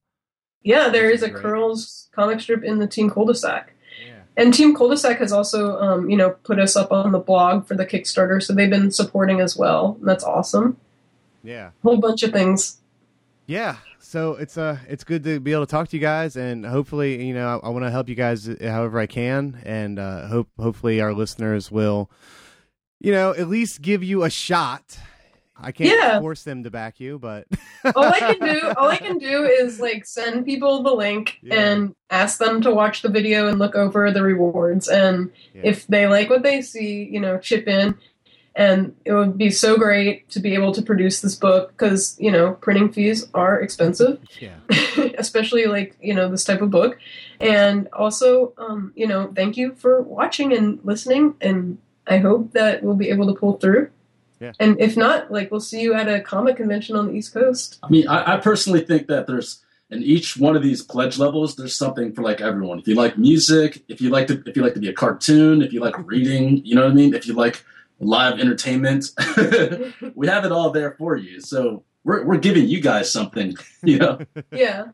Yeah, 0.62 0.88
there 0.88 1.08
is, 1.10 1.22
is 1.22 1.22
is 1.22 1.28
a 1.28 1.30
great. 1.30 1.42
Curls 1.42 2.08
comic 2.12 2.40
strip 2.40 2.64
in 2.64 2.78
the 2.78 2.86
Team 2.88 3.08
Cul-de-sac. 3.10 3.72
Yeah. 4.04 4.14
And 4.36 4.52
Team 4.52 4.74
Cul-de-sac 4.74 5.18
has 5.18 5.30
also, 5.32 5.78
um, 5.78 6.10
you 6.10 6.16
know, 6.16 6.30
put 6.42 6.58
us 6.58 6.74
up 6.74 6.90
on 6.90 7.12
the 7.12 7.20
blog 7.20 7.66
for 7.66 7.74
the 7.76 7.86
Kickstarter, 7.86 8.42
so 8.42 8.52
they've 8.52 8.68
been 8.68 8.90
supporting 8.90 9.40
as 9.40 9.56
well. 9.56 9.96
And 10.00 10.08
that's 10.08 10.24
awesome. 10.24 10.76
Yeah. 11.44 11.70
whole 11.84 11.98
bunch 11.98 12.24
of 12.24 12.32
things. 12.32 12.78
Yeah. 13.46 13.76
So 14.08 14.36
it's 14.36 14.56
uh 14.56 14.78
it's 14.88 15.04
good 15.04 15.22
to 15.24 15.38
be 15.38 15.52
able 15.52 15.66
to 15.66 15.70
talk 15.70 15.88
to 15.88 15.96
you 15.96 16.00
guys 16.00 16.34
and 16.34 16.64
hopefully, 16.64 17.26
you 17.26 17.34
know, 17.34 17.60
I, 17.62 17.66
I 17.66 17.68
want 17.68 17.84
to 17.84 17.90
help 17.90 18.08
you 18.08 18.14
guys 18.14 18.48
however 18.58 18.98
I 18.98 19.04
can 19.06 19.60
and 19.66 19.98
uh 19.98 20.28
hope 20.28 20.48
hopefully 20.58 21.02
our 21.02 21.12
listeners 21.12 21.70
will 21.70 22.10
you 23.00 23.12
know, 23.12 23.32
at 23.34 23.48
least 23.48 23.82
give 23.82 24.02
you 24.02 24.24
a 24.24 24.30
shot. 24.30 24.98
I 25.60 25.72
can't 25.72 25.90
Yeah. 25.90 26.20
force 26.20 26.42
them 26.42 26.64
to 26.64 26.70
back 26.70 27.00
you, 27.00 27.18
but 27.18 27.46
All 27.94 28.04
I 28.06 28.18
can 28.18 28.38
do, 28.40 28.72
all 28.78 28.88
I 28.88 28.96
can 28.96 29.18
do 29.18 29.44
is 29.44 29.78
like 29.78 30.06
send 30.06 30.46
people 30.46 30.82
the 30.82 30.94
link 30.94 31.36
Yeah. 31.42 31.60
and 31.60 31.94
ask 32.08 32.38
them 32.38 32.62
to 32.62 32.72
watch 32.72 33.02
the 33.02 33.10
video 33.10 33.46
and 33.48 33.58
look 33.58 33.74
over 33.74 34.10
the 34.10 34.22
rewards. 34.22 34.88
And 34.88 35.30
Yeah. 35.52 35.62
if 35.64 35.86
they 35.86 36.06
like 36.06 36.30
what 36.30 36.42
they 36.42 36.62
see, 36.62 37.04
you 37.12 37.20
know, 37.20 37.36
chip 37.38 37.68
in. 37.68 37.94
And 38.58 38.94
it 39.04 39.12
would 39.12 39.38
be 39.38 39.50
so 39.50 39.76
great 39.78 40.28
to 40.30 40.40
be 40.40 40.52
able 40.54 40.72
to 40.72 40.82
produce 40.82 41.20
this 41.20 41.36
book 41.36 41.68
because 41.72 42.16
you 42.18 42.30
know 42.32 42.54
printing 42.60 42.92
fees 42.92 43.28
are 43.32 43.60
expensive. 43.60 44.18
yeah. 44.40 44.56
especially 45.16 45.66
like 45.66 45.96
you 46.02 46.12
know 46.14 46.28
this 46.28 46.44
type 46.44 46.60
of 46.62 46.70
book 46.70 46.98
and 47.40 47.88
also 47.92 48.52
um, 48.58 48.92
you 48.96 49.06
know 49.06 49.32
thank 49.34 49.56
you 49.56 49.74
for 49.76 50.02
watching 50.02 50.52
and 50.52 50.80
listening 50.84 51.34
and 51.40 51.78
i 52.06 52.18
hope 52.18 52.52
that 52.52 52.82
we'll 52.82 52.96
be 52.96 53.10
able 53.10 53.26
to 53.26 53.34
pull 53.34 53.54
through 53.58 53.90
Yeah. 54.40 54.52
and 54.60 54.80
if 54.80 54.96
not 54.96 55.30
like 55.32 55.50
we'll 55.50 55.60
see 55.70 55.80
you 55.80 55.94
at 55.94 56.08
a 56.08 56.20
comic 56.20 56.56
convention 56.56 56.96
on 56.96 57.06
the 57.08 57.14
east 57.14 57.32
coast 57.32 57.78
I 57.82 57.88
mean, 57.88 58.06
I, 58.08 58.34
I 58.34 58.36
personally 58.38 58.82
think 58.84 59.06
that 59.08 59.26
there's 59.26 59.62
in 59.90 60.02
each 60.02 60.36
one 60.36 60.54
of 60.56 60.62
these 60.62 60.82
pledge 60.82 61.18
levels, 61.18 61.56
there's 61.56 61.74
something 61.74 62.12
for 62.12 62.22
like 62.22 62.40
everyone. 62.42 62.78
If 62.78 62.86
you 62.88 62.94
like 62.94 63.16
music, 63.16 63.82
if 63.88 64.00
you 64.02 64.10
like 64.10 64.26
to, 64.26 64.42
if 64.46 64.54
you 64.54 64.62
like 64.62 64.74
to 64.74 64.80
be 64.80 64.88
a 64.90 64.92
cartoon, 64.92 65.62
if 65.62 65.72
you 65.72 65.80
like 65.80 65.96
reading, 66.06 66.62
you 66.64 66.74
know 66.74 66.82
what 66.84 66.90
I 66.90 66.94
mean. 66.94 67.14
If 67.14 67.26
you 67.26 67.32
like 67.32 67.64
live 68.00 68.38
entertainment, 68.40 69.06
we 70.14 70.26
have 70.28 70.44
it 70.44 70.52
all 70.52 70.70
there 70.70 70.92
for 70.98 71.16
you. 71.16 71.40
So 71.40 71.82
we're 72.04 72.24
we're 72.24 72.38
giving 72.38 72.66
you 72.68 72.80
guys 72.80 73.12
something, 73.12 73.54
you 73.82 73.98
know. 73.98 74.18
yeah 74.52 74.86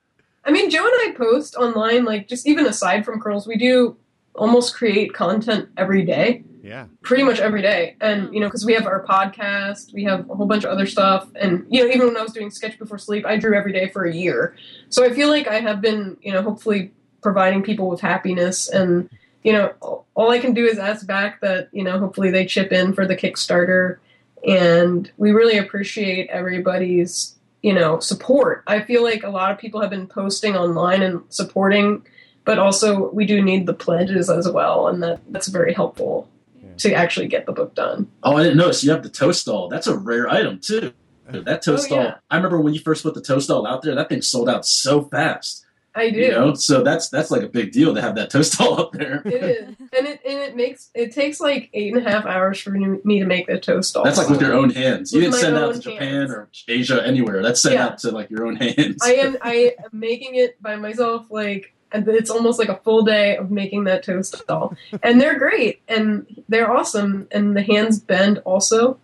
i 0.47 0.51
mean 0.51 0.69
joe 0.69 0.85
and 0.85 0.93
i 1.11 1.15
post 1.17 1.55
online 1.57 2.05
like 2.05 2.29
just 2.29 2.47
even 2.47 2.67
aside 2.67 3.03
from 3.03 3.19
curls 3.19 3.47
we 3.47 3.57
do 3.57 3.97
almost 4.35 4.75
create 4.75 5.15
content 5.15 5.67
every 5.79 6.05
day 6.05 6.45
Yeah. 6.63 6.85
pretty 7.03 7.23
much 7.23 7.39
every 7.41 7.63
day 7.63 7.97
and 8.03 8.33
you 8.35 8.41
know 8.41 8.47
because 8.49 8.67
we 8.67 8.75
have 8.75 8.87
our 8.87 9.03
podcast 9.07 9.95
we 9.95 10.05
have 10.05 10.29
a 10.29 10.35
whole 10.35 10.45
bunch 10.47 10.65
of 10.65 10.71
other 10.71 10.85
stuff 10.85 11.31
and 11.37 11.65
you 11.71 11.83
know 11.83 11.91
even 11.91 12.09
when 12.09 12.17
i 12.19 12.23
was 12.23 12.33
doing 12.35 12.51
sketch 12.51 12.79
before 12.79 12.99
sleep 12.99 13.25
i 13.25 13.39
drew 13.39 13.57
every 13.57 13.73
day 13.73 13.89
for 13.89 14.05
a 14.05 14.15
year 14.15 14.55
so 14.91 15.03
i 15.03 15.09
feel 15.15 15.29
like 15.29 15.47
i 15.49 15.61
have 15.61 15.81
been 15.81 16.17
you 16.21 16.31
know 16.33 16.43
hopefully 16.43 16.93
providing 17.23 17.63
people 17.63 17.89
with 17.89 18.03
happiness 18.03 18.69
and 18.69 19.09
you 19.45 19.53
know 19.53 19.73
all- 20.15 20.31
i 20.31 20.39
can 20.39 20.53
do 20.55 20.65
is 20.67 20.79
ask 20.79 21.07
back 21.07 21.41
that 21.41 21.69
you 21.73 21.85
know 21.85 21.99
hopefully 21.99 22.31
they 22.31 22.45
chip 22.47 22.73
in 22.73 22.93
for 22.93 23.07
the 23.07 23.17
kickstarter 23.17 23.99
and 24.47 25.11
we 25.17 25.31
really 25.33 25.57
appreciate 25.59 26.29
everybody's 26.31 27.37
you 27.63 27.73
know 27.73 27.99
support 28.01 28.63
i 28.67 28.81
feel 28.81 29.03
like 29.03 29.23
a 29.23 29.29
lot 29.31 29.51
of 29.53 29.59
people 29.59 29.81
have 29.81 29.91
been 29.91 30.07
posting 30.07 30.57
online 30.57 31.03
and 31.03 31.23
supporting 31.29 32.05
but 32.45 32.59
also 32.59 33.11
we 33.13 33.25
do 33.27 33.43
need 33.43 33.67
the 33.67 33.73
pledges 33.75 34.29
as 34.29 34.51
well 34.51 34.89
and 34.89 35.03
that 35.03 35.21
that's 35.31 35.49
very 35.49 35.73
helpful 35.73 36.29
Yeah. 36.63 36.69
to 36.79 36.95
actually 36.95 37.29
get 37.29 37.47
the 37.47 37.53
book 37.53 37.75
done 37.75 38.09
Oh, 38.23 38.37
I 38.37 38.43
didn't 38.43 38.59
notice 38.59 38.83
you 38.85 38.91
have 38.91 39.03
the 39.03 39.09
toast 39.11 39.47
doll. 39.47 39.69
That's 39.69 39.87
a 39.87 39.97
rare 39.97 40.29
item 40.29 40.59
too. 40.61 40.93
That 41.31 41.49
oh, 41.69 41.73
toast 41.73 41.87
Oh, 41.91 41.97
doll. 41.97 42.05
yeah. 42.05 42.15
I 42.31 42.37
remember 42.37 42.61
when 42.61 42.75
you 42.75 42.81
first 42.81 43.03
put 43.03 43.15
the 43.15 43.21
toast 43.23 43.49
doll 43.49 43.67
out 43.67 43.81
there. 43.83 43.95
That 43.95 44.09
thing 44.11 44.21
sold 44.23 44.49
out 44.49 44.67
so 44.67 45.03
fast. 45.03 45.64
I 45.97 46.11
do. 46.11 46.19
You 46.19 46.31
know, 46.33 46.55
so 46.55 46.83
that's 46.83 47.09
that's 47.09 47.31
like 47.31 47.43
a 47.43 47.49
big 47.49 47.71
deal 47.73 47.95
to 47.95 48.01
have 48.03 48.17
that 48.17 48.31
toast 48.31 48.59
doll 48.59 48.81
up 48.81 48.93
there. 48.93 49.23
It 49.25 49.35
is, 49.45 49.69
and 49.69 50.07
it 50.09 50.21
and 50.27 50.39
it 50.41 50.57
makes 50.57 50.91
it 50.95 51.13
takes 51.13 51.41
like 51.41 51.71
eight 51.73 51.95
and 51.95 52.05
a 52.07 52.11
half 52.11 52.27
hours 52.27 52.59
for 52.61 52.71
me 52.71 53.19
to 53.21 53.27
make 53.27 53.47
the 53.47 53.59
toast 53.61 53.95
doll. 53.95 54.05
That's 54.05 54.19
like 54.19 54.29
with 54.29 54.41
your 54.41 54.55
own 54.55 54.71
hands. 54.71 55.13
You 55.13 55.21
With 55.21 55.33
didn't 55.33 55.41
send 55.41 55.57
out 55.57 55.75
to 55.75 55.81
Japan 55.81 55.99
hands. 56.13 56.31
or 56.33 56.49
Asia 56.69 57.07
anywhere. 57.07 57.43
That's 57.43 57.63
sent 57.63 57.75
Yeah. 57.77 57.87
out 57.87 57.99
to 57.99 58.11
like 58.11 58.31
your 58.31 58.47
own 58.47 58.57
hands. 58.57 58.99
I 59.03 59.15
am 59.15 59.37
I 59.43 59.75
am 59.79 59.91
making 59.93 60.35
it 60.35 60.61
by 60.63 60.77
myself. 60.77 61.27
Like 61.31 61.73
and 61.93 62.09
it's 62.09 62.31
almost 62.31 62.59
like 62.59 62.69
a 62.69 62.77
full 62.79 63.03
day 63.03 63.37
of 63.37 63.53
making 63.53 63.85
that 63.85 64.03
toast 64.03 64.45
doll, 64.49 64.77
and 65.05 65.21
they're 65.21 65.39
great 65.39 65.81
and 65.87 66.43
they're 66.49 66.71
awesome, 66.73 67.29
and 67.31 67.57
the 67.57 67.63
hands 67.63 68.01
bend 68.01 68.39
also. 68.45 68.99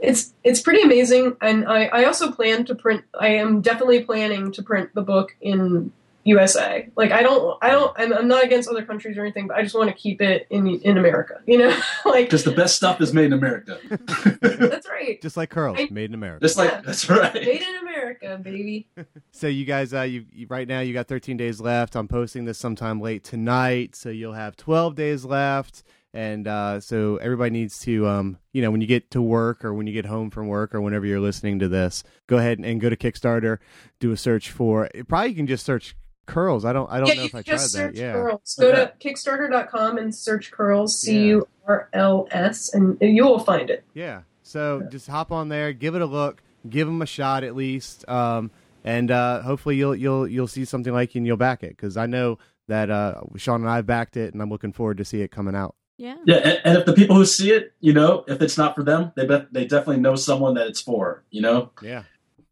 It's 0.00 0.34
it's 0.44 0.60
pretty 0.60 0.82
amazing, 0.82 1.36
and 1.40 1.66
I 1.66 1.86
I 1.86 2.04
also 2.04 2.30
plan 2.30 2.66
to 2.66 2.74
print. 2.74 3.04
I 3.18 3.28
am 3.28 3.62
definitely 3.62 4.04
planning 4.04 4.52
to 4.52 4.62
print 4.62 4.90
the 4.94 5.00
book 5.00 5.34
in 5.40 5.90
USA. 6.26 6.88
Like 6.96 7.12
I 7.12 7.22
don't 7.22 7.56
I 7.62 7.70
don't 7.70 7.92
I'm, 7.96 8.12
I'm 8.12 8.28
not 8.28 8.44
against 8.44 8.68
other 8.68 8.84
countries 8.84 9.16
or 9.16 9.22
anything, 9.22 9.46
but 9.46 9.56
I 9.56 9.62
just 9.62 9.74
want 9.74 9.88
to 9.88 9.94
keep 9.96 10.20
it 10.20 10.46
in 10.50 10.66
in 10.66 10.98
America. 10.98 11.40
You 11.46 11.58
know, 11.58 11.80
like 12.04 12.26
Because 12.26 12.44
the 12.44 12.52
best 12.52 12.76
stuff 12.76 13.00
is 13.00 13.12
made 13.14 13.26
in 13.26 13.32
America. 13.32 13.78
that's 14.40 14.88
right. 14.88 15.20
Just 15.22 15.36
like 15.36 15.50
curls, 15.50 15.76
I- 15.78 15.88
made 15.90 16.10
in 16.10 16.14
America. 16.14 16.44
Just 16.44 16.56
like 16.56 16.70
Yeah. 16.70 16.80
that's 16.84 17.08
right. 17.08 17.34
Made 17.34 17.62
in 17.62 17.76
America, 17.80 18.38
baby. 18.42 18.88
So 19.30 19.48
you 19.48 19.66
guys, 19.66 19.92
uh, 19.92 20.02
you, 20.02 20.24
you 20.32 20.46
right 20.48 20.66
now 20.66 20.80
you 20.80 20.94
got 20.94 21.08
13 21.08 21.36
days 21.36 21.60
left. 21.60 21.94
I'm 21.94 22.08
posting 22.08 22.46
this 22.46 22.56
sometime 22.56 23.00
late 23.02 23.22
tonight, 23.22 23.94
so 23.94 24.08
you'll 24.08 24.32
have 24.32 24.56
12 24.56 24.94
days 24.94 25.24
left. 25.26 25.82
And 26.14 26.48
uh, 26.48 26.80
so 26.80 27.16
everybody 27.16 27.50
needs 27.50 27.78
to, 27.80 28.06
um, 28.06 28.38
you 28.54 28.62
know, 28.62 28.70
when 28.70 28.80
you 28.80 28.86
get 28.86 29.10
to 29.10 29.20
work 29.20 29.62
or 29.62 29.74
when 29.74 29.86
you 29.86 29.92
get 29.92 30.06
home 30.06 30.30
from 30.30 30.48
work 30.48 30.74
or 30.74 30.80
whenever 30.80 31.04
you're 31.04 31.20
listening 31.20 31.58
to 31.58 31.68
this, 31.68 32.02
go 32.26 32.38
ahead 32.38 32.58
and 32.58 32.80
go 32.80 32.88
to 32.88 32.96
Kickstarter, 32.96 33.58
do 34.00 34.10
a 34.12 34.16
search 34.16 34.50
for. 34.50 34.88
Probably 35.06 35.28
you 35.30 35.36
can 35.36 35.46
just 35.46 35.66
search 35.66 35.94
curls. 36.26 36.64
I 36.64 36.72
don't, 36.72 36.90
I 36.90 36.98
don't 36.98 37.08
yeah, 37.08 37.14
know 37.14 37.24
if 37.24 37.34
I 37.34 37.42
just 37.42 37.74
tried 37.74 37.84
that. 37.84 37.88
search 37.94 37.98
Yeah. 37.98 38.12
curls. 38.12 38.56
Go 38.60 38.68
Okay. 38.72 38.92
to 38.98 39.08
Kickstarter.com 39.14 39.98
and 39.98 40.14
search 40.14 40.50
curls, 40.50 40.98
C 40.98 41.26
U 41.28 41.48
R 41.66 41.88
L 41.92 42.28
S, 42.30 42.72
and 42.74 42.96
you 43.00 43.24
will 43.24 43.38
find 43.38 43.70
it. 43.70 43.84
Yeah. 43.94 44.22
So 44.42 44.86
just 44.90 45.08
hop 45.08 45.32
on 45.32 45.48
there, 45.48 45.72
give 45.72 45.94
it 45.94 46.02
a 46.02 46.06
look, 46.06 46.42
give 46.68 46.86
them 46.86 47.02
a 47.02 47.06
shot 47.06 47.42
at 47.44 47.56
least, 47.56 48.08
um, 48.08 48.50
and 48.84 49.10
uh, 49.10 49.42
hopefully 49.42 49.76
you'll 49.76 49.96
you'll 49.96 50.28
you'll 50.28 50.46
see 50.46 50.64
something 50.64 50.92
like 50.92 51.14
you 51.14 51.20
and 51.20 51.26
you'll 51.26 51.36
back 51.36 51.62
it 51.64 51.70
because 51.70 51.96
I 51.96 52.06
know 52.06 52.38
that 52.68 52.90
uh, 52.90 53.20
Sean 53.36 53.60
and 53.62 53.70
I 53.70 53.80
backed 53.80 54.16
it, 54.16 54.32
and 54.32 54.42
I'm 54.42 54.50
looking 54.50 54.72
forward 54.72 54.98
to 54.98 55.04
see 55.04 55.22
it 55.22 55.30
coming 55.32 55.54
out. 55.56 55.74
Yeah. 55.98 56.16
Yeah, 56.26 56.36
and, 56.36 56.60
and 56.64 56.78
if 56.78 56.84
the 56.86 56.92
people 56.92 57.16
who 57.16 57.24
see 57.24 57.50
it, 57.52 57.72
you 57.80 57.92
know, 57.94 58.24
if 58.28 58.42
it's 58.42 58.58
not 58.58 58.74
for 58.76 58.82
them, 58.84 59.12
they 59.16 59.24
bet 59.26 59.52
they 59.52 59.64
definitely 59.64 60.00
know 60.02 60.14
someone 60.14 60.54
that 60.54 60.66
it's 60.66 60.80
for. 60.80 61.24
You 61.30 61.40
know, 61.42 61.70
Yeah. 61.82 62.02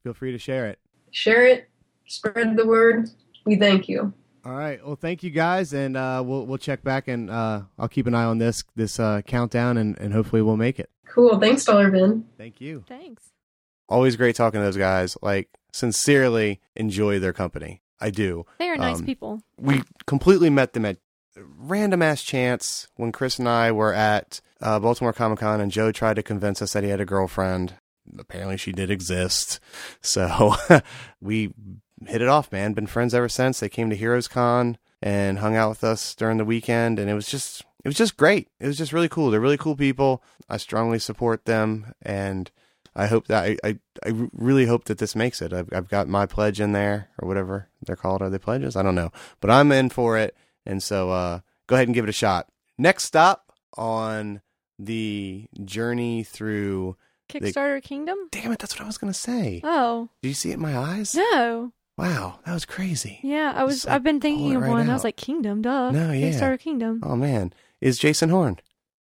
Feel 0.02 0.14
free 0.14 0.32
to 0.32 0.38
share 0.38 0.66
it. 0.66 0.78
Share 1.12 1.44
it, 1.46 1.68
spread 2.06 2.56
the 2.56 2.66
word. 2.66 3.08
We 3.44 3.56
thank 3.56 3.88
you. 3.88 4.12
All 4.44 4.54
right. 4.54 4.84
Well, 4.84 4.96
thank 4.96 5.22
you 5.22 5.30
guys, 5.30 5.72
and 5.72 5.96
uh, 5.96 6.22
we'll 6.24 6.44
we'll 6.46 6.58
check 6.58 6.82
back, 6.82 7.08
and 7.08 7.30
uh, 7.30 7.62
I'll 7.78 7.88
keep 7.88 8.06
an 8.06 8.14
eye 8.14 8.24
on 8.24 8.38
this 8.38 8.62
this 8.76 9.00
uh, 9.00 9.22
countdown, 9.22 9.76
and, 9.78 9.98
and 9.98 10.12
hopefully 10.12 10.42
we'll 10.42 10.56
make 10.58 10.78
it. 10.78 10.90
Cool. 11.06 11.38
Thanks, 11.40 11.64
Dollar 11.64 11.90
Bin. 11.90 12.24
Thank 12.36 12.60
you. 12.60 12.84
Thanks. 12.88 13.30
Always 13.88 14.16
great 14.16 14.36
talking 14.36 14.60
to 14.60 14.64
those 14.64 14.76
guys. 14.76 15.16
Like 15.22 15.48
sincerely 15.72 16.60
enjoy 16.76 17.18
their 17.18 17.32
company. 17.32 17.82
I 18.00 18.10
do. 18.10 18.44
They 18.58 18.68
are 18.68 18.76
nice 18.76 18.98
Um, 18.98 19.06
people. 19.06 19.42
we 19.58 19.82
completely 20.06 20.50
met 20.50 20.72
them 20.74 20.84
at 20.84 20.98
random 21.36 22.02
ass 22.02 22.22
chance 22.22 22.86
when 22.96 23.12
Chris 23.12 23.38
and 23.38 23.48
I 23.48 23.72
were 23.72 23.94
at 23.94 24.40
uh, 24.60 24.78
Baltimore 24.78 25.12
Comic 25.12 25.38
Con, 25.38 25.60
and 25.60 25.70
Joe 25.72 25.90
tried 25.92 26.14
to 26.16 26.22
convince 26.22 26.60
us 26.60 26.72
that 26.74 26.84
he 26.84 26.90
had 26.90 27.00
a 27.00 27.04
girlfriend. 27.06 27.74
Apparently, 28.18 28.56
she 28.58 28.72
did 28.72 28.90
exist. 28.90 29.58
So 30.02 30.54
we 31.20 31.54
hit 32.06 32.22
it 32.22 32.28
off, 32.28 32.52
man. 32.52 32.72
Been 32.72 32.86
friends 32.86 33.14
ever 33.14 33.28
since. 33.28 33.60
They 33.60 33.68
came 33.68 33.90
to 33.90 33.96
Heroes 33.96 34.28
Con 34.28 34.78
and 35.02 35.38
hung 35.38 35.56
out 35.56 35.68
with 35.68 35.84
us 35.84 36.14
during 36.14 36.38
the 36.38 36.44
weekend, 36.44 36.98
and 36.98 37.10
it 37.10 37.14
was 37.14 37.26
just 37.26 37.62
it 37.84 37.88
was 37.88 37.96
just 37.96 38.16
great. 38.16 38.48
It 38.58 38.66
was 38.66 38.78
just 38.78 38.92
really 38.92 39.08
cool. 39.08 39.30
They're 39.30 39.40
really 39.40 39.58
cool 39.58 39.76
people. 39.76 40.22
I 40.48 40.56
strongly 40.56 40.98
support 40.98 41.44
them, 41.44 41.92
and 42.02 42.50
I 42.96 43.06
hope 43.06 43.26
that 43.28 43.44
I, 43.44 43.56
I, 43.64 43.78
I 44.04 44.28
really 44.32 44.66
hope 44.66 44.84
that 44.84 44.98
this 44.98 45.16
makes 45.16 45.42
it. 45.42 45.52
I've, 45.52 45.68
I've 45.72 45.88
got 45.88 46.08
my 46.08 46.26
pledge 46.26 46.60
in 46.60 46.72
there 46.72 47.10
or 47.18 47.28
whatever 47.28 47.68
they're 47.82 47.96
called. 47.96 48.22
Are 48.22 48.30
they 48.30 48.38
pledges? 48.38 48.76
I 48.76 48.82
don't 48.82 48.94
know, 48.94 49.10
but 49.40 49.50
I'm 49.50 49.72
in 49.72 49.90
for 49.90 50.16
it. 50.16 50.36
And 50.64 50.82
so, 50.82 51.10
uh, 51.10 51.40
go 51.66 51.74
ahead 51.76 51.88
and 51.88 51.94
give 51.94 52.04
it 52.04 52.10
a 52.10 52.12
shot. 52.12 52.48
Next 52.78 53.04
stop 53.04 53.52
on 53.76 54.40
the 54.78 55.46
journey 55.64 56.24
through. 56.24 56.96
Kickstarter 57.28 57.82
Kingdom? 57.82 58.18
Damn 58.30 58.52
it, 58.52 58.58
that's 58.58 58.74
what 58.74 58.84
I 58.84 58.86
was 58.86 58.98
gonna 58.98 59.14
say. 59.14 59.60
Oh. 59.64 60.08
Did 60.22 60.28
you 60.28 60.34
see 60.34 60.50
it 60.50 60.54
in 60.54 60.60
my 60.60 60.76
eyes? 60.76 61.14
No. 61.14 61.72
Wow, 61.96 62.40
that 62.44 62.52
was 62.52 62.64
crazy. 62.64 63.20
Yeah, 63.22 63.52
I 63.54 63.64
was 63.64 63.76
Just, 63.76 63.86
like, 63.86 63.94
I've 63.94 64.02
been 64.02 64.20
thinking 64.20 64.56
of 64.56 64.62
right 64.62 64.70
one. 64.70 64.90
I 64.90 64.92
was 64.92 65.04
like 65.04 65.16
Kingdom, 65.16 65.62
duh. 65.62 65.90
No, 65.92 66.10
yeah. 66.10 66.28
Kickstarter 66.30 66.58
Kingdom. 66.58 67.00
Oh 67.04 67.14
man, 67.14 67.52
is 67.80 67.98
Jason 67.98 68.30
Horn. 68.30 68.58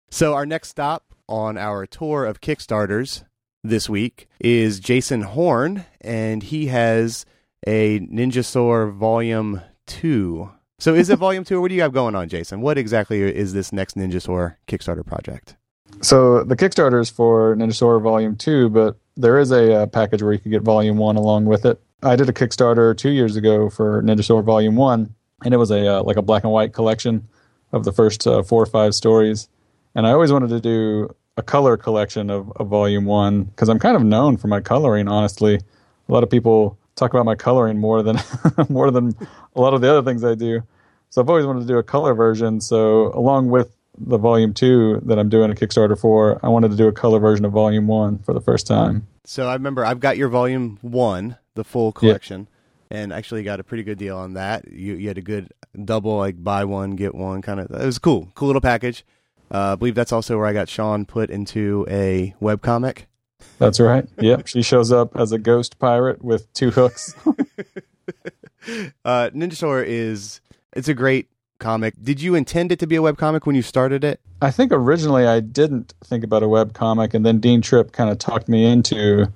So 0.09 0.34
our 0.34 0.45
next 0.45 0.69
stop 0.69 1.05
on 1.28 1.57
our 1.57 1.86
tour 1.86 2.25
of 2.25 2.39
Kickstarters 2.39 3.23
this 3.63 3.89
week 3.89 4.28
is 4.39 4.80
Jason 4.80 5.23
Horn, 5.23 5.86
and 6.01 6.43
he 6.43 6.67
has 6.67 7.25
a 7.65 7.99
Ninjasaur 8.01 8.93
Volume 8.93 9.61
Two. 9.88 10.51
So 10.78 10.93
is 10.93 11.09
it 11.09 11.15
Volume 11.19 11.43
Two, 11.43 11.57
or 11.57 11.61
what 11.61 11.69
do 11.69 11.75
you 11.75 11.82
have 11.82 11.93
going 11.93 12.15
on, 12.15 12.30
Jason? 12.30 12.61
What 12.61 12.78
exactly 12.78 13.21
is 13.21 13.53
this 13.53 13.73
next 13.73 13.97
Ninjasaur 13.97 14.57
Kickstarter 14.67 15.05
project? 15.05 15.55
So 16.01 16.43
the 16.43 16.55
Kickstarter 16.55 17.01
is 17.01 17.09
for 17.09 17.55
Ninjasaur 17.55 18.03
Volume 18.03 18.36
Two, 18.36 18.69
but 18.69 18.97
there 19.15 19.39
is 19.39 19.51
a 19.51 19.73
uh, 19.73 19.86
package 19.88 20.21
where 20.21 20.34
you 20.34 20.39
can 20.39 20.51
get 20.51 20.61
Volume 20.61 20.97
One 20.97 21.15
along 21.15 21.45
with 21.45 21.65
it. 21.65 21.82
I 22.04 22.16
did 22.16 22.30
a 22.30 22.34
Kickstarter 22.34 22.95
two 22.95 23.10
years 23.10 23.36
ago 23.36 23.70
for 23.70 24.04
Ninjasaur 24.04 24.43
Volume 24.43 24.76
One, 24.76 25.16
and 25.43 25.54
it 25.54 25.58
was 25.58 25.72
a 25.72 25.98
uh, 25.98 26.04
like 26.04 26.18
a 26.18 26.22
black 26.22 26.43
and 26.43 26.52
white 26.52 26.74
collection 26.74 27.28
of 27.72 27.84
the 27.84 27.91
first 27.91 28.28
uh, 28.28 28.43
four 28.43 28.62
or 28.62 28.68
five 28.68 28.93
stories. 28.93 29.50
And 29.95 30.06
I 30.06 30.12
always 30.12 30.32
wanted 30.32 30.50
to 30.50 30.60
do 30.60 31.16
a 31.38 31.43
color 31.43 31.76
collection 31.76 32.30
of, 32.30 32.52
of 32.56 32.68
Volume 32.68 33.06
One 33.06 33.45
because 33.45 33.68
I'm 33.68 33.80
kind 33.80 33.95
of 33.95 34.04
known 34.04 34.38
for 34.38 34.48
my 34.48 34.62
coloring. 34.62 35.08
Honestly, 35.08 35.56
a 35.56 36.12
lot 36.12 36.24
of 36.24 36.30
people 36.30 36.78
talk 36.95 37.14
about 37.14 37.26
my 37.26 37.36
coloring 37.36 37.80
more 37.80 38.04
than 38.04 38.18
more 38.70 38.91
than 38.91 39.16
a 39.56 39.62
lot 39.62 39.74
of 39.74 39.82
the 39.82 39.89
other 39.89 40.04
things 40.04 40.24
I 40.24 40.36
do. 40.36 40.62
So 41.10 41.22
I've 41.22 41.30
always 41.30 41.45
wanted 41.45 41.62
to 41.62 41.68
do 41.68 41.78
a 41.78 41.84
color 41.84 42.14
version. 42.14 42.62
So 42.62 43.12
along 43.14 43.50
with 43.50 43.76
the 43.98 44.18
volume 44.18 44.54
two 44.54 45.02
that 45.06 45.18
I'm 45.18 45.30
doing 45.30 45.50
a 45.50 45.56
Kickstarter 45.56 46.00
for, 46.00 46.39
I 46.43 46.50
wanted 46.50 46.70
to 46.70 46.78
do 46.78 46.88
a 46.88 46.91
color 46.91 47.18
version 47.20 47.43
of 47.43 47.54
volume 47.54 47.88
one 47.88 48.20
for 48.20 48.34
the 48.34 48.41
first 48.41 48.68
time. 48.68 49.08
So 49.26 49.50
I 49.50 49.54
remember 49.54 49.84
I've 49.84 50.00
got 50.00 50.16
your 50.16 50.30
Volume 50.30 50.78
One, 50.82 51.36
the 51.58 51.66
full 51.66 51.91
collection, 51.91 52.47
and 52.89 53.12
actually 53.12 53.43
got 53.43 53.60
a 53.60 53.64
pretty 53.64 53.84
good 53.84 53.97
deal 53.97 54.18
on 54.18 54.34
that. 54.34 54.72
You 54.72 54.95
you 54.95 55.10
had 55.10 55.18
a 55.18 55.22
good 55.22 55.51
double, 55.84 56.18
like 56.18 56.41
buy 56.41 56.64
one 56.64 56.91
get 56.91 57.14
one 57.14 57.41
kind 57.41 57.60
of. 57.60 57.70
It 57.70 57.86
was 57.86 57.99
cool, 57.99 58.30
cool 58.36 58.47
little 58.47 58.62
package. 58.62 59.03
Uh, 59.51 59.74
I 59.74 59.76
believe 59.76 59.95
that's 59.95 60.14
also 60.14 60.38
where 60.38 60.45
I 60.45 60.53
got 60.53 60.70
Sean 60.70 61.05
put 61.05 61.30
into 61.30 61.86
a 61.89 62.34
webcomic. 62.41 63.05
That's 63.60 63.80
right. 63.80 64.08
Yep. 64.20 64.47
She 64.47 64.62
shows 64.62 64.91
up 64.91 65.16
as 65.16 65.32
a 65.32 65.38
ghost 65.38 65.80
pirate 65.80 66.24
with 66.24 66.51
two 66.53 66.72
hooks. 66.72 67.16
uh, 69.05 69.30
Ninjasaur 69.34 69.84
is 69.86 70.41
it's 70.74 70.88
a 70.88 70.93
great 70.93 71.30
comic. 71.60 71.95
Did 72.01 72.22
you 72.22 72.36
intend 72.36 72.72
it 72.72 72.80
to 72.80 72.88
be 72.88 72.95
a 72.95 73.01
webcomic 73.01 73.45
when 73.45 73.55
you 73.55 73.62
started 73.62 74.03
it? 74.03 74.20
I 74.41 74.51
think 74.51 74.72
originally 74.72 75.26
I 75.26 75.39
didn't 75.39 75.93
think 76.03 76.24
about 76.24 76.43
a 76.43 76.47
web 76.47 76.74
comic, 76.74 77.14
and 77.14 77.26
then 77.26 77.39
Dean 77.39 77.62
Trippe 77.62 77.91
kind 77.91 78.10
of 78.10 78.20
talked 78.20 78.47
me 78.47 78.66
into 78.66 79.32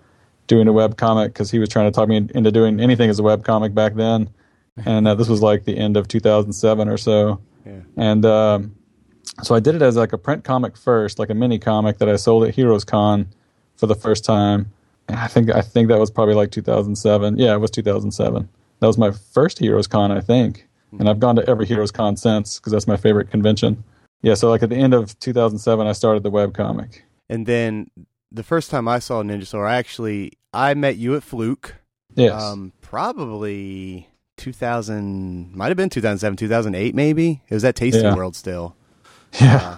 doing 0.52 0.68
a 0.68 0.74
web 0.74 0.98
comic 0.98 1.32
because 1.32 1.50
he 1.50 1.60
was 1.60 1.70
trying 1.70 1.90
to 1.90 1.96
talk 1.96 2.10
me 2.10 2.18
into 2.18 2.52
doing 2.52 2.82
anything 2.82 3.10
as 3.10 3.20
a 3.20 3.24
web 3.24 3.46
comic 3.46 3.74
back 3.74 3.96
then. 3.96 4.30
And 4.86 5.06
uh, 5.06 5.16
this 5.16 5.28
was 5.28 5.42
like 5.42 5.66
the 5.66 5.78
end 5.78 5.98
of 5.98 6.08
2007 6.08 6.88
or 6.88 6.98
so. 6.98 7.42
Yeah. 7.66 7.82
And 7.98 8.26
um, 8.26 8.76
so 9.44 9.54
I 9.54 9.60
did 9.60 9.76
it 9.76 9.82
as 9.82 9.98
like 9.98 10.14
a 10.14 10.18
print 10.18 10.46
comic 10.46 10.78
first, 10.78 11.20
like 11.20 11.30
a 11.30 11.34
mini 11.34 11.60
comic 11.60 11.98
that 11.98 12.08
I 12.08 12.16
sold 12.16 12.46
at 12.46 12.56
Heroes 12.56 12.86
Con 12.86 13.28
for 13.76 13.86
the 13.86 13.96
first 13.96 14.24
time. 14.24 14.72
And 15.10 15.20
I 15.20 15.28
think 15.28 15.54
I 15.54 15.62
think 15.62 15.90
that 15.90 16.00
was 16.00 16.10
probably 16.10 16.36
like 16.36 16.52
2007. 16.52 17.38
Yeah, 17.38 17.54
it 17.54 17.58
was 17.58 17.70
2007. 17.70 18.48
That 18.80 18.88
was 18.88 18.98
my 18.98 19.12
first 19.12 19.60
Heroes 19.60 19.88
Con, 19.88 20.10
I 20.10 20.22
think. 20.22 20.68
And 20.98 21.10
I've 21.10 21.20
gone 21.20 21.36
to 21.36 21.48
every 21.50 21.66
Heroes 21.66 21.92
Con 21.92 22.16
since 22.16 22.58
because 22.58 22.72
that's 22.72 22.88
my 22.88 22.98
favorite 22.98 23.30
convention. 23.30 23.84
Yeah, 24.22 24.36
so 24.36 24.50
like 24.50 24.64
at 24.64 24.70
the 24.70 24.78
end 24.78 24.94
of 24.94 25.20
2007, 25.20 25.86
I 25.86 25.92
started 25.92 26.24
the 26.24 26.32
web 26.32 26.54
comic. 26.54 27.04
And 27.30 27.46
then 27.46 27.92
the 28.32 28.44
first 28.44 28.72
time 28.72 28.88
I 28.88 29.00
saw 29.00 29.22
Ninjasaur, 29.22 29.68
I 29.68 29.76
actually 29.76 30.34
I 30.54 30.74
met 30.74 30.98
you 30.98 31.16
at 31.16 31.24
Fluke. 31.24 31.76
Yes. 32.16 32.42
Um, 32.42 32.74
probably 32.82 34.10
2000, 34.38 35.56
might 35.56 35.68
have 35.70 35.78
been 35.78 35.90
2007, 35.90 36.38
2008, 36.38 36.94
maybe. 36.96 37.42
It 37.48 37.54
was 37.54 37.64
at 37.64 37.76
Tasting 37.76 38.04
Yeah. 38.04 38.16
World 38.16 38.36
still. 38.36 38.76
yeah. 39.40 39.78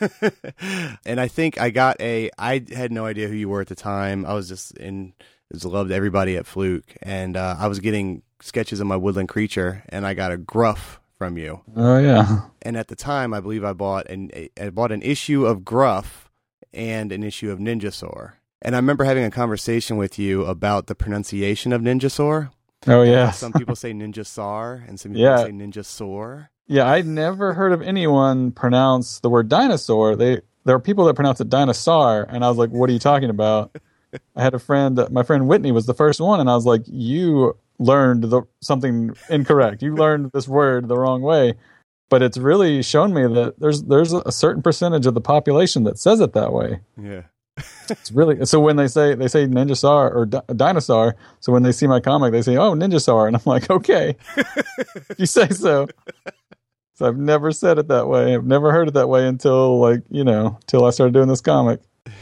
Uh, 0.00 0.30
and 1.04 1.20
I 1.20 1.28
think 1.28 1.60
I 1.60 1.70
got 1.70 2.00
a. 2.00 2.30
I 2.38 2.64
had 2.74 2.90
no 2.90 3.04
idea 3.06 3.28
who 3.28 3.34
you 3.34 3.48
were 3.48 3.60
at 3.60 3.68
the 3.68 3.74
time. 3.74 4.24
I 4.26 4.34
was 4.34 4.48
just 4.48 4.76
in. 4.78 5.12
Just 5.52 5.64
loved 5.64 5.90
everybody 5.90 6.36
at 6.36 6.46
Fluke, 6.46 6.94
and 7.02 7.34
uh, 7.34 7.56
I 7.58 7.68
was 7.68 7.80
getting 7.80 8.22
sketches 8.40 8.80
of 8.80 8.86
my 8.86 8.96
woodland 8.96 9.30
creature, 9.30 9.82
and 9.88 10.06
I 10.06 10.12
got 10.12 10.30
a 10.30 10.36
gruff 10.36 11.00
from 11.16 11.38
you. 11.38 11.62
Oh 11.74 11.98
yeah. 11.98 12.42
And 12.60 12.76
at 12.76 12.88
the 12.88 12.96
time, 12.96 13.32
I 13.32 13.40
believe 13.40 13.64
I 13.64 13.72
bought 13.72 14.08
an 14.10 14.30
I 14.60 14.68
bought 14.70 14.92
an 14.92 15.00
issue 15.00 15.46
of 15.46 15.64
Gruff 15.64 16.28
and 16.74 17.12
an 17.12 17.22
issue 17.22 17.50
of 17.50 17.58
Ninjasaur. 17.58 18.32
And 18.62 18.74
I 18.74 18.78
remember 18.78 19.04
having 19.04 19.24
a 19.24 19.30
conversation 19.30 19.96
with 19.96 20.18
you 20.18 20.44
about 20.44 20.86
the 20.86 20.94
pronunciation 20.94 21.72
of 21.72 21.80
"ninja 21.82 22.00
Ninjasaur. 22.08 22.50
Oh 22.86 23.02
yeah. 23.02 23.30
Some 23.30 23.52
people 23.52 23.76
say 23.76 23.92
Ninja 23.92 24.24
Sar, 24.26 24.84
and 24.86 24.98
some 24.98 25.12
people 25.12 25.22
Yeah. 25.24 25.38
say 25.38 25.50
Ninja 25.50 25.84
Soar. 25.84 26.50
Yeah, 26.66 26.86
I'd 26.86 27.06
never 27.06 27.54
heard 27.54 27.72
of 27.72 27.80
anyone 27.82 28.52
pronounce 28.52 29.20
the 29.20 29.30
word 29.30 29.48
dinosaur. 29.48 30.16
They 30.16 30.40
there 30.64 30.76
are 30.76 30.80
people 30.80 31.06
that 31.06 31.14
pronounce 31.14 31.40
it 31.40 31.48
dinosaur, 31.48 32.26
and 32.28 32.44
I 32.44 32.48
was 32.48 32.58
like, 32.58 32.70
"What 32.70 32.90
are 32.90 32.92
you 32.92 32.98
talking 32.98 33.30
about?" 33.30 33.76
I 34.36 34.42
had 34.42 34.54
a 34.54 34.58
friend, 34.58 34.98
my 35.10 35.22
friend 35.22 35.48
Whitney 35.48 35.72
was 35.72 35.86
the 35.86 35.94
first 35.94 36.20
one, 36.20 36.40
and 36.40 36.48
I 36.50 36.54
was 36.54 36.66
like, 36.66 36.82
"You 36.86 37.56
learned 37.78 38.24
the, 38.24 38.42
something 38.60 39.10
incorrect. 39.30 39.82
You 39.82 39.94
learned 39.94 40.30
this 40.32 40.48
word 40.48 40.88
the 40.88 40.96
wrong 40.98 41.22
way." 41.22 41.54
But 42.10 42.22
it's 42.22 42.38
really 42.38 42.82
shown 42.82 43.12
me 43.12 43.22
that 43.34 43.60
there's 43.60 43.82
there's 43.84 44.12
a 44.12 44.32
certain 44.32 44.62
percentage 44.62 45.06
of 45.06 45.14
the 45.14 45.20
population 45.20 45.84
that 45.84 45.98
says 45.98 46.20
it 46.20 46.32
that 46.34 46.52
way. 46.52 46.80
Yeah. 47.00 47.22
It's 47.90 48.12
really 48.12 48.44
so 48.44 48.60
when 48.60 48.76
they 48.76 48.86
say 48.88 49.14
they 49.14 49.28
say 49.28 49.46
ninja 49.46 49.76
sar 49.76 50.12
or 50.12 50.26
di- 50.26 50.42
dinosaur. 50.54 51.16
So 51.40 51.52
when 51.52 51.62
they 51.62 51.72
see 51.72 51.86
my 51.86 52.00
comic, 52.00 52.32
they 52.32 52.42
say, 52.42 52.56
"Oh, 52.56 52.74
ninja 52.74 53.00
sar," 53.00 53.26
and 53.26 53.34
I'm 53.36 53.42
like, 53.46 53.70
"Okay, 53.70 54.14
you 55.16 55.26
say 55.26 55.48
so." 55.48 55.88
So 56.94 57.06
I've 57.06 57.16
never 57.16 57.50
said 57.52 57.78
it 57.78 57.88
that 57.88 58.08
way. 58.08 58.34
I've 58.34 58.44
never 58.44 58.72
heard 58.72 58.88
it 58.88 58.94
that 58.94 59.08
way 59.08 59.26
until 59.26 59.78
like 59.80 60.02
you 60.10 60.24
know, 60.24 60.58
till 60.66 60.84
I 60.84 60.90
started 60.90 61.14
doing 61.14 61.28
this 61.28 61.40
comic. 61.40 61.80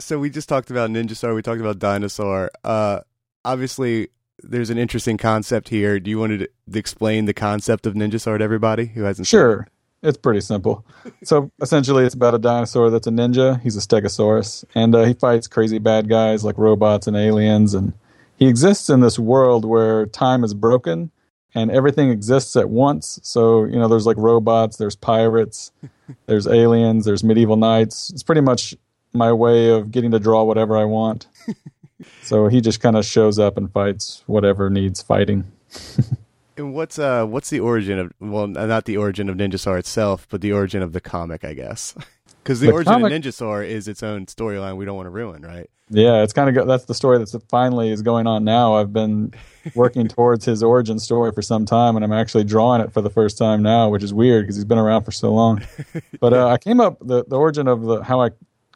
So 0.00 0.18
we 0.18 0.28
just 0.28 0.48
talked 0.48 0.70
about 0.72 0.90
Ninjasaur. 0.90 1.34
We 1.34 1.40
talked 1.42 1.60
about 1.60 1.78
Dinosaur. 1.78 2.50
Uh, 2.64 3.00
obviously, 3.44 4.08
there's 4.42 4.68
an 4.68 4.76
interesting 4.76 5.16
concept 5.16 5.68
here. 5.68 6.00
Do 6.00 6.10
you 6.10 6.18
want 6.18 6.30
to 6.32 6.38
d- 6.38 6.46
explain 6.78 7.26
the 7.26 7.32
concept 7.32 7.86
of 7.86 7.94
Ninjasaur 7.94 8.38
to 8.38 8.44
everybody 8.44 8.86
who 8.86 9.04
hasn't? 9.04 9.28
seen 9.28 9.38
Sure, 9.38 9.68
it's 10.04 10.18
pretty 10.18 10.40
simple. 10.40 10.84
So 11.24 11.50
essentially, 11.60 12.04
it's 12.04 12.14
about 12.14 12.34
a 12.34 12.38
dinosaur 12.38 12.90
that's 12.90 13.06
a 13.06 13.10
ninja. 13.10 13.60
He's 13.62 13.76
a 13.76 13.80
Stegosaurus, 13.80 14.64
and 14.74 14.94
uh, 14.94 15.04
he 15.04 15.14
fights 15.14 15.48
crazy 15.48 15.78
bad 15.78 16.08
guys 16.08 16.44
like 16.44 16.58
robots 16.58 17.06
and 17.06 17.16
aliens. 17.16 17.74
And 17.74 17.94
he 18.36 18.46
exists 18.46 18.90
in 18.90 19.00
this 19.00 19.18
world 19.18 19.64
where 19.64 20.06
time 20.06 20.44
is 20.44 20.54
broken 20.54 21.10
and 21.54 21.70
everything 21.70 22.10
exists 22.10 22.56
at 22.56 22.68
once. 22.68 23.18
So 23.22 23.64
you 23.64 23.78
know, 23.78 23.88
there's 23.88 24.06
like 24.06 24.18
robots, 24.18 24.76
there's 24.76 24.96
pirates, 24.96 25.72
there's 26.26 26.46
aliens, 26.46 27.04
there's 27.04 27.24
medieval 27.24 27.56
knights. 27.56 28.10
It's 28.10 28.22
pretty 28.22 28.42
much 28.42 28.74
my 29.12 29.32
way 29.32 29.70
of 29.70 29.90
getting 29.90 30.10
to 30.10 30.18
draw 30.18 30.42
whatever 30.42 30.76
I 30.76 30.84
want. 30.84 31.26
so 32.22 32.48
he 32.48 32.60
just 32.60 32.80
kind 32.80 32.96
of 32.96 33.06
shows 33.06 33.38
up 33.38 33.56
and 33.56 33.72
fights 33.72 34.22
whatever 34.26 34.68
needs 34.68 35.00
fighting. 35.00 35.50
And 36.56 36.72
what's 36.74 36.98
uh 36.98 37.24
what's 37.26 37.50
the 37.50 37.60
origin 37.60 37.98
of 37.98 38.12
well 38.20 38.46
not 38.46 38.84
the 38.84 38.96
origin 38.96 39.28
of 39.28 39.36
Ninjasaur 39.36 39.78
itself, 39.78 40.26
but 40.30 40.40
the 40.40 40.52
origin 40.52 40.82
of 40.82 40.92
the 40.92 41.00
comic, 41.00 41.44
I 41.44 41.54
guess. 41.54 41.94
Because 42.44 42.60
the, 42.60 42.66
The 42.66 42.72
origin 42.74 42.92
comic- 42.92 43.10
of 43.10 43.22
Ninjasaur 43.22 43.66
is 43.66 43.88
its 43.88 44.02
own 44.02 44.26
storyline. 44.26 44.76
We 44.76 44.84
don't 44.84 44.96
want 44.96 45.06
to 45.06 45.10
ruin, 45.10 45.40
right? 45.40 45.70
Yeah, 45.88 46.22
it's 46.22 46.34
kind 46.34 46.46
of 46.50 46.54
go- 46.54 46.66
that's 46.66 46.84
the 46.84 46.92
story 46.92 47.16
that's 47.16 47.34
finally 47.48 47.88
is 47.88 48.02
going 48.02 48.26
on 48.26 48.44
now. 48.44 48.74
I've 48.74 48.92
been 48.92 49.32
working 49.74 50.08
towards 50.08 50.44
his 50.44 50.62
origin 50.62 50.98
story 50.98 51.32
for 51.32 51.40
some 51.40 51.64
time, 51.64 51.96
and 51.96 52.04
I'm 52.04 52.12
actually 52.12 52.44
drawing 52.44 52.82
it 52.82 52.92
for 52.92 53.00
the 53.00 53.08
first 53.08 53.38
time 53.38 53.62
now, 53.62 53.88
which 53.88 54.02
is 54.02 54.12
weird 54.12 54.44
because 54.44 54.56
he's 54.56 54.66
been 54.66 54.76
around 54.76 55.04
for 55.04 55.10
so 55.10 55.32
long. 55.32 55.62
But 56.20 56.34
uh, 56.34 56.48
I 56.48 56.58
came 56.58 56.80
up 56.80 56.98
the 57.00 57.24
the 57.24 57.38
origin 57.38 57.66
of 57.66 57.80
the 57.80 58.02
how 58.02 58.20
I 58.20 58.28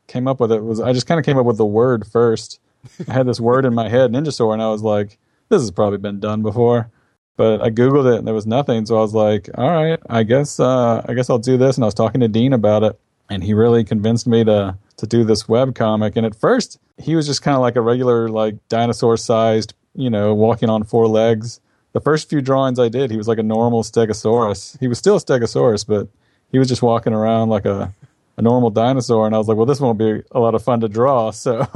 came 0.06 0.26
up 0.28 0.40
with 0.40 0.50
it 0.50 0.62
was 0.64 0.80
I 0.80 0.94
just 0.94 1.06
kind 1.06 1.20
of 1.20 1.26
came 1.26 1.36
up 1.36 1.44
with 1.44 1.58
the 1.58 1.66
word 1.66 2.06
first. 2.06 2.60
I 3.06 3.12
had 3.12 3.26
this 3.26 3.38
word 3.38 3.66
in 3.66 3.74
my 3.74 3.90
head, 3.90 4.12
Ninjasaur, 4.12 4.54
and 4.54 4.62
I 4.62 4.70
was 4.70 4.80
like, 4.80 5.18
this 5.50 5.60
has 5.60 5.70
probably 5.70 5.98
been 5.98 6.20
done 6.20 6.40
before. 6.40 6.90
But 7.38 7.62
I 7.62 7.70
googled 7.70 8.12
it 8.12 8.18
and 8.18 8.26
there 8.26 8.34
was 8.34 8.48
nothing, 8.48 8.84
so 8.84 8.98
I 8.98 9.00
was 9.00 9.14
like, 9.14 9.48
all 9.54 9.70
right, 9.70 10.00
I 10.10 10.24
guess 10.24 10.58
uh, 10.58 11.04
I 11.08 11.14
guess 11.14 11.30
I'll 11.30 11.38
do 11.38 11.56
this. 11.56 11.76
And 11.76 11.84
I 11.84 11.86
was 11.86 11.94
talking 11.94 12.20
to 12.20 12.26
Dean 12.26 12.52
about 12.52 12.82
it, 12.82 12.98
and 13.30 13.44
he 13.44 13.54
really 13.54 13.84
convinced 13.84 14.26
me 14.26 14.42
to 14.42 14.76
to 14.96 15.06
do 15.06 15.22
this 15.22 15.48
web 15.48 15.76
comic. 15.76 16.16
And 16.16 16.26
at 16.26 16.34
first, 16.34 16.80
he 16.98 17.14
was 17.14 17.28
just 17.28 17.40
kind 17.40 17.54
of 17.54 17.60
like 17.60 17.76
a 17.76 17.80
regular 17.80 18.28
like 18.28 18.56
dinosaur 18.68 19.16
sized, 19.16 19.72
you 19.94 20.10
know, 20.10 20.34
walking 20.34 20.68
on 20.68 20.82
four 20.82 21.06
legs. 21.06 21.60
The 21.92 22.00
first 22.00 22.28
few 22.28 22.40
drawings 22.40 22.80
I 22.80 22.88
did, 22.88 23.12
he 23.12 23.16
was 23.16 23.28
like 23.28 23.38
a 23.38 23.44
normal 23.44 23.84
Stegosaurus. 23.84 24.76
He 24.80 24.88
was 24.88 24.98
still 24.98 25.14
a 25.14 25.20
Stegosaurus, 25.20 25.86
but 25.86 26.08
he 26.50 26.58
was 26.58 26.66
just 26.66 26.82
walking 26.82 27.14
around 27.14 27.50
like 27.50 27.66
a 27.66 27.94
a 28.36 28.42
normal 28.42 28.70
dinosaur. 28.70 29.26
And 29.26 29.34
I 29.36 29.38
was 29.38 29.46
like, 29.46 29.56
well, 29.56 29.66
this 29.66 29.80
won't 29.80 29.98
be 29.98 30.22
a 30.32 30.40
lot 30.40 30.56
of 30.56 30.62
fun 30.64 30.80
to 30.80 30.88
draw. 30.88 31.30
So 31.38 31.68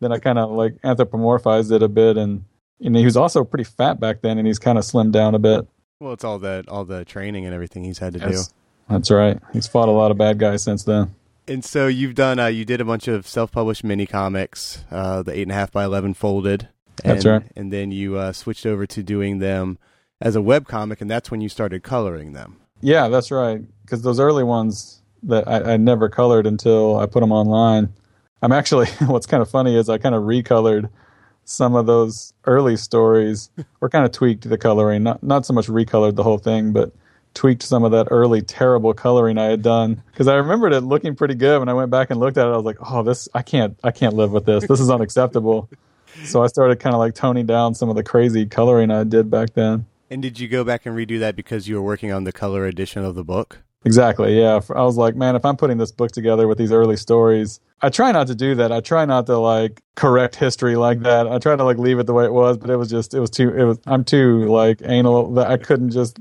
then 0.00 0.12
I 0.12 0.18
kind 0.18 0.38
of 0.38 0.50
like 0.52 0.80
anthropomorphized 0.80 1.72
it 1.72 1.82
a 1.82 1.88
bit, 1.88 2.16
and 2.16 2.44
know, 2.88 2.98
he 2.98 3.04
was 3.04 3.16
also 3.16 3.44
pretty 3.44 3.64
fat 3.64 4.00
back 4.00 4.22
then, 4.22 4.38
and 4.38 4.46
he's 4.46 4.58
kind 4.58 4.78
of 4.78 4.84
slimmed 4.84 5.12
down 5.12 5.34
a 5.34 5.38
bit. 5.38 5.66
Well, 6.00 6.14
it's 6.14 6.24
all 6.24 6.38
that 6.38 6.66
all 6.68 6.86
the 6.86 7.04
training 7.04 7.44
and 7.44 7.54
everything 7.54 7.84
he's 7.84 7.98
had 7.98 8.14
to 8.14 8.20
Yes. 8.20 8.54
That's 8.88 9.10
right. 9.10 9.38
He's 9.52 9.66
fought 9.66 9.88
a 9.88 9.92
lot 9.92 10.10
of 10.10 10.18
bad 10.18 10.38
guys 10.38 10.64
since 10.64 10.82
then. 10.82 11.14
And 11.46 11.64
so 11.64 11.86
you've 11.86 12.14
done 12.14 12.40
uh, 12.40 12.46
you 12.46 12.64
did 12.64 12.80
a 12.80 12.84
bunch 12.84 13.06
of 13.06 13.26
self 13.26 13.52
published 13.52 13.84
mini 13.84 14.06
comics, 14.06 14.84
uh, 14.90 15.22
the 15.22 15.32
eight 15.32 15.42
and 15.42 15.52
a 15.52 15.54
half 15.54 15.70
by 15.70 15.84
eleven 15.84 16.14
folded. 16.14 16.68
And, 17.04 17.14
That's 17.14 17.26
right. 17.26 17.42
And 17.54 17.72
then 17.72 17.92
you 17.92 18.16
uh, 18.16 18.32
switched 18.32 18.66
over 18.66 18.86
to 18.86 19.02
doing 19.02 19.38
them 19.38 19.78
as 20.20 20.36
a 20.36 20.42
web 20.42 20.66
comic, 20.66 21.00
and 21.00 21.10
that's 21.10 21.30
when 21.30 21.40
you 21.40 21.48
started 21.48 21.82
coloring 21.82 22.32
them. 22.32 22.58
Yeah, 22.80 23.08
that's 23.08 23.30
right. 23.30 23.62
Because 23.82 24.02
those 24.02 24.20
early 24.20 24.44
ones 24.44 25.02
that 25.22 25.46
I, 25.48 25.74
I 25.74 25.76
never 25.76 26.08
colored 26.08 26.46
until 26.46 26.98
I 26.98 27.06
put 27.06 27.20
them 27.20 27.32
online. 27.32 27.92
I'm 28.42 28.52
actually, 28.52 28.86
what's 29.06 29.26
kind 29.26 29.42
of 29.42 29.50
funny 29.50 29.76
is 29.76 29.88
I 29.88 29.98
kind 29.98 30.14
of 30.14 30.24
recolored 30.24 30.90
some 31.50 31.74
of 31.74 31.86
those 31.86 32.32
early 32.44 32.76
stories, 32.76 33.50
or 33.80 33.88
kind 33.88 34.04
of 34.04 34.12
tweaked 34.12 34.48
the 34.48 34.56
coloring. 34.56 35.02
Not 35.02 35.22
not 35.22 35.44
so 35.44 35.52
much 35.52 35.66
recolored 35.66 36.14
the 36.14 36.22
whole 36.22 36.38
thing, 36.38 36.72
but 36.72 36.92
tweaked 37.34 37.62
some 37.62 37.84
of 37.84 37.90
that 37.92 38.08
early 38.10 38.40
terrible 38.40 38.94
coloring 38.94 39.36
I 39.36 39.46
had 39.46 39.62
done. 39.62 40.02
Because 40.12 40.28
I 40.28 40.34
remembered 40.34 40.72
it 40.72 40.82
looking 40.82 41.14
pretty 41.16 41.34
good 41.34 41.58
when 41.58 41.68
I 41.68 41.74
went 41.74 41.90
back 41.90 42.10
and 42.10 42.20
looked 42.20 42.38
at 42.38 42.46
it. 42.46 42.50
I 42.50 42.56
was 42.56 42.64
like, 42.64 42.78
oh, 42.80 43.02
this 43.02 43.28
I 43.34 43.42
can't 43.42 43.78
I 43.82 43.90
can't 43.90 44.14
live 44.14 44.30
with 44.32 44.46
this. 44.46 44.66
This 44.66 44.80
is 44.80 44.90
unacceptable. 44.90 45.68
so 46.24 46.42
I 46.42 46.46
started 46.46 46.78
kind 46.78 46.94
of 46.94 47.00
like 47.00 47.14
toning 47.14 47.46
down 47.46 47.74
some 47.74 47.88
of 47.88 47.96
the 47.96 48.04
crazy 48.04 48.46
coloring 48.46 48.90
I 48.90 49.04
did 49.04 49.30
back 49.30 49.54
then. 49.54 49.86
And 50.08 50.22
did 50.22 50.38
you 50.40 50.48
go 50.48 50.64
back 50.64 50.86
and 50.86 50.96
redo 50.96 51.20
that 51.20 51.36
because 51.36 51.68
you 51.68 51.76
were 51.76 51.82
working 51.82 52.12
on 52.12 52.24
the 52.24 52.32
color 52.32 52.66
edition 52.66 53.04
of 53.04 53.14
the 53.14 53.24
book? 53.24 53.58
Exactly. 53.84 54.38
Yeah. 54.38 54.60
I 54.74 54.82
was 54.82 54.96
like, 54.96 55.16
man, 55.16 55.36
if 55.36 55.44
I'm 55.44 55.56
putting 55.56 55.78
this 55.78 55.90
book 55.90 56.12
together 56.12 56.46
with 56.46 56.58
these 56.58 56.72
early 56.72 56.96
stories, 56.96 57.60
I 57.80 57.88
try 57.88 58.12
not 58.12 58.26
to 58.26 58.34
do 58.34 58.54
that. 58.56 58.72
I 58.72 58.80
try 58.80 59.06
not 59.06 59.26
to 59.26 59.38
like 59.38 59.82
correct 59.96 60.36
history 60.36 60.76
like 60.76 61.00
that. 61.00 61.26
I 61.26 61.38
try 61.38 61.56
to 61.56 61.64
like 61.64 61.78
leave 61.78 61.98
it 61.98 62.06
the 62.06 62.12
way 62.12 62.26
it 62.26 62.32
was, 62.32 62.58
but 62.58 62.68
it 62.68 62.76
was 62.76 62.90
just, 62.90 63.14
it 63.14 63.20
was 63.20 63.30
too, 63.30 63.48
it 63.56 63.64
was, 63.64 63.78
I'm 63.86 64.04
too 64.04 64.44
like 64.46 64.82
anal 64.84 65.32
that 65.34 65.50
I 65.50 65.56
couldn't 65.56 65.90
just, 65.90 66.18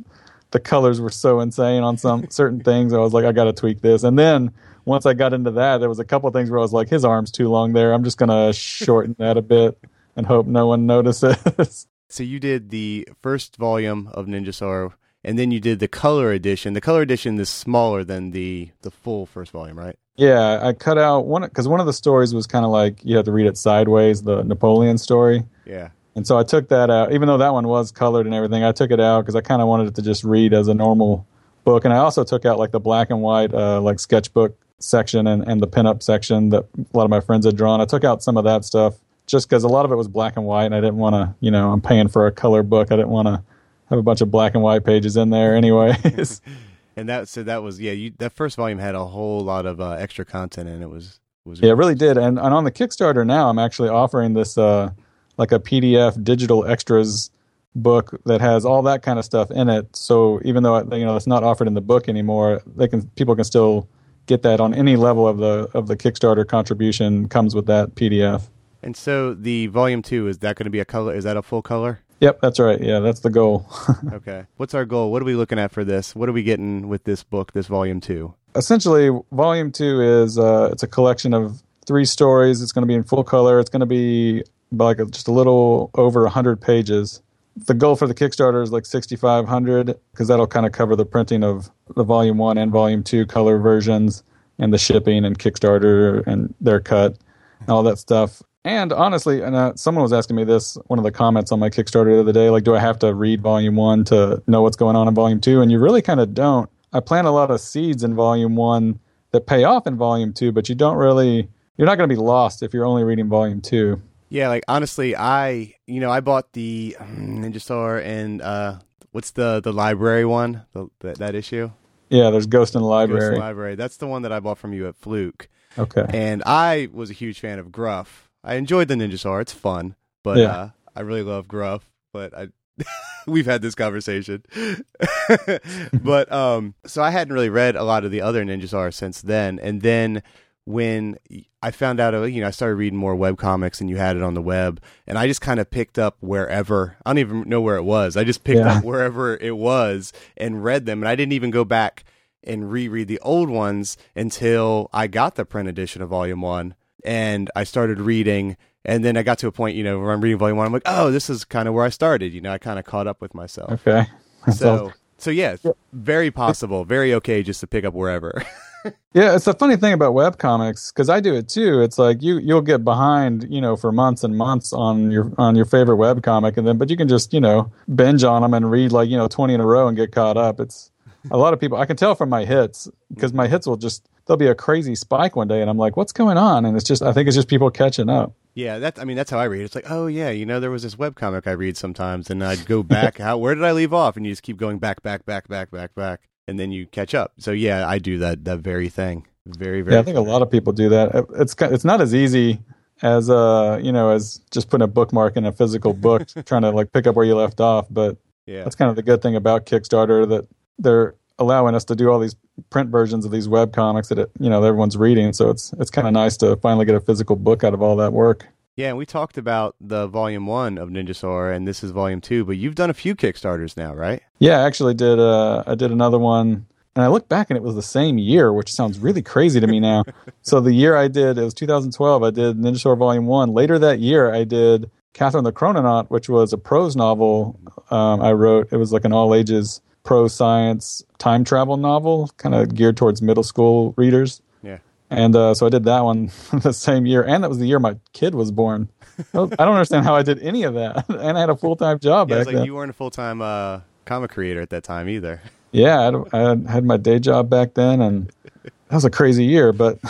the 0.52 0.60
colors 0.60 1.02
were 1.02 1.10
so 1.10 1.42
insane 1.42 1.84
on 1.84 1.98
some 1.98 2.28
certain 2.30 2.62
things. 2.62 2.94
I 2.94 3.00
was 3.00 3.14
like, 3.14 3.26
I 3.26 3.34
got 3.34 3.44
to 3.46 3.54
tweak 3.54 3.82
this. 3.82 4.04
And 4.04 4.18
then 4.18 4.52
once 4.86 5.06
I 5.06 5.14
got 5.14 5.34
into 5.34 5.52
that, 5.52 5.80
there 5.80 5.90
was 5.90 6.00
a 6.00 6.06
couple 6.06 6.30
of 6.30 6.34
things 6.34 6.50
where 6.50 6.60
I 6.60 6.62
was 6.62 6.74
like, 6.74 6.88
his 6.88 7.04
arm's 7.04 7.30
too 7.30 7.50
long 7.50 7.74
there. 7.74 7.94
I'm 7.94 8.06
just 8.06 8.18
going 8.18 8.30
to 8.48 8.54
shorten 8.54 9.18
that 9.20 9.36
a 9.36 9.42
bit 9.42 9.78
and 10.16 10.26
hope 10.26 10.48
no 10.48 10.68
one 10.68 10.86
notices. 10.86 11.88
So 12.12 12.24
you 12.24 12.40
did 12.40 12.72
the 12.72 13.08
first 13.22 13.56
volume 13.58 14.10
of 14.14 14.26
Ninjasaur, 14.26 14.94
and 15.24 15.38
then 15.38 15.52
you 15.52 15.60
did 15.60 15.80
the 15.80 15.88
color 15.88 16.32
edition. 16.32 16.74
The 16.74 16.82
color 16.82 17.02
edition 17.02 17.40
is 17.40 17.50
smaller 17.50 18.04
than 18.04 18.32
the 18.32 18.70
the 18.82 18.92
full 18.92 19.26
first 19.26 19.52
volume, 19.52 19.78
right? 19.78 19.96
Yeah, 20.16 20.60
I 20.62 20.74
cut 20.74 20.98
out 20.98 21.28
one 21.28 21.44
because 21.44 21.68
one 21.68 21.80
of 21.80 21.86
the 21.86 21.94
stories 21.94 22.34
was 22.34 22.46
kind 22.48 22.66
of 22.66 22.72
like 22.72 23.00
you 23.06 23.16
had 23.16 23.26
to 23.26 23.32
read 23.32 23.48
it 23.48 23.58
sideways, 23.58 24.24
the 24.24 24.44
Napoleon 24.44 24.98
story, 24.98 25.44
Yeah. 25.66 25.90
and 26.16 26.28
so 26.28 26.38
I 26.38 26.44
took 26.44 26.68
that 26.70 26.90
out. 26.90 27.14
Even 27.14 27.28
though 27.28 27.38
that 27.38 27.54
one 27.54 27.68
was 27.68 27.92
colored 27.92 28.26
and 28.26 28.36
everything, 28.36 28.64
I 28.64 28.72
took 28.74 28.92
it 28.92 29.00
out 29.00 29.22
because 29.22 29.36
I 29.36 29.42
kind 29.42 29.62
of 29.62 29.68
wanted 29.70 29.88
it 29.88 29.96
to 29.96 30.02
just 30.02 30.24
read 30.26 30.54
as 30.54 30.68
a 30.68 30.74
normal 30.74 31.26
book. 31.64 31.86
And 31.86 31.94
I 31.94 31.98
also 31.98 32.24
took 32.26 32.46
out 32.46 32.60
like 32.60 32.72
the 32.72 32.80
black 32.82 33.10
and 33.10 33.22
white, 33.22 33.54
uh, 33.54 33.80
like 33.80 34.00
sketchbook 34.00 34.58
section 34.80 35.28
and, 35.28 35.46
and 35.48 35.62
the 35.62 35.68
pinup 35.68 36.02
section 36.04 36.50
that 36.50 36.66
a 36.78 36.98
lot 36.98 37.04
of 37.06 37.10
my 37.10 37.20
friends 37.22 37.46
had 37.46 37.56
drawn. 37.56 37.80
I 37.82 37.86
took 37.86 38.04
out 38.04 38.22
some 38.24 38.36
of 38.38 38.44
that 38.46 38.66
stuff 38.66 38.96
just 39.26 39.48
because 39.48 39.64
a 39.64 39.68
lot 39.70 39.86
of 39.86 39.92
it 39.92 39.96
was 39.96 40.08
black 40.10 40.36
and 40.36 40.46
white, 40.46 40.66
and 40.66 40.76
I 40.76 40.82
didn't 40.82 40.98
want 40.98 41.14
to, 41.16 41.34
you 41.40 41.52
know, 41.52 41.72
I'm 41.72 41.82
paying 41.82 42.08
for 42.10 42.28
a 42.28 42.32
color 42.32 42.64
book. 42.64 42.92
I 42.92 42.96
didn't 42.98 43.10
want 43.10 43.28
to 43.28 43.42
have 43.90 44.00
a 44.00 44.04
bunch 44.04 44.22
of 44.22 44.32
black 44.32 44.54
and 44.54 44.64
white 44.64 44.84
pages 44.84 45.18
in 45.18 45.30
there, 45.30 45.56
anyways. 45.56 46.42
And 47.00 47.08
that 47.08 47.30
so 47.30 47.44
that 47.44 47.64
was 47.64 47.80
yeah. 47.80 47.94
You 47.94 48.12
that 48.18 48.34
first 48.34 48.58
volume 48.58 48.78
had 48.78 48.94
a 48.94 49.06
whole 49.06 49.40
lot 49.40 49.66
of 49.66 49.80
uh, 49.80 49.92
extra 49.92 50.26
content, 50.26 50.68
and 50.68 50.84
it 50.84 50.90
was 50.90 51.22
was 51.46 51.62
Yeah, 51.62 51.70
it 51.70 51.76
really 51.76 51.96
did. 51.96 52.18
And, 52.18 52.38
and 52.38 52.54
on 52.54 52.66
the 52.66 52.72
Kickstarter 52.72 53.26
now, 53.26 53.50
I'm 53.50 53.58
actually 53.58 53.88
offering 53.88 54.34
this 54.34 54.58
uh, 54.58 54.92
like 55.38 55.54
a 55.54 55.60
PDF 55.60 56.22
digital 56.22 56.66
extras 56.66 57.32
book 57.74 58.20
that 58.26 58.42
has 58.42 58.66
all 58.66 58.82
that 58.82 59.02
kind 59.02 59.18
of 59.18 59.24
stuff 59.24 59.50
in 59.52 59.70
it. 59.70 59.96
So 59.96 60.42
even 60.44 60.64
though 60.64 60.80
you 60.94 61.06
know 61.06 61.16
it's 61.16 61.28
not 61.28 61.42
offered 61.42 61.68
in 61.68 61.74
the 61.74 61.82
book 61.82 62.10
anymore, 62.10 62.62
they 62.66 62.90
can 62.90 63.08
people 63.12 63.34
can 63.34 63.46
still 63.46 63.88
get 64.26 64.42
that 64.42 64.60
on 64.60 64.74
any 64.74 64.98
level 64.98 65.26
of 65.26 65.38
the 65.38 65.70
of 65.74 65.88
the 65.88 65.96
Kickstarter 65.96 66.46
contribution 66.46 67.30
comes 67.30 67.56
with 67.56 67.66
that 67.68 67.96
PDF. 67.96 68.50
And 68.84 68.98
so 68.98 69.34
the 69.34 69.68
volume 69.68 70.02
two 70.02 70.28
is 70.28 70.40
that 70.40 70.58
going 70.58 70.66
to 70.66 70.70
be 70.70 70.80
a 70.80 70.86
color? 70.86 71.14
Is 71.14 71.24
that 71.24 71.38
a 71.38 71.42
full 71.42 71.62
color? 71.62 72.02
Yep, 72.20 72.42
that's 72.42 72.60
right. 72.60 72.82
Yeah, 72.82 73.00
that's 73.00 73.22
the 73.22 73.30
goal. 73.30 73.70
Okay. 74.14 74.46
What's 74.58 74.74
our 74.74 74.86
goal? 74.86 75.12
What 75.12 75.22
are 75.22 75.26
we 75.26 75.36
looking 75.36 75.60
at 75.60 75.72
for 75.72 75.84
this? 75.84 76.16
What 76.16 76.28
are 76.28 76.34
we 76.34 76.44
getting 76.44 76.88
with 76.90 77.04
this 77.06 77.24
book? 77.24 77.54
This 77.54 77.68
volume 77.68 78.02
two? 78.02 78.34
essentially 78.56 79.10
volume 79.32 79.72
two 79.72 80.02
is 80.02 80.38
uh, 80.38 80.70
it's 80.72 80.84
a 80.84 80.88
collection 80.88 81.34
of 81.34 81.62
three 81.86 82.06
stories 82.06 82.62
it's 82.62 82.72
going 82.72 82.84
to 82.84 82.88
be 82.88 82.94
in 82.94 83.04
full 83.04 83.24
color 83.24 83.60
it's 83.60 83.70
going 83.70 83.80
to 83.80 83.86
be 83.86 84.44
like 84.72 85.00
a, 85.00 85.06
just 85.06 85.28
a 85.28 85.32
little 85.32 85.90
over 85.96 86.24
100 86.24 86.60
pages 86.62 87.22
the 87.68 87.74
goal 87.74 87.96
for 87.96 88.08
the 88.08 88.14
kickstarter 88.14 88.64
is 88.64 88.72
like 88.72 88.86
6500 88.86 89.96
because 90.12 90.28
that'll 90.28 90.48
kind 90.48 90.66
of 90.66 90.72
cover 90.72 90.96
the 90.96 91.06
printing 91.06 91.44
of 91.44 91.70
the 91.96 92.04
volume 92.04 92.38
one 92.38 92.58
and 92.58 92.72
volume 92.72 93.04
two 93.04 93.26
color 93.26 93.58
versions 93.58 94.24
and 94.58 94.74
the 94.74 94.78
shipping 94.78 95.26
and 95.26 95.40
kickstarter 95.40 96.26
and 96.28 96.54
their 96.62 96.80
cut 96.80 97.18
and 97.62 97.70
all 97.70 97.84
that 97.84 97.98
stuff 97.98 98.42
And 98.66 98.92
honestly, 98.92 99.42
and 99.42 99.56
uh, 99.56 99.74
someone 99.76 100.04
was 100.04 100.12
asking 100.12 100.36
me 100.36 100.44
this, 100.44 100.78
one 100.88 101.00
of 101.00 101.04
the 101.06 101.12
comments 101.12 101.52
on 101.52 101.60
my 101.60 101.70
Kickstarter 101.70 102.16
the 102.16 102.20
other 102.20 102.34
day, 102.34 102.50
like, 102.50 102.64
do 102.66 102.76
I 102.76 102.80
have 102.80 103.00
to 103.00 103.14
read 103.14 103.42
volume 103.42 103.76
one 103.76 104.04
to 104.06 104.44
know 104.48 104.62
what's 104.62 104.76
going 104.76 104.96
on 104.98 105.08
in 105.08 105.14
volume 105.16 105.40
two? 105.40 105.62
And 105.62 105.72
you 105.72 105.80
really 105.80 106.02
kind 106.02 106.20
of 106.20 106.34
don't. 106.34 106.70
I 106.92 107.00
plant 107.00 107.26
a 107.28 107.32
lot 107.32 107.52
of 107.52 107.62
seeds 107.62 108.04
in 108.04 108.16
volume 108.16 108.56
one 108.56 109.00
that 109.32 109.48
pay 109.48 109.64
off 109.64 109.88
in 109.88 109.96
volume 109.96 110.34
two, 110.34 110.52
but 110.52 110.68
you 110.68 110.76
don't 110.76 110.98
really, 110.98 111.48
you're 111.78 111.86
not 111.86 111.98
going 111.98 112.10
to 112.10 112.14
be 112.14 112.20
lost 112.20 112.62
if 112.62 112.74
you're 112.74 112.86
only 112.86 113.04
reading 113.04 113.30
volume 113.30 113.62
two. 113.62 114.02
Yeah, 114.32 114.50
like 114.50 114.64
honestly, 114.68 115.16
I 115.16 115.74
you 115.88 116.00
know 116.00 116.12
I 116.12 116.20
bought 116.20 116.54
the 116.54 116.96
um, 117.00 117.42
Ninjasaur 117.42 118.04
and 118.04 118.42
uh, 118.44 118.78
what's 119.12 119.32
the 119.32 119.60
the 119.60 119.74
library 119.74 120.24
one 120.26 120.66
the, 120.74 120.88
that 121.00 121.18
that 121.18 121.34
issue 121.34 121.72
Yeah, 122.10 122.30
there's 122.30 122.46
Ghost 122.46 122.76
in 122.76 122.82
the 122.82 122.88
Ghost 122.88 123.10
Library. 123.10 123.38
library. 123.40 123.76
That's 123.76 123.98
the 123.98 124.06
one 124.06 124.22
that 124.22 124.32
I 124.32 124.40
bought 124.40 124.60
from 124.60 124.72
you 124.74 124.88
at 124.88 124.96
Fluke, 124.98 125.50
Okay. 125.80 126.06
and 126.10 126.44
I 126.46 126.90
was 126.94 127.10
a 127.10 127.14
huge 127.14 127.40
fan 127.40 127.58
of 127.58 127.72
Gruff. 127.72 128.29
I 128.44 128.56
enjoyed 128.56 128.88
the 128.88 128.96
Ninjasaur; 128.96 129.42
it's 129.42 129.54
fun, 129.54 129.96
but 130.24 130.38
Yeah. 130.38 130.52
uh, 130.52 130.70
I 130.96 131.02
really 131.02 131.24
love 131.24 131.48
Gruff. 131.48 131.90
But 132.14 132.34
I. 132.38 132.48
We've 133.28 133.46
had 133.46 133.62
this 133.62 133.76
conversation, 133.76 134.44
but 136.02 136.32
um, 136.32 136.74
so 136.86 137.04
I 137.04 137.10
hadn't 137.12 137.34
really 137.34 137.50
read 137.50 137.76
a 137.76 137.84
lot 137.84 138.06
of 138.06 138.12
the 138.12 138.22
other 138.22 138.44
Ninjasaurs 138.44 138.94
since 138.94 139.22
then, 139.22 139.60
and 139.60 139.82
then 139.82 140.24
when 140.66 141.18
I 141.62 141.72
found 141.72 142.00
out, 142.00 142.14
uh, 142.16 142.24
you 142.24 142.42
know, 142.42 142.48
I 142.48 142.52
started 142.52 142.76
reading 142.76 142.98
more 142.98 143.16
web 143.16 143.38
comics 143.38 143.82
and 143.82 143.90
you 143.90 143.98
had 143.98 144.16
it 144.16 144.24
on 144.24 144.34
the 144.34 144.42
web, 144.42 144.82
and 145.08 145.18
I 145.18 145.28
just 145.28 145.42
kind 145.42 145.60
of 145.60 145.70
picked 145.70 146.00
up 146.00 146.18
wherever. 146.22 146.96
I 147.06 147.10
don't 147.12 147.18
even 147.20 147.50
know 147.50 147.62
where 147.62 147.76
it 147.76 147.84
was. 147.84 148.16
I 148.16 148.24
just 148.24 148.44
picked 148.44 148.60
Yeah. 148.60 148.78
up 148.78 148.84
wherever 148.84 149.36
it 149.38 149.58
was 149.58 150.14
and 150.38 150.64
read 150.64 150.86
them, 150.86 151.02
and 151.04 151.10
I 151.10 151.16
didn't 151.16 151.34
even 151.34 151.52
go 151.52 151.66
back 151.66 152.04
and 152.44 152.72
reread 152.72 153.08
the 153.10 153.20
old 153.20 153.50
ones 153.50 153.98
until 154.16 154.90
I 154.94 155.08
got 155.08 155.36
the 155.36 155.46
print 155.46 155.68
edition 155.70 156.02
of 156.02 156.10
Volume 156.10 156.42
One, 156.42 156.76
and 157.04 157.50
I 157.56 157.64
started 157.64 158.00
reading. 158.00 158.58
And 158.86 159.04
then 159.04 159.18
I 159.18 159.24
got 159.24 159.40
to 159.40 159.48
a 159.48 159.52
point, 159.52 159.76
you 159.76 159.84
know, 159.84 160.00
where 160.00 160.12
I'm 160.12 160.22
reading 160.22 160.38
Volume 160.38 160.58
One. 160.58 160.66
I'm 160.66 160.74
like, 160.74 160.84
oh, 160.86 161.12
this 161.12 161.30
is 161.30 161.44
kind 161.44 161.68
of 161.68 161.74
where 161.74 161.84
I 161.84 161.90
started. 161.90 162.34
You 162.34 162.42
know, 162.42 162.52
I 162.52 162.58
kind 162.58 162.80
of 162.80 162.86
caught 162.86 163.08
up 163.08 163.22
with 163.22 163.34
myself. 163.34 163.86
Okay. 163.88 164.06
So, 164.54 164.94
so 165.18 165.32
yeah, 165.32 165.58
very 165.92 166.32
possible, 166.32 166.86
very 166.86 167.14
okay, 167.16 167.44
just 167.44 167.60
to 167.60 167.68
pick 167.68 167.84
up 167.84 167.94
wherever. 167.94 168.42
Yeah, 169.14 169.36
it's 169.36 169.46
the 169.46 169.54
funny 169.54 169.76
thing 169.76 169.94
about 169.94 170.14
web 170.14 170.38
comics 170.38 170.92
because 170.92 171.10
I 171.10 171.20
do 171.20 171.36
it 171.36 171.50
too. 171.50 171.82
It's 171.82 171.98
like 171.98 172.22
you 172.22 172.38
you'll 172.38 172.62
get 172.62 172.84
behind, 172.84 173.48
you 173.50 173.60
know, 173.60 173.76
for 173.76 173.92
months 173.92 174.24
and 174.24 174.38
months 174.38 174.72
on 174.72 175.12
your 175.12 175.32
on 175.38 175.56
your 175.56 175.66
favorite 175.66 175.98
web 175.98 176.24
comic, 176.24 176.58
and 176.58 176.66
then 176.66 176.78
but 176.78 176.90
you 176.90 176.96
can 176.96 177.08
just 177.08 177.34
you 177.34 177.42
know 177.42 177.72
binge 177.94 178.24
on 178.24 178.42
them 178.42 178.54
and 178.54 178.70
read 178.70 178.92
like 178.92 179.10
you 179.10 179.18
know 179.18 179.28
twenty 179.28 179.54
in 179.54 179.62
a 179.62 179.66
row 179.66 179.88
and 179.88 179.98
get 179.98 180.12
caught 180.12 180.38
up. 180.38 180.60
It's 180.60 180.92
a 181.32 181.38
lot 181.38 181.54
of 181.54 181.60
people. 181.60 181.78
I 181.78 181.86
can 181.86 181.98
tell 181.98 182.16
from 182.16 182.30
my 182.30 182.46
hits 182.46 182.88
because 183.14 183.34
my 183.34 183.48
hits 183.48 183.68
will 183.68 183.78
just 183.78 184.08
there'll 184.30 184.38
be 184.38 184.48
a 184.48 184.54
crazy 184.54 184.94
spike 184.94 185.36
one 185.36 185.48
day, 185.48 185.60
and 185.60 185.70
I'm 185.72 185.78
like, 185.80 185.98
what's 185.98 186.12
going 186.12 186.38
on? 186.38 186.64
And 186.64 186.78
it's 186.78 186.86
just 186.86 187.02
I 187.02 187.12
think 187.14 187.28
it's 187.28 187.36
just 187.36 187.48
people 187.48 187.72
catching 187.72 188.10
up. 188.10 188.34
Yeah, 188.54 188.78
that 188.78 189.00
I 189.00 189.04
mean 189.04 189.18
that's 189.18 189.32
how 189.32 189.40
I 189.40 189.46
read. 189.46 189.64
It's 189.64 189.74
like, 189.74 189.90
oh 189.90 190.06
yeah, 190.06 190.30
you 190.30 190.46
know, 190.46 190.60
there 190.60 190.70
was 190.70 190.84
this 190.84 190.96
webcomic 190.96 191.48
I 191.48 191.52
read 191.52 191.76
sometimes, 191.76 192.30
and 192.30 192.44
I'd 192.44 192.66
go 192.68 192.84
back. 192.84 193.18
how 193.20 193.40
where 193.40 193.56
did 193.56 193.64
I 193.64 193.72
leave 193.72 193.92
off? 193.92 194.18
And 194.18 194.26
you 194.26 194.32
just 194.32 194.44
keep 194.44 194.58
going 194.58 194.78
back, 194.78 195.02
back, 195.02 195.26
back, 195.26 195.48
back, 195.48 195.72
back, 195.72 195.96
back, 195.96 196.22
and 196.48 196.60
then 196.60 196.72
you 196.72 196.86
catch 196.86 197.16
up. 197.16 197.34
So 197.40 197.52
yeah, 197.52 197.88
I 197.88 197.98
do 197.98 198.20
that 198.20 198.46
that 198.46 198.60
very 198.60 198.88
thing. 198.88 199.26
Very, 199.48 199.82
very. 199.82 199.96
Yeah, 199.96 200.02
I 200.02 200.04
think 200.04 200.18
a 200.18 200.22
lot 200.22 200.44
of 200.44 200.52
people 200.52 200.74
do 200.74 200.90
that. 200.90 201.26
It's 201.40 201.56
it's 201.60 201.86
not 201.86 202.00
as 202.00 202.14
easy 202.14 202.60
as 203.02 203.32
uh 203.32 203.80
you 203.82 203.92
know 203.92 204.12
as 204.12 204.42
just 204.52 204.70
putting 204.70 204.84
a 204.84 204.88
bookmark 204.88 205.38
in 205.38 205.46
a 205.46 205.52
physical 205.52 205.94
book, 205.94 206.28
trying 206.46 206.62
to 206.62 206.70
like 206.70 206.92
pick 206.94 207.08
up 207.08 207.16
where 207.16 207.26
you 207.26 207.36
left 207.36 207.60
off, 207.60 207.88
but. 207.90 208.18
Yeah, 208.46 208.64
That's 208.64 208.76
kind 208.76 208.90
of 208.90 208.96
the 208.96 209.04
good 209.04 209.22
thing 209.22 209.36
about 209.36 209.68
Kickstarter 209.68 210.28
that 210.30 210.48
they're 210.80 211.14
allowing 211.40 211.74
us 211.74 211.86
to 211.86 211.96
do 211.96 212.10
all 212.10 212.20
these 212.20 212.36
print 212.70 212.90
versions 212.90 213.26
of 213.26 213.32
these 213.32 213.48
web 213.48 213.74
comics 213.74 214.10
that 214.10 214.20
it, 214.20 214.32
you 214.40 214.50
know 214.50 214.64
everyone's 214.64 214.98
reading. 214.98 215.34
So 215.34 215.50
it's 215.50 215.74
it's 215.80 215.90
kind 215.90 216.08
of 216.08 216.14
nice 216.14 216.38
to 216.38 216.58
finally 216.58 216.86
get 216.86 216.96
a 216.96 217.02
physical 217.02 217.36
book 217.36 217.64
out 217.64 217.74
of 217.74 217.82
all 217.82 217.96
that 217.98 218.14
work. 218.14 218.48
yeah. 218.76 218.90
And 218.90 218.98
we 218.98 219.06
talked 219.06 219.38
about 219.38 219.76
the 219.82 220.08
volume 220.08 220.46
one 220.46 220.78
of 220.78 220.90
Ninjasaur, 220.90 221.56
and 221.56 221.68
this 221.68 221.84
is 221.84 221.92
volume 221.92 222.22
two. 222.22 222.46
But 222.46 222.58
you've 222.58 222.76
done 222.76 222.90
a 222.90 222.94
few 222.94 223.16
Kickstarters 223.16 223.76
now, 223.76 223.94
right? 223.94 224.22
Yeah, 224.40 224.60
I 224.60 224.68
actually 224.68 224.94
did. 224.94 225.20
Uh, 225.20 225.64
I 225.66 225.76
did 225.76 225.92
another 225.92 226.20
one, 226.20 226.68
and 226.96 227.04
I 227.04 227.08
look 227.08 227.30
back 227.30 227.50
and 227.50 227.58
it 227.58 227.64
was 227.64 227.76
the 227.76 227.82
same 227.82 228.18
year, 228.18 228.52
which 228.52 228.72
sounds 228.72 229.00
really 229.00 229.22
crazy 229.22 229.60
to 229.60 229.68
me 229.68 229.80
now. 229.80 230.04
so 230.42 230.60
the 230.60 230.74
year 230.74 230.96
I 230.96 231.08
did 231.08 231.38
it 231.38 231.44
was 231.44 231.54
2012. 231.54 232.24
I 232.24 232.30
did 232.30 232.58
Ninjasaur 232.58 232.98
Volume 232.98 233.26
One. 233.26 233.54
Later 233.54 233.80
that 233.80 234.00
year, 234.00 234.34
I 234.34 234.44
did 234.44 234.92
Catherine 235.14 235.44
the 235.44 235.54
Chrononaut, 235.54 236.10
which 236.10 236.30
was 236.30 236.54
a 236.54 236.58
prose 236.58 236.96
novel 236.96 237.60
um, 237.92 238.22
I 238.22 238.34
wrote. 238.34 238.70
It 238.72 238.78
was 238.78 238.92
like 238.92 239.06
an 239.06 239.14
all 239.14 239.34
ages 239.34 239.82
prose 240.04 240.34
science 240.34 241.04
time 241.18 241.44
travel 241.44 241.78
novel, 241.78 242.30
kind 242.38 242.56
of 242.56 242.74
geared 242.74 242.98
towards 242.98 243.22
middle 243.22 243.44
school 243.44 243.94
readers. 243.98 244.42
Yeah. 244.64 244.80
And 245.10 245.36
uh, 245.36 245.54
so 245.54 245.66
I 245.66 245.70
did 245.70 245.84
that 245.86 246.02
one 246.04 246.32
the 246.54 246.74
same 246.74 247.06
year, 247.06 247.24
and 247.24 247.44
that 247.44 247.50
was 247.50 247.60
the 247.60 247.66
year 247.68 247.80
my 247.80 247.98
kid 248.14 248.36
was 248.36 248.52
born. 248.52 248.90
I 249.20 249.24
don't 249.34 249.54
understand 249.60 250.06
how 250.06 250.16
I 250.16 250.24
did 250.24 250.40
any 250.40 250.64
of 250.64 250.76
that, 250.76 251.06
and 251.10 251.38
I 251.38 251.42
had 251.42 251.50
a 251.50 251.56
full 251.58 251.76
time 251.76 252.00
job 252.00 252.30
Yeah, 252.30 252.38
back 252.38 252.46
like 252.48 252.56
then. 252.56 252.66
you 252.66 252.76
weren't 252.76 252.90
a 252.92 252.94
full 252.94 253.10
time 253.12 253.42
uh, 253.42 253.82
comic 254.06 254.32
creator 254.32 254.62
at 254.62 254.70
that 254.72 254.84
time 254.84 255.10
either. 255.10 255.42
Yeah, 255.72 256.00
I 256.00 256.04
had, 256.06 256.16
I 256.34 256.40
had- 256.50 256.66
had 256.68 256.84
my 256.84 256.98
day 256.98 257.20
job 257.20 257.48
back 257.48 257.76
then, 257.76 258.02
and 258.02 258.32
that 258.64 258.72
was 258.96 259.06
a 259.06 259.12
crazy 259.12 259.44
year. 259.46 259.72
But 259.72 260.02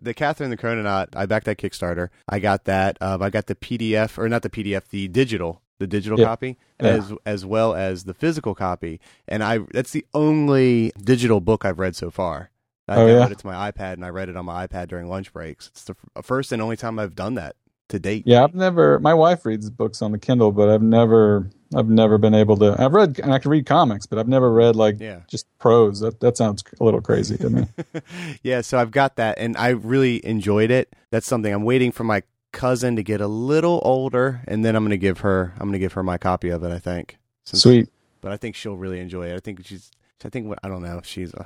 the 0.00 0.14
Catherine 0.14 0.50
the 0.50 0.56
Chrononaut, 0.56 1.08
I 1.16 1.26
backed 1.26 1.46
that 1.46 1.58
Kickstarter. 1.58 2.10
I 2.28 2.38
got 2.38 2.64
that. 2.66 2.96
Um, 3.00 3.22
I 3.22 3.30
got 3.30 3.46
the 3.46 3.56
PDF, 3.56 4.18
or 4.18 4.28
not 4.28 4.42
the 4.42 4.50
PDF, 4.50 4.88
the 4.90 5.08
digital, 5.08 5.60
the 5.82 5.86
digital 5.88 6.18
Yeah. 6.18 6.26
copy, 6.26 6.56
Yeah. 6.80 6.88
as 6.88 7.12
as 7.26 7.44
well 7.44 7.74
as 7.74 8.04
the 8.04 8.14
physical 8.14 8.54
copy. 8.54 9.00
And 9.28 9.42
I 9.42 9.58
that's 9.74 9.90
the 9.90 10.06
only 10.14 10.92
digital 11.02 11.40
book 11.40 11.64
I've 11.64 11.78
read 11.78 11.94
so 11.96 12.10
far. 12.10 12.50
I 12.88 12.96
Oh, 12.96 13.06
downloaded 13.06 13.18
yeah? 13.28 13.32
it 13.32 13.38
to 13.38 13.46
my 13.46 13.70
iPad 13.70 13.92
and 13.94 14.04
I 14.04 14.08
read 14.08 14.28
it 14.28 14.36
on 14.36 14.44
my 14.46 14.66
iPad 14.66 14.88
during 14.88 15.08
lunch 15.08 15.32
breaks. 15.32 15.68
It's 15.68 15.84
the 15.84 15.94
first 16.22 16.52
and 16.52 16.60
only 16.62 16.76
time 16.76 16.98
I've 16.98 17.14
done 17.14 17.34
that 17.34 17.56
to 17.88 17.98
date. 17.98 18.22
yeah, 18.26 18.42
I've 18.42 18.54
never. 18.54 18.98
My 19.00 19.12
wife 19.14 19.44
reads 19.44 19.68
books 19.68 20.00
on 20.02 20.12
the 20.12 20.18
Kindle, 20.18 20.50
but 20.52 20.68
I've 20.68 20.82
never. 20.82 21.50
I've 21.74 21.88
never 21.88 22.18
been 22.18 22.34
able 22.34 22.56
to. 22.58 22.76
I've 22.78 22.92
read 22.92 23.18
and 23.20 23.32
I 23.32 23.38
can 23.38 23.50
read 23.50 23.64
comics, 23.66 24.04
but 24.06 24.18
I've 24.18 24.28
never 24.28 24.52
read 24.52 24.76
like 24.76 25.00
Yeah. 25.00 25.20
just 25.26 25.46
prose. 25.58 26.00
That 26.00 26.20
that 26.20 26.36
sounds 26.36 26.62
a 26.78 26.84
little 26.84 27.00
crazy 27.00 27.36
to 27.38 27.48
me. 27.50 27.66
yeah, 28.42 28.60
so 28.60 28.78
I've 28.78 28.90
got 28.90 29.16
that, 29.16 29.38
and 29.38 29.56
I 29.56 29.68
really 29.70 30.24
enjoyed 30.26 30.70
it. 30.70 30.94
That's 31.10 31.26
something 31.26 31.52
I'm 31.52 31.64
waiting 31.64 31.90
for 31.92 32.04
my 32.04 32.22
cousin 32.52 32.96
to 32.96 33.02
get 33.02 33.20
a 33.20 33.26
little 33.26 33.80
older, 33.84 34.42
and 34.46 34.64
then 34.64 34.76
I'm 34.76 34.84
gonna 34.84 34.96
give 34.96 35.20
her. 35.20 35.52
I'm 35.58 35.68
gonna 35.68 35.78
give 35.78 35.94
her 35.94 36.02
my 36.02 36.18
copy 36.18 36.48
of 36.50 36.62
it. 36.62 36.70
I 36.70 36.78
think. 36.78 37.18
Since- 37.44 37.62
Sweet. 37.62 37.88
but 38.20 38.30
I 38.32 38.36
think 38.36 38.54
she'll 38.54 38.76
really 38.76 39.00
enjoy 39.00 39.26
it. 39.30 39.36
I 39.36 39.40
think 39.40 39.66
she's. 39.66 39.90
I 40.24 40.28
think 40.28 40.54
I 40.62 40.68
don't 40.68 40.82
know. 40.82 40.98
If 40.98 41.06
she's. 41.06 41.34
Uh, 41.34 41.44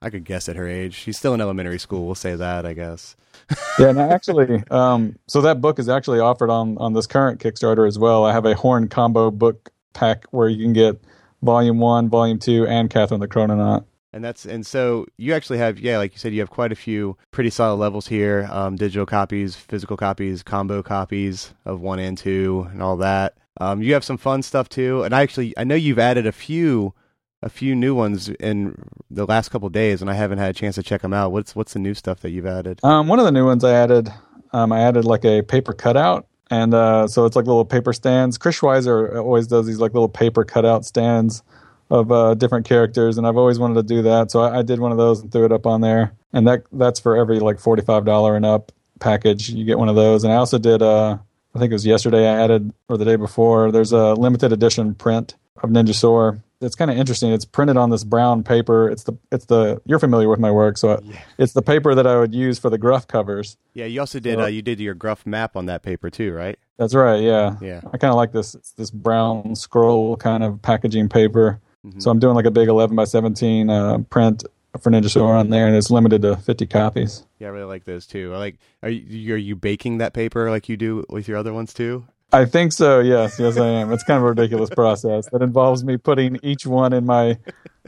I 0.00 0.10
could 0.10 0.24
guess 0.24 0.48
at 0.48 0.54
her 0.56 0.68
age. 0.68 0.94
She's 0.94 1.16
still 1.18 1.34
in 1.34 1.40
elementary 1.40 1.78
school. 1.78 2.06
We'll 2.06 2.14
say 2.14 2.36
that. 2.36 2.66
I 2.66 2.72
guess. 2.74 3.16
Yeah, 3.78 3.90
and 3.90 3.98
actually, 4.00 4.64
um, 4.72 5.16
so 5.28 5.40
that 5.42 5.60
book 5.60 5.78
is 5.78 5.88
actually 5.88 6.18
offered 6.18 6.50
on 6.50 6.76
on 6.78 6.92
this 6.94 7.06
current 7.06 7.40
Kickstarter 7.40 7.86
as 7.86 7.96
well. 7.98 8.24
I 8.24 8.32
have 8.32 8.44
a 8.44 8.54
Horn 8.54 8.88
combo 8.88 9.30
book 9.30 9.70
pack 9.94 10.24
where 10.32 10.48
you 10.48 10.62
can 10.64 10.72
get 10.72 11.00
Volume 11.42 11.78
One, 11.78 12.08
Volume 12.08 12.38
Two, 12.40 12.66
and 12.66 12.90
Catherine 12.90 13.20
the 13.20 13.28
Chrononaut. 13.28 13.84
And 14.12 14.24
that's 14.24 14.46
and 14.46 14.66
so 14.66 15.06
you 15.18 15.34
actually 15.34 15.58
have 15.58 15.78
yeah, 15.78 15.98
like 15.98 16.12
you 16.12 16.18
said, 16.18 16.32
you 16.32 16.40
have 16.40 16.50
quite 16.50 16.72
a 16.72 16.76
few 16.76 17.16
pretty 17.30 17.50
solid 17.50 17.76
levels 17.76 18.08
here. 18.08 18.48
Um, 18.50 18.76
digital 18.76 19.04
copies, 19.04 19.54
physical 19.54 19.96
copies, 19.96 20.42
combo 20.42 20.82
copies 20.82 21.52
of 21.66 21.80
one 21.80 21.98
and 21.98 22.16
two, 22.16 22.66
and 22.70 22.82
all 22.82 22.96
that. 22.98 23.36
Um, 23.60 23.82
you 23.82 23.92
have 23.92 24.04
some 24.04 24.16
fun 24.16 24.42
stuff 24.42 24.68
too. 24.68 25.02
And 25.02 25.14
I 25.14 25.22
actually 25.22 25.52
I 25.58 25.64
know 25.64 25.74
you've 25.74 25.98
added 25.98 26.26
a 26.26 26.32
few 26.32 26.94
a 27.42 27.48
few 27.48 27.76
new 27.76 27.94
ones 27.94 28.28
in 28.28 28.82
the 29.10 29.26
last 29.26 29.50
couple 29.50 29.68
days, 29.68 30.00
and 30.00 30.10
I 30.10 30.14
haven't 30.14 30.38
had 30.38 30.50
a 30.50 30.58
chance 30.58 30.74
to 30.76 30.82
check 30.82 31.02
them 31.02 31.12
out. 31.12 31.30
What's 31.30 31.54
what's 31.54 31.74
the 31.74 31.78
new 31.78 31.94
stuff 31.94 32.20
that 32.20 32.30
you've 32.30 32.46
added? 32.46 32.80
Um, 32.82 33.08
one 33.08 33.18
of 33.18 33.26
the 33.26 33.32
new 33.32 33.44
ones 33.44 33.62
I 33.62 33.72
added, 33.72 34.08
um, 34.52 34.72
I 34.72 34.80
added 34.80 35.04
like 35.04 35.24
a 35.24 35.42
paper 35.42 35.74
cutout, 35.74 36.26
and 36.50 36.72
uh, 36.72 37.06
so 37.08 37.26
it's 37.26 37.36
like 37.36 37.46
little 37.46 37.64
paper 37.64 37.92
stands. 37.92 38.38
Chris 38.38 38.58
Schweizer 38.58 39.16
always 39.16 39.46
does 39.46 39.66
these 39.66 39.78
like 39.78 39.92
little 39.92 40.08
paper 40.08 40.44
cutout 40.44 40.84
stands 40.84 41.42
of 41.90 42.12
uh, 42.12 42.34
different 42.34 42.66
characters, 42.66 43.18
and 43.18 43.26
I've 43.26 43.36
always 43.36 43.58
wanted 43.58 43.74
to 43.74 43.82
do 43.82 44.02
that. 44.02 44.30
So 44.30 44.40
I, 44.40 44.58
I 44.58 44.62
did 44.62 44.78
one 44.80 44.92
of 44.92 44.98
those 44.98 45.20
and 45.20 45.30
threw 45.32 45.44
it 45.44 45.52
up 45.52 45.66
on 45.66 45.80
there, 45.80 46.12
and 46.32 46.46
that 46.46 46.64
that's 46.72 47.00
for 47.00 47.16
every 47.16 47.40
like 47.40 47.58
forty 47.58 47.82
five 47.82 48.04
dollar 48.04 48.36
and 48.36 48.44
up 48.46 48.72
package. 49.00 49.48
You 49.50 49.64
get 49.64 49.78
one 49.78 49.88
of 49.88 49.96
those, 49.96 50.24
and 50.24 50.32
I 50.32 50.36
also 50.36 50.58
did. 50.58 50.82
Uh, 50.82 51.18
I 51.54 51.58
think 51.58 51.70
it 51.70 51.74
was 51.74 51.86
yesterday 51.86 52.28
I 52.28 52.42
added 52.44 52.72
or 52.88 52.98
the 52.98 53.04
day 53.04 53.16
before. 53.16 53.72
There's 53.72 53.92
a 53.92 54.14
limited 54.14 54.52
edition 54.52 54.94
print 54.94 55.34
of 55.62 55.70
Ninjasaur. 55.70 56.42
It's 56.60 56.74
kind 56.74 56.90
of 56.90 56.96
interesting. 56.98 57.32
It's 57.32 57.44
printed 57.44 57.76
on 57.76 57.90
this 57.90 58.02
brown 58.04 58.42
paper. 58.42 58.90
It's 58.90 59.04
the 59.04 59.16
it's 59.32 59.46
the 59.46 59.80
you're 59.86 59.98
familiar 60.00 60.28
with 60.28 60.40
my 60.40 60.50
work, 60.50 60.76
so 60.76 61.00
Yeah. 61.02 61.18
it's 61.38 61.52
the 61.52 61.62
paper 61.62 61.94
that 61.94 62.06
I 62.06 62.18
would 62.18 62.34
use 62.34 62.58
for 62.58 62.68
the 62.68 62.78
gruff 62.78 63.06
covers. 63.06 63.56
Yeah, 63.74 63.86
you 63.86 64.00
also 64.00 64.18
did 64.20 64.38
So- 64.38 64.42
uh, 64.42 64.46
you 64.48 64.60
did 64.60 64.78
your 64.80 64.94
gruff 64.94 65.24
map 65.24 65.56
on 65.56 65.66
that 65.66 65.82
paper 65.82 66.10
too, 66.10 66.32
right? 66.32 66.58
That's 66.76 66.94
right. 66.94 67.22
Yeah. 67.22 67.56
Yeah. 67.60 67.80
I 67.92 67.96
kind 67.96 68.10
of 68.10 68.16
like 68.16 68.32
this. 68.32 68.54
It's 68.56 68.72
this 68.72 68.90
brown 68.90 69.54
scroll 69.56 70.16
kind 70.16 70.42
of 70.44 70.60
packaging 70.62 71.08
paper. 71.08 71.60
Mhm. 71.88 72.02
So 72.02 72.10
I'm 72.10 72.18
doing 72.18 72.34
like 72.34 72.46
a 72.46 72.50
big 72.50 72.68
11 72.68 72.94
by 72.96 73.04
17 73.04 73.70
uh, 73.70 73.98
print 74.10 74.44
for 74.80 74.90
Ninjasaur 74.90 75.38
on 75.38 75.50
there, 75.50 75.66
and 75.66 75.74
it's 75.74 75.90
limited 75.90 76.22
to 76.22 76.36
50 76.36 76.66
copies. 76.66 77.24
Yeah, 77.38 77.48
I 77.48 77.50
really 77.50 77.64
like 77.66 77.84
those 77.84 78.06
too. 78.06 78.32
I 78.34 78.38
like 78.38 78.58
are 78.82 78.90
you 78.90 79.34
are 79.34 79.38
you 79.38 79.56
baking 79.56 79.98
that 79.98 80.12
paper 80.12 80.50
like 80.50 80.68
you 80.68 80.76
do 80.76 81.04
with 81.08 81.26
your 81.28 81.36
other 81.36 81.52
ones 81.52 81.72
too? 81.72 82.04
I 82.32 82.44
think 82.44 82.72
so. 82.72 83.00
Yes, 83.00 83.38
yes, 83.38 83.56
I 83.56 83.66
am. 83.66 83.90
It's 83.92 84.04
kind 84.04 84.18
of 84.18 84.24
a 84.24 84.28
ridiculous 84.28 84.68
process 84.70 85.28
that 85.32 85.40
involves 85.40 85.82
me 85.84 85.96
putting 85.96 86.38
each 86.42 86.66
one 86.66 86.92
in 86.92 87.06
my 87.06 87.38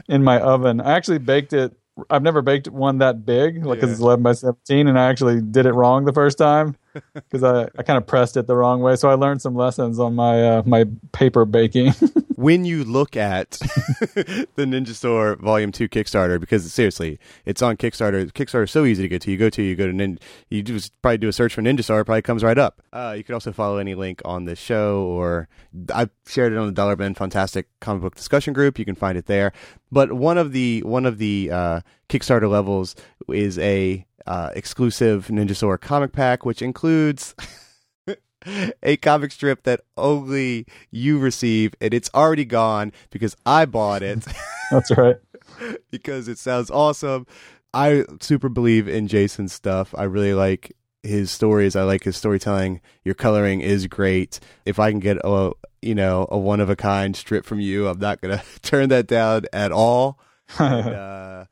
in 0.09 0.23
my 0.23 0.39
oven. 0.39 0.81
I 0.81 0.93
actually 0.93 1.19
baked 1.19 1.53
it. 1.53 1.73
I've 2.09 2.23
never 2.23 2.41
baked 2.41 2.67
one 2.69 2.97
that 2.99 3.25
big, 3.25 3.63
like 3.65 3.81
Yeah. 3.81 3.89
it's 3.89 3.99
11 3.99 4.23
by 4.23 4.31
17, 4.33 4.87
and 4.87 4.97
I 4.97 5.07
actually 5.09 5.41
did 5.41 5.65
it 5.67 5.73
wrong 5.73 6.05
the 6.05 6.13
first 6.13 6.37
time. 6.39 6.75
Because 7.13 7.43
I, 7.43 7.69
I 7.77 7.83
kind 7.83 7.97
of 7.97 8.05
pressed 8.07 8.37
it 8.37 8.47
the 8.47 8.55
wrong 8.55 8.81
way. 8.81 8.95
So 8.95 9.09
I 9.09 9.13
learned 9.13 9.41
some 9.41 9.55
lessons 9.55 9.99
on 9.99 10.15
my 10.15 10.57
uh, 10.57 10.63
my 10.65 10.85
paper 11.11 11.45
baking. 11.45 11.93
when 12.35 12.65
you 12.65 12.83
look 12.83 13.15
at 13.15 13.51
the 14.15 14.47
Ninjasaur 14.57 15.39
Volume 15.39 15.71
Two 15.71 15.87
Kickstarter, 15.87 16.39
because 16.39 16.71
seriously, 16.73 17.19
it's 17.45 17.61
on 17.61 17.77
Kickstarter. 17.77 18.31
Kickstarter 18.31 18.63
is 18.63 18.71
so 18.71 18.85
easy 18.85 19.03
to 19.03 19.09
get 19.09 19.21
to. 19.23 19.31
You 19.31 19.37
go 19.37 19.49
to 19.49 19.61
you 19.61 19.75
go 19.75 19.87
to 19.87 19.93
Ninja, 19.93 20.19
you 20.49 20.63
just 20.63 20.99
probably 21.01 21.19
do 21.19 21.27
a 21.27 21.33
search 21.33 21.53
for 21.53 21.61
Ninjasaur, 21.61 22.01
it 22.01 22.05
probably 22.05 22.21
comes 22.21 22.43
right 22.43 22.57
up. 22.57 22.81
Uh, 22.91 23.13
you 23.15 23.23
can 23.23 23.33
also 23.33 23.51
follow 23.51 23.77
any 23.77 23.95
link 23.95 24.21
on 24.25 24.45
the 24.45 24.55
show, 24.55 25.03
or 25.03 25.47
I've 25.93 26.09
shared 26.31 26.53
it 26.53 26.57
on 26.57 26.65
the 26.65 26.71
Dollar 26.71 26.95
Bin 26.95 27.13
Fantastic 27.13 27.67
comic 27.79 28.01
book 28.01 28.15
discussion 28.15 28.53
group. 28.53 28.79
You 28.79 28.85
can 28.85 28.95
find 28.95 29.17
it 29.17 29.25
there. 29.25 29.51
But 29.91 30.13
one 30.13 30.37
of 30.37 30.51
the 30.51 30.81
one 30.83 31.05
of 31.05 31.17
the 31.17 31.49
uh, 31.51 31.81
Kickstarter 32.09 32.49
levels 32.49 32.95
is 33.27 33.59
a 33.59 34.05
uh, 34.25 34.51
exclusive 34.55 35.27
Ninjasaur 35.27 35.79
comic 35.79 36.11
pack, 36.11 36.45
which 36.45 36.61
includes. 36.61 37.35
a 38.81 38.97
comic 38.97 39.31
strip 39.31 39.61
that 39.63 39.81
only 39.97 40.65
you 40.89 41.19
receive, 41.19 41.75
and 41.79 41.93
it's 41.93 42.09
already 42.15 42.43
gone 42.43 42.91
because 43.11 43.35
I 43.45 43.65
bought 43.65 44.01
it. 44.01 44.25
That's 44.71 44.89
right. 44.97 45.17
because 45.91 46.27
it 46.27 46.39
sounds 46.39 46.71
awesome. 46.71 47.27
I 47.73 48.03
super 48.19 48.49
believe 48.49 48.87
in 48.87 49.07
Jason's 49.07 49.53
stuff. 49.53 49.93
I 49.97 50.03
really 50.03 50.33
like 50.33 50.75
his 51.03 51.31
stories. 51.31 51.75
I 51.75 51.83
like 51.83 52.03
his 52.03 52.17
storytelling. 52.17 52.81
Your 53.03 53.15
coloring 53.15 53.61
is 53.61 53.87
great. 53.87 54.39
If 54.65 54.79
I 54.79 54.91
can 54.91 54.99
get 54.99 55.17
a 55.23 55.51
you 55.81 55.95
know 55.95 56.27
a 56.29 56.37
one 56.37 56.59
of 56.59 56.69
a 56.69 56.75
kind 56.75 57.15
strip 57.15 57.45
from 57.45 57.59
you, 57.59 57.87
I'm 57.87 57.99
not 57.99 58.21
gonna 58.21 58.43
turn 58.61 58.89
that 58.89 59.07
down 59.07 59.45
at 59.53 59.71
all. 59.71 60.19
and, 60.59 60.89
uh, 60.89 61.45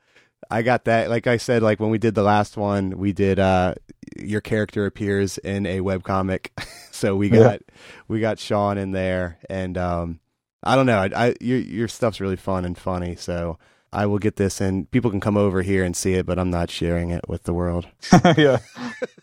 I 0.52 0.62
got 0.62 0.86
that. 0.86 1.10
Like 1.10 1.28
I 1.28 1.38
said, 1.38 1.62
like 1.62 1.80
when 1.80 1.90
we 1.90 1.98
did 1.98 2.16
the 2.16 2.24
last 2.24 2.58
one, 2.58 2.98
we 2.98 3.14
did. 3.14 3.40
uh 3.40 3.76
Your 4.18 4.42
character 4.42 4.86
appears 4.86 5.38
in 5.38 5.66
a 5.66 5.82
web 5.82 6.04
comic, 6.04 6.52
so 6.92 7.16
we 7.16 7.30
got 7.30 7.62
yeah. 7.62 7.76
we 8.08 8.20
got 8.20 8.40
Sean 8.40 8.78
in 8.78 8.92
there, 8.92 9.40
and 9.50 9.78
um 9.78 10.20
I 10.64 10.76
don't 10.76 10.86
know. 10.86 11.00
I, 11.00 11.10
I 11.28 11.36
your 11.40 11.60
your 11.60 11.88
stuff's 11.88 12.20
really 12.20 12.36
fun 12.36 12.66
and 12.66 12.78
funny, 12.78 13.16
so 13.16 13.58
I 13.92 14.06
will 14.06 14.20
get 14.20 14.36
this, 14.36 14.62
and 14.62 14.90
people 14.92 15.10
can 15.10 15.20
come 15.20 15.38
over 15.38 15.62
here 15.62 15.84
and 15.84 15.96
see 15.96 16.14
it, 16.14 16.26
but 16.26 16.38
I'm 16.38 16.50
not 16.50 16.70
sharing 16.70 17.10
it 17.10 17.28
with 17.28 17.44
the 17.44 17.54
world. 17.54 17.88
yeah, 18.38 18.60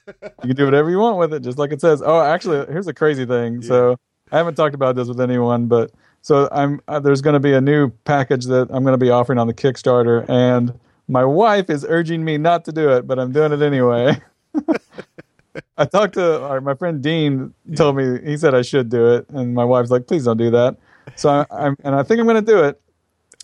you 0.06 0.48
can 0.48 0.56
do 0.56 0.64
whatever 0.64 0.90
you 0.90 0.98
want 0.98 1.18
with 1.18 1.32
it, 1.32 1.40
just 1.42 1.58
like 1.58 1.72
it 1.72 1.80
says. 1.80 2.02
Oh, 2.04 2.20
actually, 2.20 2.66
here's 2.72 2.88
a 2.88 2.94
crazy 2.94 3.24
thing. 3.24 3.62
Yeah. 3.62 3.68
So 3.68 3.96
I 4.32 4.38
haven't 4.38 4.56
talked 4.56 4.74
about 4.74 4.96
this 4.96 5.08
with 5.08 5.20
anyone, 5.20 5.66
but 5.66 5.92
so 6.22 6.48
I'm 6.50 6.80
uh, 6.88 6.98
there's 6.98 7.22
going 7.22 7.34
to 7.34 7.40
be 7.40 7.52
a 7.52 7.60
new 7.60 7.90
package 8.04 8.46
that 8.46 8.68
I'm 8.70 8.82
going 8.82 8.98
to 8.98 9.04
be 9.04 9.10
offering 9.10 9.38
on 9.38 9.46
the 9.46 9.54
Kickstarter, 9.54 10.28
and 10.28 10.78
my 11.08 11.24
wife 11.24 11.70
is 11.70 11.86
urging 11.88 12.24
me 12.24 12.36
not 12.36 12.64
to 12.64 12.72
do 12.72 12.90
it, 12.90 13.06
but 13.06 13.18
I'm 13.18 13.32
doing 13.32 13.52
it 13.52 13.62
anyway. 13.62 14.20
I 15.78 15.84
talked 15.84 16.14
to 16.14 16.60
my 16.62 16.74
friend 16.74 17.02
Dean. 17.02 17.54
Told 17.76 17.96
me 17.96 18.18
he 18.24 18.36
said 18.36 18.54
I 18.54 18.62
should 18.62 18.88
do 18.88 19.14
it, 19.14 19.28
and 19.30 19.54
my 19.54 19.64
wife's 19.64 19.90
like, 19.90 20.06
"Please 20.06 20.24
don't 20.24 20.36
do 20.36 20.50
that." 20.50 20.76
So 21.14 21.28
I, 21.28 21.66
am 21.66 21.76
and 21.84 21.94
I 21.94 22.02
think 22.02 22.18
I'm 22.20 22.26
going 22.26 22.44
to 22.44 22.52
do 22.52 22.64
it. 22.64 22.80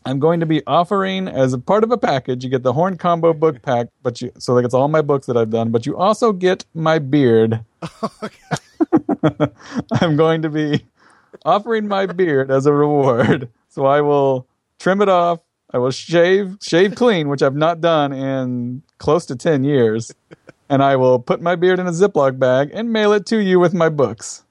I'm 0.05 0.19
going 0.19 0.41
to 0.41 0.47
be 0.47 0.63
offering 0.67 1.29
as 1.29 1.53
a 1.53 1.59
part 1.59 1.85
of 1.85 1.91
a 1.91 1.99
package. 1.99 2.45
You 2.45 2.51
get 2.51 2.63
the 2.63 2.73
Horn 2.73 2.97
Combo 2.97 3.33
book 3.33 3.63
pack, 3.63 3.89
but 4.03 4.21
you 4.21 4.33
so 4.39 4.55
like 4.55 4.65
it's 4.65 4.75
all 4.75 4.89
my 4.89 5.03
books 5.03 5.27
that 5.27 5.37
I've 5.37 5.51
done, 5.51 5.71
but 5.71 5.87
you 5.87 5.97
also 5.97 6.33
get 6.33 6.65
my 6.75 6.99
beard. 6.99 7.65
I'm 10.01 10.17
going 10.17 10.43
to 10.43 10.51
be 10.51 10.85
offering 11.45 11.89
my 11.89 12.07
beard 12.07 12.51
as 12.51 12.67
a 12.67 12.73
reward. 12.73 13.49
So 13.69 13.87
I 13.87 14.01
will 14.01 14.47
trim 14.79 15.01
it 15.01 15.09
off, 15.09 15.41
I 15.73 15.79
will 15.79 15.91
shave 15.91 16.59
shave 16.61 16.95
clean, 16.95 17.29
which 17.29 17.43
I've 17.43 17.57
not 17.57 17.81
done 17.81 18.13
in 18.13 18.83
close 18.99 19.27
to 19.27 19.37
ten 19.37 19.65
years, 19.65 20.13
and 20.69 20.83
I 20.83 20.97
will 20.97 21.19
put 21.19 21.41
my 21.41 21.57
beard 21.57 21.79
in 21.79 21.87
a 21.87 21.93
Ziploc 21.93 22.39
bag 22.39 22.71
and 22.75 22.93
mail 22.93 23.13
it 23.13 23.27
to 23.27 23.39
you 23.39 23.59
with 23.59 23.73
my 23.73 23.89
books. 23.89 24.45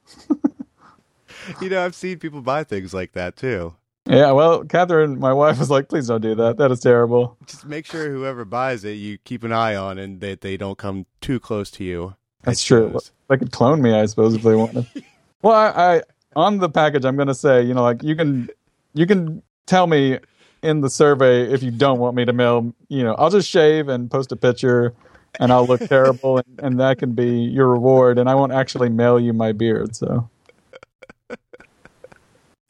you 1.62 1.70
know, 1.70 1.86
I've 1.86 1.96
seen 1.96 2.20
people 2.20 2.42
buy 2.42 2.64
things 2.64 2.94
like 2.94 3.12
that 3.14 3.36
too. 3.36 3.76
Yeah, 4.12 4.32
well, 4.32 4.66
Catherine, 4.66 5.20
my 5.20 5.32
wife 5.32 5.58
was 5.58 5.70
like, 5.70 5.88
"Please 5.88 6.08
don't 6.08 6.22
do 6.22 6.36
that. 6.36 6.58
That 6.58 6.70
is 6.70 6.82
terrible." 6.82 7.38
Just 7.46 7.66
make 7.66 7.86
sure 7.86 8.12
whoever 8.12 8.44
buys 8.44 8.84
it, 8.84 8.94
you 8.94 9.18
keep 9.20 9.44
an 9.44 9.54
eye 9.54 9.76
on, 9.76 9.98
and 9.98 10.20
that 10.20 10.42
they 10.42 10.58
don't 10.58 10.78
come 10.78 11.06
too 11.22 11.40
close 11.40 11.72
to 11.72 11.84
you. 11.86 12.16
That's 12.44 12.64
true. 12.64 13.00
They 13.30 13.38
could 13.38 13.52
clone 13.52 13.82
me, 13.82 13.94
I 13.94 14.06
suppose, 14.08 14.36
if 14.36 14.42
they 14.42 14.56
wanted. 14.56 14.86
well, 15.42 15.54
I, 15.54 15.96
I 15.96 16.02
on 16.36 16.58
the 16.58 16.70
package, 16.70 17.06
I'm 17.06 17.16
going 17.16 17.30
to 17.30 17.36
say, 17.36 17.62
you 17.62 17.74
know, 17.74 17.84
like 17.84 18.04
you 18.04 18.16
can 18.16 18.50
you 18.94 19.06
can 19.06 19.42
tell 19.66 19.88
me 19.88 20.20
in 20.62 20.82
the 20.82 20.90
survey 20.90 21.44
if 21.52 21.64
you 21.64 21.72
don't 21.72 22.00
want 22.00 22.16
me 22.16 22.26
to 22.26 22.34
mail, 22.34 22.74
you 22.90 23.04
know, 23.04 23.16
I'll 23.16 23.30
just 23.30 23.50
shave 23.50 23.88
and 23.88 24.12
post 24.12 24.32
a 24.32 24.36
picture 24.36 24.94
and 25.40 25.52
I'll 25.52 25.66
look 25.66 25.82
terrible 25.88 26.38
and, 26.38 26.60
and, 26.60 26.80
that 26.80 27.00
can 27.00 27.14
be 27.14 27.30
your 27.30 27.70
reward 27.70 28.20
and 28.20 28.30
I 28.30 28.36
won't 28.36 28.52
actually 28.52 28.90
mail 28.90 29.20
you 29.20 29.34
my 29.34 29.54
beard, 29.54 29.96
so 29.96 30.30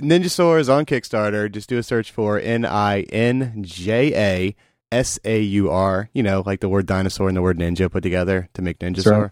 Ninja 0.02 0.60
is 0.60 0.70
on 0.70 0.86
Kickstarter. 0.86 1.52
Just 1.52 1.70
do 1.70 1.78
a 1.78 1.84
search 1.84 2.12
for 2.12 2.40
N 2.40 2.66
I 2.66 3.02
N 3.02 3.64
J 3.64 4.14
A 4.16 4.56
S 4.92 5.20
A 5.24 5.40
U 5.42 5.70
R, 5.70 6.10
you 6.14 6.24
know, 6.24 6.44
like 6.46 6.60
the 6.60 6.70
word 6.70 6.86
dinosaur 6.86 7.28
and 7.28 7.38
the 7.38 7.42
word 7.42 7.58
ninja 7.58 7.90
put 7.90 8.04
together 8.04 8.50
to 8.54 8.62
make 8.62 8.80
Ninjasaur. 8.80 9.32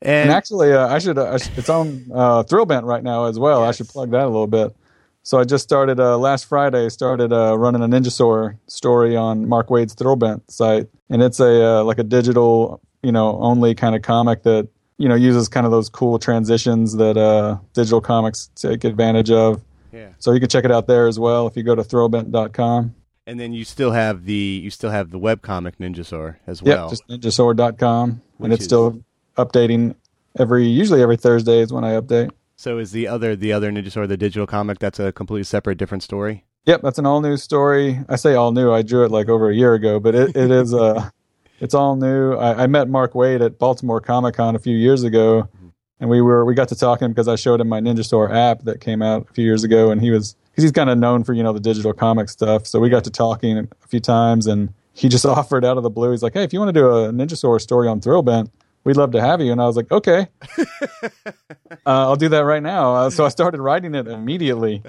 And, 0.00 0.28
and 0.28 0.30
actually, 0.30 0.72
uh, 0.72 0.86
I, 0.86 0.98
should, 0.98 1.18
uh, 1.18 1.32
I, 1.32 1.38
should, 1.38 1.58
it's 1.58 1.68
on 1.68 2.06
uh, 2.12 2.42
Thrillbent 2.44 2.84
right 2.84 3.02
now 3.02 3.24
as 3.24 3.38
well. 3.38 3.62
Yes. 3.62 3.68
I 3.68 3.72
should 3.76 3.88
plug 3.88 4.10
that 4.10 4.24
a 4.24 4.28
little 4.28 4.46
bit. 4.46 4.76
So 5.22 5.38
I 5.38 5.44
just 5.44 5.64
started 5.64 5.98
uh, 5.98 6.18
last 6.18 6.44
Friday. 6.44 6.88
Started 6.90 7.32
uh, 7.32 7.58
running 7.58 7.82
a 7.82 7.88
Ninjasaur 7.88 8.58
story 8.66 9.16
on 9.16 9.48
Mark 9.48 9.70
Waid's 9.70 9.94
Thrillbent 9.94 10.42
site, 10.50 10.88
and 11.08 11.22
it's 11.22 11.40
a 11.40 11.64
uh, 11.64 11.84
like 11.84 11.98
a 11.98 12.04
digital, 12.04 12.82
you 13.02 13.10
know, 13.10 13.38
only 13.40 13.74
kind 13.74 13.96
of 13.96 14.02
comic 14.02 14.42
that 14.42 14.68
you 14.98 15.08
know 15.08 15.14
uses 15.14 15.48
kind 15.48 15.66
of 15.66 15.72
those 15.72 15.88
cool 15.88 16.18
transitions 16.18 16.96
that 16.96 17.16
uh, 17.16 17.58
digital 17.72 18.00
comics 18.00 18.50
take 18.54 18.84
advantage 18.84 19.30
of. 19.30 19.62
Yeah. 19.92 20.08
So 20.18 20.32
you 20.32 20.40
can 20.40 20.48
check 20.48 20.64
it 20.64 20.72
out 20.72 20.86
there 20.86 21.06
as 21.06 21.18
well 21.18 21.46
if 21.46 21.56
you 21.56 21.62
go 21.62 21.74
to 21.74 21.82
thrillbent.com. 21.82 22.94
And 23.26 23.40
then 23.40 23.52
you 23.52 23.64
still 23.64 23.92
have 23.92 24.24
the 24.24 24.60
you 24.62 24.70
still 24.70 24.90
have 24.90 25.10
the 25.10 25.18
web 25.18 25.40
comic 25.42 25.78
Ninjasaur 25.78 26.36
as 26.46 26.62
well. 26.62 26.84
Yeah, 26.84 26.90
just 26.90 27.08
ninjasaur.com, 27.08 28.20
and 28.40 28.52
it's 28.52 28.62
is... 28.62 28.66
still 28.66 29.02
updating 29.36 29.94
every 30.38 30.66
usually 30.66 31.02
every 31.02 31.16
Thursday 31.16 31.60
is 31.60 31.72
when 31.72 31.84
I 31.84 31.92
update. 31.92 32.30
So 32.56 32.78
is 32.78 32.92
the 32.92 33.08
other 33.08 33.34
the 33.34 33.52
other 33.52 33.72
Ninjasaur 33.72 34.06
the 34.06 34.16
digital 34.16 34.46
comic? 34.46 34.78
That's 34.78 35.00
a 35.00 35.10
completely 35.12 35.44
separate, 35.44 35.78
different 35.78 36.02
story. 36.02 36.44
Yep, 36.66 36.82
that's 36.82 36.98
an 36.98 37.06
all 37.06 37.20
new 37.20 37.36
story. 37.36 38.00
I 38.08 38.16
say 38.16 38.34
all 38.34 38.52
new. 38.52 38.72
I 38.72 38.82
drew 38.82 39.04
it 39.04 39.10
like 39.10 39.28
over 39.28 39.50
a 39.50 39.54
year 39.54 39.74
ago, 39.74 40.00
but 40.00 40.14
it, 40.14 40.36
it 40.36 40.50
is 40.50 40.74
uh 40.74 41.08
it's 41.60 41.74
all 41.74 41.96
new. 41.96 42.34
I, 42.34 42.64
I 42.64 42.66
met 42.66 42.88
Mark 42.88 43.12
Waid 43.12 43.44
at 43.44 43.58
Baltimore 43.58 44.00
Comic 44.00 44.34
Con 44.34 44.54
a 44.56 44.58
few 44.58 44.76
years 44.76 45.02
ago, 45.02 45.42
mm-hmm. 45.42 45.68
and 46.00 46.10
we 46.10 46.20
were 46.20 46.44
we 46.44 46.54
got 46.54 46.68
to 46.68 46.76
talking 46.76 47.08
because 47.08 47.28
I 47.28 47.36
showed 47.36 47.60
him 47.60 47.68
my 47.68 47.80
Ninjasaur 47.80 48.34
app 48.34 48.62
that 48.64 48.80
came 48.80 49.02
out 49.02 49.26
a 49.30 49.32
few 49.34 49.44
years 49.44 49.64
ago, 49.64 49.90
and 49.90 50.00
he 50.00 50.10
was 50.10 50.36
because 50.50 50.62
he's 50.62 50.72
kind 50.72 50.90
of 50.90 50.98
known 50.98 51.24
for 51.24 51.32
you 51.32 51.42
know 51.42 51.52
the 51.52 51.60
digital 51.60 51.92
comic 51.92 52.28
stuff. 52.28 52.66
So 52.66 52.80
we 52.80 52.88
got 52.88 53.04
to 53.04 53.10
talking 53.10 53.58
a 53.58 53.88
few 53.88 54.00
times, 54.00 54.46
and 54.46 54.72
he 54.92 55.08
just 55.08 55.26
offered 55.26 55.64
out 55.64 55.76
of 55.76 55.82
the 55.82 55.90
blue. 55.90 56.10
He's 56.10 56.22
like, 56.22 56.34
"Hey, 56.34 56.44
if 56.44 56.52
you 56.52 56.58
want 56.58 56.74
to 56.74 56.80
do 56.80 56.88
a 56.88 57.12
Ninjasaur 57.12 57.60
story 57.60 57.88
on 57.88 58.00
Thrillbent, 58.00 58.50
we'd 58.84 58.96
love 58.96 59.12
to 59.12 59.20
have 59.20 59.40
you. 59.40 59.50
And 59.50 59.60
I 59.60 59.66
was 59.66 59.76
like, 59.76 59.90
okay, 59.90 60.28
uh, 60.58 61.08
I'll 61.84 62.16
do 62.16 62.28
that 62.28 62.40
right 62.40 62.62
now. 62.62 62.94
Uh, 62.94 63.10
so 63.10 63.24
I 63.24 63.28
started 63.28 63.60
writing 63.60 63.94
it 63.94 64.06
immediately, 64.06 64.82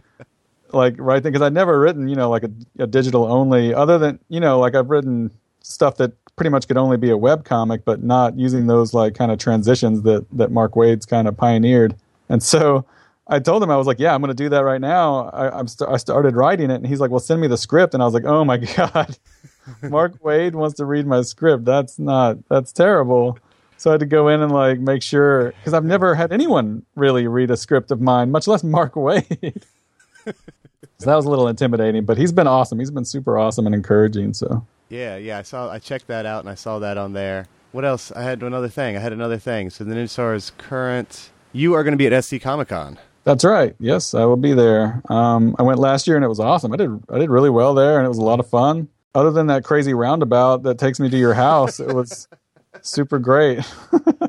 like 0.71 0.95
right 0.97 1.23
then, 1.23 1.31
because 1.31 1.45
I'd 1.45 1.53
never 1.53 1.79
written, 1.79 2.07
you 2.07 2.15
know, 2.15 2.29
like 2.29 2.43
a, 2.43 2.51
a, 2.79 2.87
digital 2.87 3.25
only, 3.25 3.73
other 3.73 3.97
than, 3.97 4.19
you 4.29 4.39
know, 4.39 4.59
like 4.59 4.75
I've 4.75 4.89
written 4.89 5.31
stuff 5.61 5.97
that 5.97 6.13
pretty 6.35 6.49
much 6.49 6.67
could 6.67 6.77
only 6.77 6.97
be 6.97 7.09
a 7.09 7.17
web 7.17 7.45
comic, 7.45 7.85
but 7.85 8.03
not 8.03 8.37
using 8.37 8.67
those 8.67 8.93
like 8.93 9.15
kind 9.15 9.31
of 9.31 9.39
transitions 9.39 10.01
that, 10.03 10.25
that 10.31 10.51
Mark 10.51 10.73
Waid's 10.73 11.05
kind 11.05 11.27
of 11.27 11.37
pioneered. 11.37 11.95
And 12.29 12.43
so 12.43 12.85
I 13.27 13.39
told 13.39 13.63
him, 13.63 13.71
I 13.71 13.77
was 13.77 13.87
like, 13.87 13.99
yeah, 13.99 14.13
I'm 14.13 14.21
going 14.21 14.35
to 14.35 14.43
do 14.43 14.49
that 14.49 14.59
right 14.59 14.81
now. 14.81 15.29
I, 15.29 15.59
am 15.59 15.67
st- 15.67 15.89
I 15.89 15.97
started 15.97 16.35
writing 16.35 16.69
it 16.69 16.75
and 16.75 16.87
he's 16.87 16.99
like, 16.99 17.11
well, 17.11 17.19
send 17.19 17.41
me 17.41 17.47
the 17.47 17.57
script. 17.57 17.93
And 17.93 18.03
I 18.03 18.05
was 18.05 18.13
like, 18.13 18.25
oh 18.25 18.43
my 18.43 18.57
God. 18.75 19.17
Mark 19.81 20.21
Waid 20.21 20.53
wants 20.53 20.75
to 20.77 20.85
read 20.85 21.07
my 21.07 21.21
script. 21.21 21.65
That's 21.65 21.97
not, 21.97 22.37
that's 22.49 22.71
terrible. 22.71 23.39
So 23.77 23.89
I 23.89 23.93
had 23.93 23.99
to 24.01 24.05
go 24.05 24.27
in 24.27 24.41
and 24.41 24.51
like 24.51 24.79
make 24.79 25.01
sure 25.01 25.51
because 25.51 25.73
I've 25.73 25.85
never 25.85 26.15
had 26.15 26.31
anyone 26.31 26.85
really 26.95 27.27
read 27.27 27.49
a 27.49 27.57
script 27.57 27.91
of 27.91 28.01
mine, 28.01 28.31
much 28.31 28.47
less 28.47 28.63
Mark 28.63 28.95
Wade. 28.95 29.63
so 30.25 31.05
that 31.05 31.15
was 31.15 31.25
a 31.25 31.29
little 31.29 31.47
intimidating, 31.47 32.05
but 32.05 32.17
he's 32.17 32.31
been 32.31 32.47
awesome. 32.47 32.79
He's 32.79 32.91
been 32.91 33.05
super 33.05 33.37
awesome 33.37 33.65
and 33.65 33.73
encouraging. 33.73 34.33
So 34.33 34.65
yeah, 34.89 35.17
yeah, 35.17 35.39
I 35.39 35.41
saw, 35.41 35.69
I 35.69 35.79
checked 35.79 36.07
that 36.07 36.25
out 36.25 36.41
and 36.41 36.49
I 36.49 36.55
saw 36.55 36.79
that 36.79 36.97
on 36.97 37.13
there. 37.13 37.47
What 37.71 37.85
else? 37.85 38.11
I 38.11 38.21
had 38.21 38.41
another 38.43 38.69
thing. 38.69 38.95
I 38.95 38.99
had 38.99 39.13
another 39.13 39.37
thing. 39.37 39.69
So 39.69 39.83
the 39.83 39.93
Ninjasaur's 39.93 40.51
current. 40.57 41.31
You 41.51 41.73
are 41.73 41.83
going 41.83 41.91
to 41.93 41.97
be 41.97 42.07
at 42.07 42.23
SC 42.23 42.39
Comic 42.39 42.69
Con. 42.69 42.97
That's 43.25 43.43
right. 43.43 43.75
Yes, 43.79 44.13
I 44.13 44.23
will 44.25 44.37
be 44.37 44.53
there. 44.53 45.01
Um, 45.09 45.55
I 45.57 45.63
went 45.63 45.79
last 45.79 46.05
year 46.05 46.15
and 46.15 46.23
it 46.23 46.29
was 46.29 46.39
awesome. 46.39 46.71
I 46.71 46.77
did 46.77 46.91
I 47.09 47.17
did 47.17 47.29
really 47.29 47.49
well 47.49 47.73
there 47.73 47.97
and 47.97 48.05
it 48.05 48.09
was 48.09 48.19
a 48.19 48.23
lot 48.23 48.39
of 48.39 48.47
fun. 48.47 48.87
Other 49.15 49.31
than 49.31 49.47
that 49.47 49.63
crazy 49.63 49.93
roundabout 49.93 50.63
that 50.63 50.77
takes 50.77 50.99
me 50.99 51.09
to 51.09 51.17
your 51.17 51.33
house, 51.33 51.79
it 51.79 51.93
was 51.93 52.27
super 52.81 53.17
great. 53.17 53.59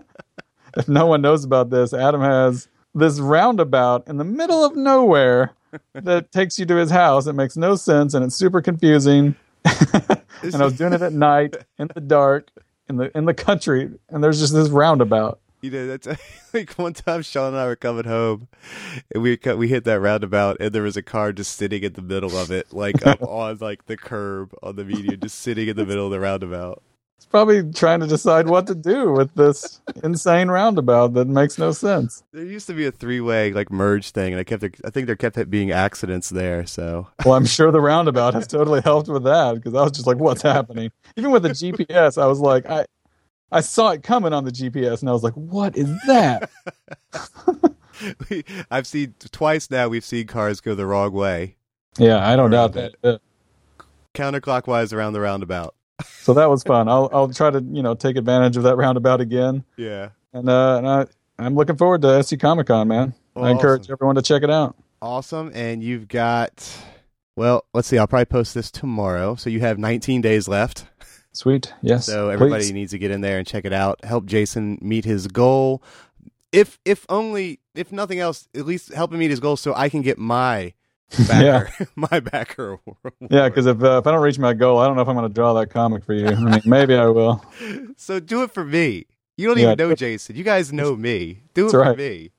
if 0.76 0.88
no 0.88 1.07
one 1.07 1.20
knows 1.20 1.44
about 1.44 1.68
this, 1.68 1.92
Adam 1.92 2.22
has 2.22 2.68
this 2.94 3.20
roundabout 3.20 4.09
in 4.09 4.16
the 4.16 4.24
middle 4.24 4.64
of 4.64 4.74
nowhere 4.74 5.52
that 5.92 6.32
takes 6.32 6.59
you 6.59 6.64
to 6.64 6.76
his 6.76 6.90
house. 6.90 7.26
It 7.26 7.34
makes 7.34 7.57
no 7.57 7.76
sense 7.76 8.14
and 8.14 8.24
it's 8.24 8.34
super 8.34 8.62
confusing. 8.62 9.36
And 10.43 10.57
I 10.57 10.64
was 10.64 10.74
doing 10.74 10.93
it 10.93 11.03
at 11.03 11.12
night 11.12 11.57
in 11.78 11.91
the 11.95 12.01
dark 12.01 12.51
in 12.89 12.97
the 12.97 13.16
in 13.16 13.24
the 13.24 13.34
country 13.34 13.91
and 14.09 14.22
there's 14.22 14.41
just 14.41 14.53
this 14.53 14.68
roundabout. 14.68 15.41
You 15.62 15.70
know, 15.70 15.87
that's 15.87 16.07
like 16.55 16.72
one 16.74 16.93
time 16.93 17.22
Sean 17.22 17.49
and 17.49 17.57
I 17.57 17.66
were 17.66 17.76
coming 17.76 18.05
home, 18.05 18.49
and 19.12 19.22
we 19.22 19.37
cut, 19.37 19.59
we 19.59 19.68
hit 19.68 19.84
that 19.84 20.01
roundabout, 20.01 20.59
and 20.61 20.72
there 20.72 20.82
was 20.82 20.97
a 20.97 21.03
car 21.03 21.32
just 21.32 21.57
sitting 21.57 21.82
in 21.82 21.95
the 21.95 22.03
middle 22.03 22.37
of 22.37 22.51
it, 22.51 22.72
like 22.72 23.05
up 23.07 23.22
on 23.26 23.59
like 23.61 23.87
the 23.87 23.97
curb 23.97 24.55
on 24.62 24.76
the 24.76 24.84
median, 24.84 25.18
just 25.18 25.39
sitting 25.41 25.68
in 25.68 25.76
the 25.76 25.87
middle 25.87 26.05
of 26.05 26.12
the 26.12 26.20
roundabout. 26.20 26.82
It's 27.16 27.26
probably 27.26 27.72
trying 27.72 28.00
to 28.00 28.06
decide 28.06 28.46
what 28.46 28.66
to 28.66 28.74
do 28.74 29.10
with 29.12 29.34
this 29.34 29.80
insane 30.04 30.48
roundabout 30.48 31.14
that 31.14 31.26
makes 31.26 31.58
no 31.58 31.72
sense. 31.72 32.22
There 32.32 32.44
used 32.44 32.66
to 32.66 32.74
be 32.74 32.86
a 32.86 32.92
three 32.92 33.20
way 33.20 33.52
like 33.52 33.70
merge 33.70 34.10
thing, 34.10 34.32
and 34.32 34.40
I 34.40 34.44
kept 34.44 34.62
I 34.62 34.90
think 34.90 35.06
there 35.06 35.16
kept 35.16 35.50
being 35.50 35.70
accidents 35.70 36.28
there. 36.28 36.66
So 36.66 37.08
Well, 37.24 37.34
I'm 37.34 37.46
sure 37.46 37.72
the 37.72 37.80
roundabout 37.80 38.34
has 38.34 38.46
totally 38.46 38.82
helped 38.82 39.08
with 39.08 39.24
that 39.24 39.54
because 39.54 39.74
I 39.74 39.82
was 39.82 39.92
just 39.92 40.06
like, 40.06 40.18
"What's 40.18 40.42
happening?" 40.42 40.92
Even 41.16 41.30
with 41.30 41.42
the 41.42 41.50
GPS, 41.50 42.20
I 42.20 42.26
was 42.26 42.40
like, 42.40 42.68
"I, 42.68 42.84
I 43.50 43.60
saw 43.60 43.90
it 43.90 44.02
coming 44.02 44.32
on 44.32 44.44
the 44.44 44.52
GPS, 44.52 45.00
and 45.00 45.08
I 45.08 45.12
was 45.12 45.22
like, 45.22 45.34
what 45.34 45.76
is 45.76 45.90
that?" 46.06 46.50
we, 48.28 48.44
I've 48.70 48.86
seen 48.86 49.14
twice 49.32 49.70
now. 49.70 49.88
We've 49.88 50.04
seen 50.04 50.26
cars 50.26 50.60
go 50.60 50.74
the 50.74 50.86
wrong 50.86 51.12
way, 51.12 51.56
Yeah, 51.98 52.26
I 52.26 52.36
don't 52.36 52.50
doubt 52.50 52.74
that. 52.74 52.94
Uh, 53.02 53.18
counterclockwise 54.14 54.92
around 54.92 55.12
the 55.12 55.20
roundabout. 55.20 55.74
So 56.05 56.34
that 56.34 56.51
was 56.51 56.62
fun. 56.62 56.88
I'll 56.88 57.09
I'll 57.12 57.28
try 57.32 57.51
to 57.51 57.61
you 57.61 57.82
know 57.82 57.94
take 57.94 58.16
advantage 58.16 58.57
of 58.57 58.64
that 58.64 58.76
roundabout 58.76 59.20
again, 59.20 59.64
Yeah, 59.76 60.11
and 60.32 60.49
uh, 60.49 60.76
and 60.78 60.88
I 60.88 61.07
I'm 61.38 61.55
looking 61.55 61.76
forward 61.76 62.03
to 62.03 62.22
SC 62.22 62.38
Comic 62.38 62.66
Con, 62.66 62.88
man. 62.88 63.14
Well, 63.34 63.44
I 63.44 63.51
encourage 63.51 63.82
awesome. 63.82 63.92
everyone 63.92 64.16
to 64.16 64.22
check 64.22 64.42
it 64.42 64.51
out. 64.51 64.76
awesome. 65.03 65.53
And 65.55 65.82
you've 65.82 66.09
got, 66.09 66.66
well, 67.36 67.64
let's 67.74 67.86
see. 67.88 67.99
I'll 67.99 68.07
probably 68.07 68.24
post 68.26 68.55
this 68.55 68.70
tomorrow, 68.70 69.34
so 69.34 69.51
you 69.51 69.61
have 69.61 69.78
19 69.78 70.22
days 70.22 70.49
left. 70.49 70.86
Sweet, 71.32 71.72
yes. 71.82 72.07
So 72.07 72.30
everybody 72.30 72.64
please. 72.64 72.72
needs 72.72 72.90
to 72.92 72.99
get 72.99 73.11
in 73.11 73.20
there 73.20 73.36
and 73.38 73.47
check 73.47 73.64
it 73.66 73.72
out. 73.74 74.03
Help 74.05 74.24
Jason 74.26 74.78
meet 74.80 75.05
his 75.05 75.26
goal. 75.28 75.82
If 76.53 76.78
if 76.86 77.05
only 77.11 77.61
if 77.74 77.92
nothing 77.92 78.18
else, 78.18 78.49
at 78.55 78.64
least 78.66 78.92
help 78.94 79.12
him 79.12 79.18
meet 79.18 79.30
his 79.30 79.40
goal 79.40 79.57
so 79.57 79.74
I 79.74 79.90
can 79.90 80.01
get 80.01 80.16
my 80.18 80.72
backer 81.28 81.86
my 81.96 82.20
backer. 82.20 82.78
Yeah, 83.30 83.48
because 83.48 83.66
if 83.66 83.82
uh, 83.82 83.98
if 83.98 84.07
I 84.07 84.12
don't 84.12 84.22
reach 84.22 84.38
my 84.38 84.54
goal, 84.54 84.78
I 84.78 84.86
don't 84.86 84.96
know 84.96 85.02
if 85.02 85.09
I'm 85.09 85.16
going 85.16 85.28
to 85.28 85.34
draw 85.34 85.54
that 85.54 85.68
comic 85.70 86.04
for 86.04 86.14
you. 86.14 86.26
I 86.28 86.34
mean, 86.34 86.61
maybe 86.64 86.94
I 86.94 87.07
will. 87.07 87.44
so 87.96 88.20
do 88.20 88.42
it 88.42 88.50
for 88.52 88.64
me. 88.64 89.07
You 89.36 89.48
don't 89.48 89.59
Yeah. 89.59 89.72
even 89.72 89.78
know 89.88 89.94
Jason. 89.94 90.36
You 90.36 90.44
guys 90.44 90.72
know 90.72 90.96
me. 90.96 91.42
Do 91.54 91.66
it 91.66 91.70
for 91.70 91.80
right. 91.80 91.96
me. 91.96 92.30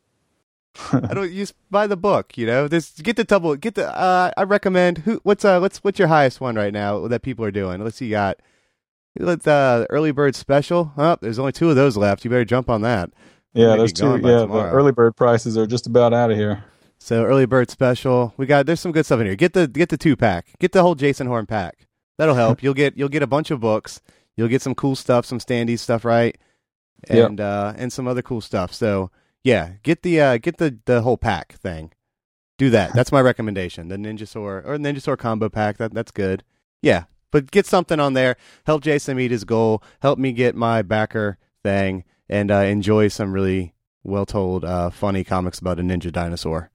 I 0.93 0.99
don't 1.13 1.31
use 1.31 1.53
buy 1.71 1.87
the 1.87 1.97
book. 1.97 2.37
You 2.37 2.45
know, 2.45 2.67
this 2.67 2.91
get 3.01 3.15
the 3.15 3.23
double. 3.23 3.55
Get 3.55 3.75
the. 3.75 3.89
Uh, 3.97 4.31
I 4.37 4.43
recommend. 4.43 4.99
Who? 4.99 5.19
What's 5.23 5.43
uh? 5.45 5.59
What's 5.59 5.79
what's 5.83 5.97
your 5.99 6.07
highest 6.07 6.39
one 6.41 6.55
right 6.55 6.73
now 6.73 7.07
that 7.07 7.21
people 7.23 7.43
are 7.45 7.51
doing? 7.51 7.83
Let's 7.83 7.97
see. 7.97 8.05
You 8.05 8.11
got. 8.11 8.37
Let's 9.19 9.47
uh 9.47 9.85
early 9.89 10.11
bird 10.11 10.35
special. 10.35 10.91
Oh, 10.97 11.17
there's 11.21 11.39
only 11.39 11.51
two 11.51 11.69
of 11.71 11.75
those 11.75 11.97
left. 11.97 12.23
You 12.23 12.29
better 12.29 12.45
jump 12.45 12.69
on 12.69 12.81
that. 12.83 13.09
Yeah, 13.53 13.75
there's 13.75 13.93
two. 13.93 14.11
Yeah, 14.17 14.45
the 14.45 14.69
early 14.71 14.91
bird 14.91 15.15
prices 15.15 15.57
are 15.57 15.65
just 15.65 15.87
about 15.87 16.13
out 16.13 16.29
of 16.29 16.37
here. 16.37 16.63
So 16.99 17.23
early 17.23 17.45
bird 17.45 17.69
special. 17.69 18.33
We 18.37 18.45
got 18.45 18.65
there's 18.65 18.79
some 18.79 18.91
good 18.91 19.05
stuff 19.05 19.19
in 19.19 19.27
here. 19.27 19.35
Get 19.35 19.53
the 19.53 19.67
get 19.67 19.89
the 19.89 19.97
two 19.97 20.15
pack. 20.15 20.47
Get 20.59 20.71
the 20.71 20.81
whole 20.81 20.95
Jason 20.95 21.27
Horn 21.27 21.45
pack. 21.45 21.87
That'll 22.17 22.35
help. 22.43 22.63
you'll 22.63 22.73
get 22.73 22.97
you'll 22.97 23.09
get 23.09 23.23
a 23.23 23.27
bunch 23.27 23.51
of 23.51 23.59
books. 23.59 24.01
You'll 24.35 24.47
get 24.47 24.61
some 24.61 24.75
cool 24.75 24.95
stuff, 24.95 25.25
some 25.25 25.39
standee 25.39 25.79
stuff, 25.79 26.05
right? 26.05 26.37
Yep. 27.09 27.29
And 27.29 27.41
uh 27.41 27.73
and 27.77 27.93
some 27.93 28.07
other 28.07 28.21
cool 28.21 28.41
stuff. 28.41 28.73
So 28.73 29.11
yeah, 29.43 29.73
get 29.83 30.01
the 30.03 30.19
uh 30.19 30.37
get 30.37 30.57
the 30.57 30.77
the 30.85 31.01
whole 31.01 31.17
pack 31.17 31.53
thing. 31.53 31.91
Do 32.57 32.71
that. 32.71 32.93
That's 32.93 33.11
my 33.11 33.21
recommendation. 33.21 33.87
The 33.87 33.97
Ninjasaur 33.97 34.65
or 34.65 34.77
Ninjasaur 34.77 35.17
combo 35.17 35.47
pack. 35.49 35.77
That 35.77 35.93
that's 35.93 36.11
good. 36.11 36.43
Yeah. 36.81 37.03
But 37.29 37.51
get 37.51 37.65
something 37.65 37.99
on 37.99 38.13
there. 38.13 38.37
Help 38.65 38.81
Jason 38.83 39.17
meet 39.17 39.31
his 39.31 39.43
goal. 39.43 39.83
Help 40.01 40.17
me 40.17 40.31
get 40.31 40.55
my 40.55 40.81
backer 40.81 41.37
thing 41.61 42.03
and 42.29 42.49
uh, 42.49 42.59
enjoy 42.59 43.09
some 43.09 43.33
really 43.33 43.73
well 44.03 44.25
told, 44.25 44.63
uh, 44.63 44.89
funny 44.89 45.23
comics 45.23 45.59
about 45.59 45.79
a 45.79 45.83
ninja 45.83 46.11
dinosaur. 46.11 46.71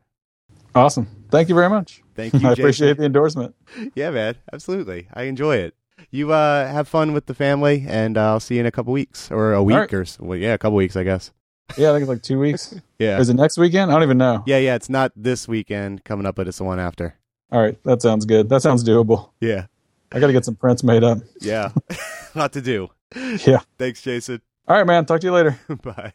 Awesome. 0.75 1.07
Thank 1.31 1.49
you 1.49 1.55
very 1.55 1.69
much. 1.69 2.03
Thank 2.15 2.35
you, 2.35 2.39
I 2.45 2.51
Jason. 2.51 2.63
appreciate 2.63 2.97
the 2.99 3.05
endorsement. 3.05 3.55
Yeah, 3.95 4.11
man, 4.11 4.37
absolutely. 4.53 5.09
I 5.15 5.25
enjoy 5.25 5.57
it. 5.57 5.75
You 6.11 6.33
uh, 6.33 6.67
have 6.67 6.89
fun 6.89 7.13
with 7.13 7.27
the 7.27 7.35
family, 7.35 7.85
and 7.89 8.19
uh, 8.19 8.31
I'll 8.33 8.41
see 8.41 8.55
you 8.55 8.61
in 8.61 8.67
a 8.67 8.71
couple 8.71 8.93
weeks 8.93 9.31
or 9.31 9.53
a 9.53 9.63
week 9.63 9.77
right. 9.77 9.93
or 9.93 10.05
well, 10.21 10.39
yeah, 10.39 10.53
a 10.55 10.59
couple 10.59 10.77
weeks, 10.77 10.97
I 10.97 11.05
guess. 11.05 11.31
Yeah, 11.77 11.91
I 11.91 11.93
think 11.93 12.03
it's 12.03 12.09
like 12.09 12.23
two 12.23 12.39
weeks. 12.39 12.75
Yeah, 12.99 13.19
Is 13.19 13.29
it 13.29 13.35
next 13.35 13.59
weekend? 13.59 13.91
I 13.91 13.95
don't 13.95 14.05
even 14.05 14.19
know. 14.19 14.45
yeah, 14.47 14.59
yeah. 14.59 14.77
It's 14.77 14.89
not 14.89 15.11
this 15.17 15.49
weekend 15.49 16.05
coming 16.05 16.25
up, 16.25 16.37
but 16.37 16.47
it's 16.47 16.59
the 16.59 16.65
one 16.65 16.79
after. 16.79 17.17
All 17.51 17.61
right, 17.61 17.77
that 17.83 18.01
sounds 18.01 18.25
good. 18.25 18.49
That 18.49 18.63
sounds 18.63 18.85
doable. 18.85 19.31
Yeah, 19.41 19.67
I 20.13 20.21
got 20.21 20.29
to 20.29 20.33
get 20.33 20.45
some 20.45 20.55
prints 20.55 20.85
made 20.85 21.03
up. 21.03 21.19
yeah. 21.41 21.71
Lot 22.37 22.53
to 22.53 22.61
do. 22.61 22.91
Yeah. 23.15 23.61
Thanks, 23.77 24.03
Jason. 24.03 24.41
All 24.69 24.77
right, 24.77 24.87
man. 24.87 25.05
Talk 25.05 25.21
to 25.21 25.27
you 25.27 25.33
later. 25.33 25.59
Bye. 25.83 26.13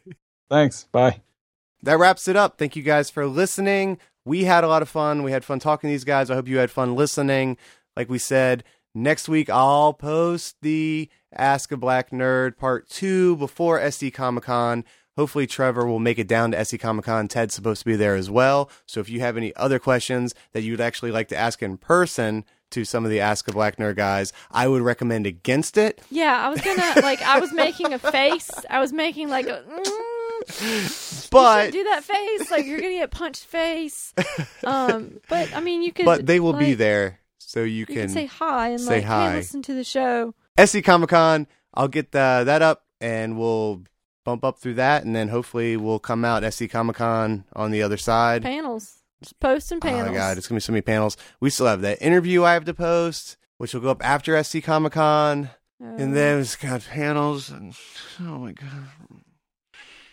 Thanks. 0.48 0.88
Bye. 0.92 1.20
that 1.82 1.98
wraps 1.98 2.26
it 2.26 2.36
up. 2.36 2.56
Thank 2.58 2.74
you 2.74 2.82
guys 2.82 3.10
for 3.10 3.26
listening. 3.26 3.98
We 4.28 4.44
had 4.44 4.62
a 4.62 4.68
lot 4.68 4.82
of 4.82 4.90
fun. 4.90 5.22
We 5.22 5.32
had 5.32 5.42
fun 5.42 5.58
talking 5.58 5.88
to 5.88 5.92
these 5.92 6.04
guys. 6.04 6.30
I 6.30 6.34
hope 6.34 6.48
you 6.48 6.58
had 6.58 6.70
fun 6.70 6.94
listening. 6.94 7.56
Like 7.96 8.10
we 8.10 8.18
said, 8.18 8.62
next 8.94 9.26
week 9.26 9.48
I'll 9.48 9.94
post 9.94 10.56
the 10.60 11.08
Ask 11.32 11.72
a 11.72 11.78
Black 11.78 12.10
Nerd 12.10 12.58
part 12.58 12.90
two 12.90 13.36
before 13.36 13.80
SD 13.80 14.12
Comic 14.12 14.44
Con. 14.44 14.84
Hopefully, 15.16 15.46
Trevor 15.46 15.86
will 15.86 15.98
make 15.98 16.18
it 16.18 16.28
down 16.28 16.50
to 16.50 16.58
SD 16.58 16.78
Comic 16.78 17.06
Con. 17.06 17.26
Ted's 17.26 17.54
supposed 17.54 17.80
to 17.80 17.86
be 17.86 17.96
there 17.96 18.16
as 18.16 18.28
well. 18.30 18.70
So, 18.84 19.00
if 19.00 19.08
you 19.08 19.20
have 19.20 19.38
any 19.38 19.56
other 19.56 19.78
questions 19.78 20.34
that 20.52 20.62
you'd 20.62 20.80
actually 20.80 21.10
like 21.10 21.28
to 21.28 21.36
ask 21.36 21.62
in 21.62 21.78
person 21.78 22.44
to 22.70 22.84
some 22.84 23.06
of 23.06 23.10
the 23.10 23.20
Ask 23.20 23.48
a 23.48 23.52
Black 23.52 23.76
Nerd 23.76 23.96
guys, 23.96 24.34
I 24.50 24.68
would 24.68 24.82
recommend 24.82 25.26
against 25.26 25.78
it. 25.78 26.02
Yeah, 26.10 26.38
I 26.38 26.50
was 26.50 26.60
gonna 26.60 27.00
like. 27.00 27.22
I 27.22 27.40
was 27.40 27.52
making 27.52 27.94
a 27.94 27.98
face. 27.98 28.50
I 28.68 28.78
was 28.78 28.92
making 28.92 29.30
like 29.30 29.46
a. 29.46 29.62
Mm, 29.62 30.17
But 31.30 31.72
do 31.72 31.84
that 31.84 32.04
face 32.04 32.50
like 32.50 32.66
you're 32.66 32.80
gonna 32.80 32.94
get 32.94 33.10
punched 33.10 33.44
face. 33.44 34.12
Um, 34.64 35.20
but 35.28 35.52
I 35.54 35.60
mean, 35.60 35.82
you 35.82 35.92
could. 35.92 36.04
but 36.06 36.26
they 36.26 36.40
will 36.40 36.52
be 36.54 36.74
there, 36.74 37.20
so 37.38 37.60
you 37.60 37.76
You 37.80 37.86
can, 37.86 37.94
can 37.96 38.08
say 38.08 38.26
hi 38.26 38.68
and 38.70 38.80
say 38.80 38.96
like, 38.96 39.04
hi. 39.04 39.30
hey, 39.30 39.36
listen 39.36 39.62
to 39.62 39.74
the 39.74 39.84
show. 39.84 40.34
SC 40.62 40.82
Comic 40.82 41.10
Con. 41.10 41.46
I'll 41.74 41.88
get 41.88 42.12
the, 42.12 42.42
that 42.46 42.62
up 42.62 42.84
and 43.00 43.38
we'll 43.38 43.82
bump 44.24 44.44
up 44.44 44.58
through 44.58 44.74
that, 44.74 45.04
and 45.04 45.14
then 45.14 45.28
hopefully 45.28 45.76
we'll 45.76 45.98
come 46.00 46.24
out 46.24 46.50
SC 46.52 46.68
Comic 46.68 46.96
Con 46.96 47.44
on 47.54 47.70
the 47.70 47.82
other 47.82 47.96
side. 47.96 48.42
Panels, 48.42 48.98
just 49.22 49.38
posting 49.38 49.78
Oh 49.78 49.80
panels. 49.80 50.08
my 50.08 50.14
god, 50.14 50.38
it's 50.38 50.48
gonna 50.48 50.56
be 50.56 50.60
so 50.62 50.72
many 50.72 50.82
panels. 50.82 51.16
We 51.40 51.50
still 51.50 51.66
have 51.66 51.82
that 51.82 52.02
interview 52.02 52.42
I 52.44 52.54
have 52.54 52.64
to 52.64 52.74
post, 52.74 53.36
which 53.58 53.74
will 53.74 53.80
go 53.82 53.90
up 53.90 54.04
after 54.04 54.42
SC 54.42 54.62
Comic 54.62 54.94
Con, 54.94 55.50
Oh. 55.80 55.94
and 55.96 56.16
then 56.16 56.40
it's 56.40 56.56
got 56.56 56.82
panels. 56.84 57.50
And, 57.50 57.72
oh 58.22 58.38
my 58.38 58.52
god, 58.52 58.88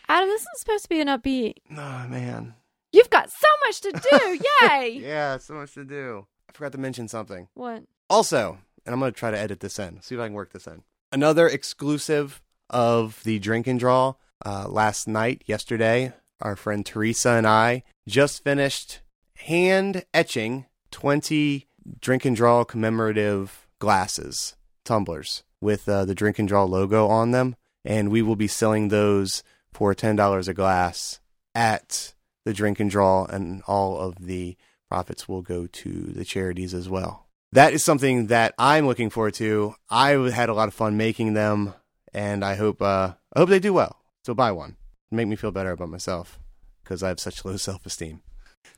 Adam, 0.07 0.29
this 0.29 0.41
is 0.41 0.47
supposed 0.59 0.83
to 0.83 0.89
be 0.89 1.01
an 1.01 1.07
upbeat. 1.07 1.55
oh 1.71 2.07
man, 2.07 2.53
You've 2.91 3.09
got 3.09 3.29
so 3.29 3.47
much 3.65 3.81
to 3.81 3.91
do. 3.91 4.39
Yay! 4.61 4.99
yeah, 5.01 5.37
so 5.37 5.55
much 5.55 5.73
to 5.73 5.83
do. 5.83 6.27
I 6.49 6.53
forgot 6.53 6.71
to 6.71 6.77
mention 6.77 7.09
something. 7.09 7.49
What? 7.53 7.83
Also, 8.09 8.57
and 8.85 8.93
I'm 8.93 8.99
going 9.01 9.11
to 9.11 9.19
try 9.19 9.31
to 9.31 9.37
edit 9.37 9.59
this 9.59 9.79
in, 9.79 10.01
see 10.01 10.15
if 10.15 10.21
I 10.21 10.27
can 10.27 10.33
work 10.33 10.53
this 10.53 10.65
in. 10.65 10.83
Another 11.11 11.47
exclusive 11.47 12.41
of 12.69 13.21
the 13.23 13.39
drink 13.39 13.67
and 13.67 13.77
draw 13.79 14.13
uh, 14.45 14.67
last 14.69 15.09
night, 15.09 15.43
yesterday, 15.45 16.13
our 16.39 16.55
friend 16.55 16.85
Teresa 16.85 17.31
and 17.31 17.45
I 17.45 17.83
just 18.07 18.43
finished 18.43 19.01
hand 19.39 20.05
etching 20.13 20.65
20 20.91 21.67
drink 21.99 22.23
and 22.23 22.35
draw 22.35 22.63
commemorative 22.63 23.67
glasses, 23.79 24.55
tumblers, 24.85 25.43
with 25.59 25.89
uh, 25.89 26.05
the 26.05 26.15
drink 26.15 26.39
and 26.39 26.47
draw 26.47 26.63
logo 26.63 27.07
on 27.07 27.31
them. 27.31 27.55
And 27.83 28.09
we 28.09 28.21
will 28.21 28.35
be 28.35 28.47
selling 28.47 28.87
those 28.87 29.43
for 29.75 29.93
$10 29.93 30.47
a 30.47 30.53
glass 30.53 31.19
at 31.53 32.13
the 32.45 32.53
drink 32.53 32.79
and 32.79 32.89
draw, 32.89 33.25
and 33.25 33.61
all 33.67 33.99
of 33.99 34.25
the 34.25 34.55
profits 34.89 35.27
will 35.27 35.41
go 35.41 35.67
to 35.67 35.89
the 35.89 36.25
charities 36.25 36.73
as 36.73 36.87
well 36.87 37.25
that 37.55 37.73
is 37.73 37.83
something 37.83 38.27
that 38.27 38.53
I'm 38.57 38.85
looking 38.85 39.09
forward 39.09 39.33
to. 39.35 39.75
I 39.89 40.11
had 40.11 40.49
a 40.49 40.53
lot 40.53 40.67
of 40.67 40.73
fun 40.73 40.97
making 40.97 41.33
them, 41.33 41.73
and 42.13 42.43
I 42.43 42.55
hope 42.55 42.81
uh, 42.81 43.13
I 43.33 43.39
hope 43.39 43.49
they 43.49 43.59
do 43.59 43.73
well. 43.73 43.97
So 44.25 44.33
buy 44.33 44.51
one, 44.51 44.75
make 45.09 45.27
me 45.27 45.35
feel 45.35 45.51
better 45.51 45.71
about 45.71 45.89
myself 45.89 46.39
because 46.83 47.01
I 47.01 47.07
have 47.07 47.19
such 47.19 47.45
low 47.45 47.57
self 47.57 47.85
esteem. 47.85 48.21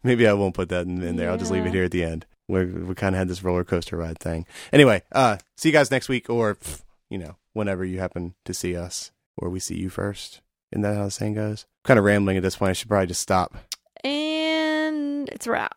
Maybe 0.04 0.28
I 0.28 0.34
won't 0.34 0.56
put 0.56 0.70
that 0.70 0.86
in, 0.86 1.02
in 1.02 1.16
there. 1.16 1.32
I'll 1.32 1.38
just 1.38 1.52
leave 1.52 1.66
it 1.66 1.74
here 1.74 1.86
at 1.86 1.92
the 1.92 2.04
end. 2.04 2.26
Where 2.46 2.66
we 2.66 2.96
kind 2.96 3.14
of 3.14 3.20
had 3.20 3.28
this 3.28 3.44
roller 3.44 3.66
coaster 3.66 3.98
ride 3.98 4.20
thing. 4.20 4.46
Anyway, 4.72 5.02
uh, 5.12 5.38
see 5.58 5.70
you 5.70 5.74
guys 5.74 5.92
next 5.92 6.08
week, 6.08 6.30
or 6.30 6.58
you 7.10 7.18
know, 7.18 7.36
whenever 7.54 7.84
you 7.84 8.00
happen 8.00 8.36
to 8.46 8.54
see 8.54 8.76
us, 8.76 9.12
or 9.36 9.50
we 9.50 9.60
see 9.60 9.76
you 9.76 9.90
first. 9.90 10.42
Isn't 10.72 10.82
that 10.82 10.96
how 10.96 11.06
the 11.06 11.12
saying 11.12 11.36
goes? 11.36 11.66
kind 11.88 11.98
of 11.98 12.04
rambling 12.04 12.36
at 12.36 12.44
this 12.44 12.58
point. 12.58 12.72
I 12.72 12.74
should 12.74 12.90
probably 12.90 13.08
just 13.08 13.22
stop. 13.22 13.56
And 14.04 15.30
it's 15.30 15.48
a 15.48 15.52
wrap. 15.52 15.77